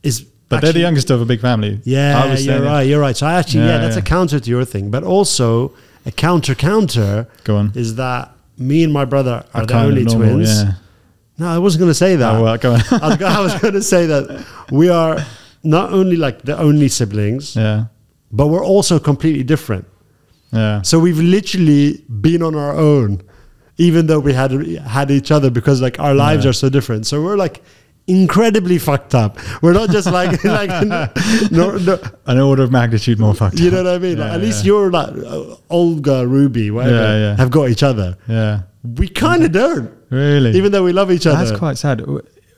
is. 0.03 0.21
but 0.49 0.61
they're 0.63 0.73
the 0.73 0.81
youngest 0.89 1.11
of 1.11 1.21
a 1.21 1.25
big 1.25 1.41
family. 1.41 1.81
Yeah, 1.85 2.35
you're 2.37 2.63
right. 2.63 2.83
You're 2.83 3.01
right. 3.01 3.17
So 3.17 3.27
I 3.27 3.35
actually, 3.41 3.65
yeah, 3.65 3.73
Yeah, 3.75 3.79
that's 3.79 3.97
yeah. 3.97 4.03
a 4.03 4.05
counter 4.17 4.39
to 4.41 4.51
your 4.51 4.65
thing, 4.65 4.91
but 4.91 5.03
also 5.03 5.73
a 6.07 6.13
counter 6.13 6.55
counter 6.55 7.27
Go 7.45 7.57
on. 7.57 7.73
is 7.75 7.95
that 7.97 8.31
me 8.59 8.85
and 8.85 8.93
my 8.93 9.05
brother 9.05 9.45
are 9.55 9.63
Are 9.63 9.67
the 9.67 9.79
only 9.79 10.05
normal, 10.05 10.29
twins. 10.29 10.63
Yeah. 10.63 10.73
No, 11.39 11.49
I 11.49 11.59
wasn't 11.59 11.81
going 11.81 11.91
to 11.91 11.95
say 12.07 12.15
that. 12.17 12.35
Oh, 12.35 12.43
well, 12.45 12.57
go 12.59 12.75
on. 12.75 12.81
I 13.03 13.09
was, 13.09 13.23
I 13.23 13.41
was 13.41 13.55
going 13.61 13.75
to 13.75 13.83
say 13.83 14.07
that 14.07 14.25
we 14.71 14.89
are 14.89 15.19
not 15.65 15.93
only 15.93 16.17
like 16.17 16.43
the 16.43 16.57
only 16.57 16.89
siblings, 16.89 17.57
yeah, 17.57 17.87
but 18.31 18.47
we're 18.49 18.65
also 18.65 18.99
completely 19.01 19.43
different. 19.43 19.85
Yeah. 20.55 20.83
So 20.83 20.99
we've 20.99 21.19
literally 21.19 22.05
been 22.21 22.43
on 22.43 22.55
our 22.55 22.73
own, 22.75 23.21
even 23.77 24.07
though 24.07 24.21
we 24.21 24.33
had 24.33 24.51
had 24.97 25.11
each 25.11 25.31
other 25.31 25.51
because 25.51 25.83
like 25.83 25.99
our 26.01 26.15
lives 26.15 26.45
Yeah. 26.45 26.51
are 26.51 26.55
so 26.55 26.69
different. 26.71 27.07
So 27.07 27.23
we're 27.23 27.37
like 27.37 27.63
incredibly 28.07 28.79
fucked 28.79 29.15
up. 29.15 29.39
We're 29.63 29.73
not 29.73 29.89
just 29.91 30.07
like 30.11 30.45
like 30.61 30.69
no, 31.51 31.77
no, 31.79 31.99
An 32.27 32.39
order 32.39 32.63
of 32.63 32.71
magnitude 32.71 33.19
more 33.19 33.35
fucked. 33.35 33.59
you 33.59 33.71
know 33.71 33.83
what 33.83 33.95
I 33.95 33.99
mean. 33.99 34.19
Like, 34.19 34.29
Yeah, 34.29 34.35
at 34.35 34.41
least 34.43 34.65
you're 34.65 34.91
like 34.91 35.09
uh, 35.17 35.57
Olga, 35.71 36.27
Ruby, 36.27 36.71
whatever, 36.71 36.95
Yeah, 36.97 37.17
yeah. 37.31 37.37
have 37.37 37.51
got 37.51 37.71
each 37.71 37.83
other. 37.83 38.17
Yeah, 38.29 38.63
We 39.01 39.09
kind 39.09 39.43
of 39.45 39.53
don't, 39.53 39.91
really. 40.11 40.53
even 40.53 40.71
though 40.73 40.85
we 40.85 40.93
love 40.93 41.11
each 41.11 41.27
other. 41.27 41.43
That's 41.45 41.59
quite 41.59 41.79
sad. 41.79 42.03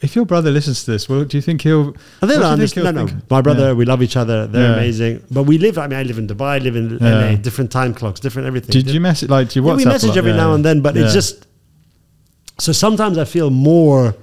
If 0.03 0.15
your 0.15 0.27
brother 0.27 0.51
listens 0.51 0.85
to 0.85 0.91
this, 0.91 1.09
well, 1.09 1.25
do 1.25 1.37
you 1.39 1.41
think 1.43 1.63
he'll? 1.63 1.89
Oh, 1.89 1.95
I 2.23 2.27
think 2.27 2.43
understand. 2.43 2.87
he'll 2.87 2.93
No, 3.07 3.13
no. 3.13 3.21
My 3.31 3.41
brother, 3.41 3.69
Yeah. 3.69 3.73
we 3.73 3.85
love 3.87 4.03
each 4.03 4.17
other. 4.17 4.47
They're 4.47 4.69
Yeah. 4.71 4.75
amazing. 4.75 5.23
But 5.31 5.45
we 5.45 5.57
live. 5.59 5.79
I 5.79 5.87
mean, 5.87 5.99
I 5.99 6.03
live 6.03 6.19
in 6.19 6.27
Dubai. 6.27 6.51
I 6.57 6.59
live 6.59 6.77
in 6.77 6.99
Yeah. 7.01 7.09
LA. 7.31 7.37
Different 7.37 7.71
time 7.71 7.95
clocks. 7.95 8.21
Different 8.21 8.47
everything. 8.47 8.73
Did 8.73 8.91
you 8.91 9.01
message 9.01 9.31
like? 9.31 9.49
Do 9.51 9.59
you 9.59 9.65
WhatsApp? 9.65 9.77
we 9.79 9.85
message 9.87 10.17
every 10.17 10.33
now 10.35 10.53
and 10.55 10.65
then, 10.65 10.81
but 10.83 10.97
it's 10.97 11.15
just. 11.15 11.47
So 12.59 12.73
sometimes 12.73 13.17
I 13.19 13.25
feel 13.25 13.51
more 13.51 14.15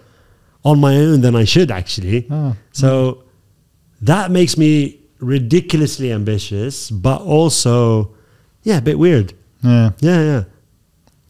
on 0.65 0.79
my 0.79 0.95
own 0.95 1.21
than 1.21 1.35
I 1.35 1.43
should 1.43 1.69
actually. 1.71 2.25
Oh, 2.31 2.55
So 2.71 3.23
that 4.01 4.31
makes 4.31 4.57
me 4.57 4.99
ridiculously 5.19 6.11
ambitious, 6.11 6.89
but 6.91 7.21
also, 7.21 8.11
yeah, 8.63 8.77
a 8.77 8.81
bit 8.81 8.97
weird. 8.99 9.33
yeah. 9.63 9.91
Yeah, 9.99 10.21
yeah. 10.23 10.43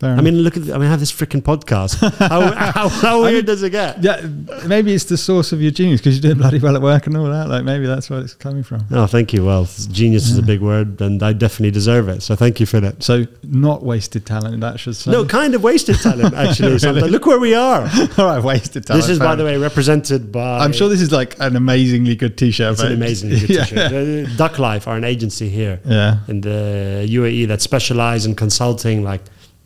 I 0.05 0.21
mean, 0.21 0.39
look 0.39 0.57
at. 0.57 0.63
I 0.63 0.77
mean, 0.77 0.83
I 0.87 0.91
have 0.91 0.99
this 0.99 1.11
freaking 1.11 1.41
podcast. 1.41 1.99
How, 2.33 2.51
how, 2.53 2.89
how 2.89 3.19
I 3.19 3.21
weird 3.23 3.33
mean- 3.35 3.45
does 3.45 3.63
it 3.63 3.69
get? 3.71 4.01
yeah, 4.03 4.21
maybe 4.67 4.93
it's 4.93 5.05
the 5.05 5.17
source 5.17 5.51
of 5.51 5.61
your 5.61 5.71
genius 5.71 5.99
because 6.01 6.15
you're 6.17 6.29
doing 6.33 6.37
bloody 6.41 6.59
well 6.59 6.75
at 6.75 6.81
work 6.81 7.07
and 7.07 7.15
all 7.17 7.25
that. 7.25 7.47
Like 7.49 7.63
maybe 7.63 7.85
that's 7.85 8.09
where 8.09 8.19
it's 8.21 8.33
coming 8.33 8.63
from. 8.63 8.85
Oh, 8.91 9.07
thank 9.07 9.33
you. 9.33 9.45
Well, 9.45 9.67
genius 9.91 10.29
is 10.29 10.37
a 10.37 10.41
big 10.43 10.61
word, 10.61 10.99
and 11.01 11.21
I 11.23 11.33
definitely 11.33 11.71
deserve 11.71 12.09
it. 12.09 12.21
So 12.23 12.35
thank 12.35 12.59
you 12.59 12.65
for 12.65 12.79
that. 12.79 13.03
So 13.03 13.25
not 13.43 13.83
wasted 13.83 14.25
talent. 14.25 14.61
That 14.61 14.79
should 14.79 14.95
say. 14.95 15.11
No, 15.11 15.25
kind 15.25 15.55
of 15.55 15.63
wasted 15.63 15.97
talent, 15.97 16.33
actually. 16.35 16.79
sometimes. 16.79 17.11
Look 17.11 17.25
where 17.25 17.39
we 17.39 17.53
are. 17.55 17.81
all 18.17 18.25
right, 18.25 18.43
wasted 18.43 18.85
talent. 18.85 19.03
This 19.03 19.09
is, 19.09 19.19
by 19.19 19.35
the 19.35 19.43
way, 19.43 19.57
represented 19.57 20.31
by. 20.31 20.59
I'm 20.59 20.73
sure 20.73 20.89
this 20.89 21.01
is 21.01 21.11
like 21.11 21.39
an 21.39 21.55
amazingly 21.55 22.15
good 22.15 22.37
T-shirt. 22.37 22.73
it's 22.73 22.81
but- 22.81 22.91
an 22.91 22.97
amazingly 22.97 23.39
good 23.39 23.49
Yeah. 23.49 23.65
t-shirt. 23.65 24.27
Uh, 24.27 24.35
Duck 24.37 24.59
Life 24.59 24.87
are 24.87 24.95
an 24.97 25.03
agency 25.03 25.49
here 25.49 25.79
Yeah. 25.85 26.17
in 26.27 26.41
the 26.41 27.05
UAE 27.09 27.47
that 27.47 27.61
specialize 27.61 28.25
in 28.25 28.35
consulting 28.35 29.03
like 29.03 29.21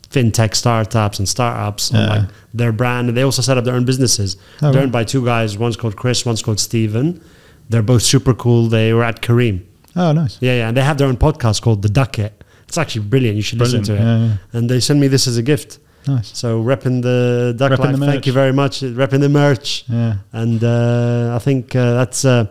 fintech 0.09 0.55
startups 0.55 1.19
and 1.19 1.27
startups 1.27 1.91
Yeah. 1.93 2.07
like 2.07 2.29
their 2.53 2.71
brand. 2.71 3.09
And 3.09 3.17
they 3.17 3.23
also 3.23 3.41
set 3.41 3.57
up 3.57 3.63
their 3.65 3.75
own 3.75 3.85
businesses. 3.85 4.37
Oh, 4.61 4.71
They're 4.71 4.81
owned 4.83 4.91
by 4.91 5.03
two 5.03 5.23
guys. 5.25 5.57
One's 5.57 5.75
called 5.77 5.95
Chris. 5.95 6.25
One's 6.25 6.41
called 6.41 6.59
Steven. 6.59 7.21
They're 7.69 7.81
both 7.83 8.01
super 8.03 8.33
cool. 8.33 8.67
They 8.67 8.93
were 8.93 9.03
at 9.03 9.21
Careem. 9.21 9.63
Oh, 9.95 10.11
nice. 10.13 10.37
Yeah, 10.41 10.53
yeah. 10.57 10.67
And 10.69 10.77
they 10.77 10.81
have 10.83 10.97
their 10.97 11.07
own 11.07 11.17
podcast 11.17 11.61
called 11.61 11.81
The 11.81 11.89
Ducket. 11.89 12.43
It's 12.67 12.77
actually 12.77 13.05
brilliant. 13.05 13.35
You 13.35 13.41
should 13.41 13.59
listen 13.59 13.83
to 13.83 13.93
it. 13.93 13.97
Brilliant. 13.97 14.31
Yeah, 14.53 14.57
And 14.59 14.69
they 14.69 14.79
sent 14.79 14.99
me 14.99 15.07
this 15.07 15.27
as 15.27 15.37
a 15.37 15.41
gift. 15.41 15.79
Nice. 16.07 16.37
So 16.37 16.63
repping 16.63 17.01
the 17.01 17.53
duck 17.57 17.71
Repping 17.73 17.79
life. 17.79 17.99
the 17.99 18.05
Thank 18.05 18.25
you 18.27 18.31
very 18.33 18.53
much. 18.53 18.79
Repping 18.79 19.19
the 19.19 19.27
merch, 19.29 19.83
Yeah. 19.89 20.15
and 20.31 20.63
uh, 20.63 21.33
I 21.35 21.39
think 21.39 21.75
uh, 21.75 21.93
that's 21.95 22.23
uh, 22.23 22.45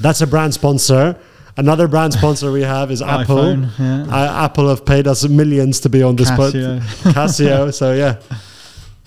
that's 0.00 0.22
a 0.22 0.26
brand 0.26 0.54
sponsor. 0.54 1.16
Another 1.56 1.86
brand 1.88 2.12
sponsor 2.14 2.50
we 2.50 2.62
have 2.62 2.90
is 2.90 3.02
Apple. 3.16 3.36
iPhone, 3.36 3.70
yeah. 3.78 4.14
Uh, 4.14 4.44
Apple 4.46 4.68
have 4.68 4.84
paid 4.86 5.06
us 5.06 5.26
millions 5.28 5.80
to 5.80 5.88
be 5.88 6.02
on 6.02 6.16
this 6.16 6.30
pod. 6.30 6.52
Casio. 6.54 6.80
Casio. 7.12 7.72
So 7.74 7.92
yeah, 7.92 8.20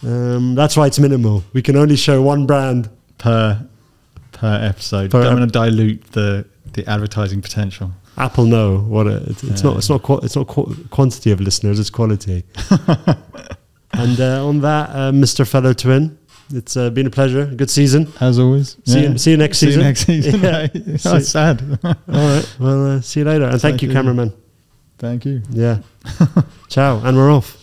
um, 0.03 0.55
that's 0.55 0.77
why 0.77 0.85
it's 0.87 0.99
minimal. 0.99 1.43
We 1.53 1.61
can 1.61 1.75
only 1.75 1.95
show 1.95 2.21
one 2.21 2.45
brand. 2.45 2.89
per 3.17 3.65
per 4.33 4.59
episode. 4.61 5.09
Per 5.11 5.23
Don't 5.23 5.33
ep- 5.33 5.39
want 5.39 5.51
to 5.53 5.59
dilute 5.59 6.03
the 6.11 6.45
the 6.73 6.87
advertising 6.89 7.41
potential. 7.41 7.91
Apple 8.17 8.45
know 8.45 8.77
what 8.77 9.07
it, 9.07 9.23
it's, 9.27 9.43
it's 9.43 9.61
Yeah. 9.63 9.69
not. 9.71 9.77
It's 9.77 9.89
not. 9.89 10.03
Qu- 10.03 10.19
it's 10.23 10.35
not 10.35 10.47
qu- 10.47 10.75
quantity 10.91 11.31
of 11.31 11.41
listeners. 11.41 11.79
It's 11.79 11.89
quality. 11.89 12.43
and 13.93 14.19
uh, 14.19 14.45
on 14.47 14.61
that, 14.61 14.89
uh, 14.91 15.11
Mr. 15.11 15.47
Fellow 15.47 15.73
Twin, 15.73 16.17
it's 16.53 16.77
uh, 16.77 16.89
been 16.91 17.07
a 17.07 17.09
pleasure. 17.09 17.45
Good 17.45 17.69
season. 17.69 18.11
As 18.19 18.37
always. 18.37 18.77
See, 18.85 19.01
yeah. 19.01 19.09
you, 19.09 19.17
see 19.17 19.31
you 19.31 19.37
next 19.37 19.57
see 19.57 19.67
season. 19.67 19.81
You 19.81 19.87
next 19.87 20.05
season. 20.05 20.39
Yeah. 20.43 20.67
That's 20.73 21.29
sad. 21.29 21.61
All 21.83 21.93
right. 22.07 22.55
Well, 22.59 22.97
uh, 22.97 23.01
see 23.01 23.21
you 23.21 23.25
later. 23.25 23.45
And 23.45 23.53
thank, 23.53 23.61
thank 23.61 23.81
you, 23.81 23.89
you, 23.89 23.93
cameraman. 23.93 24.33
Thank 24.97 25.25
you. 25.25 25.41
Yeah. 25.49 25.79
Ciao. 26.69 26.99
And 27.03 27.17
we're 27.17 27.31
off. 27.31 27.61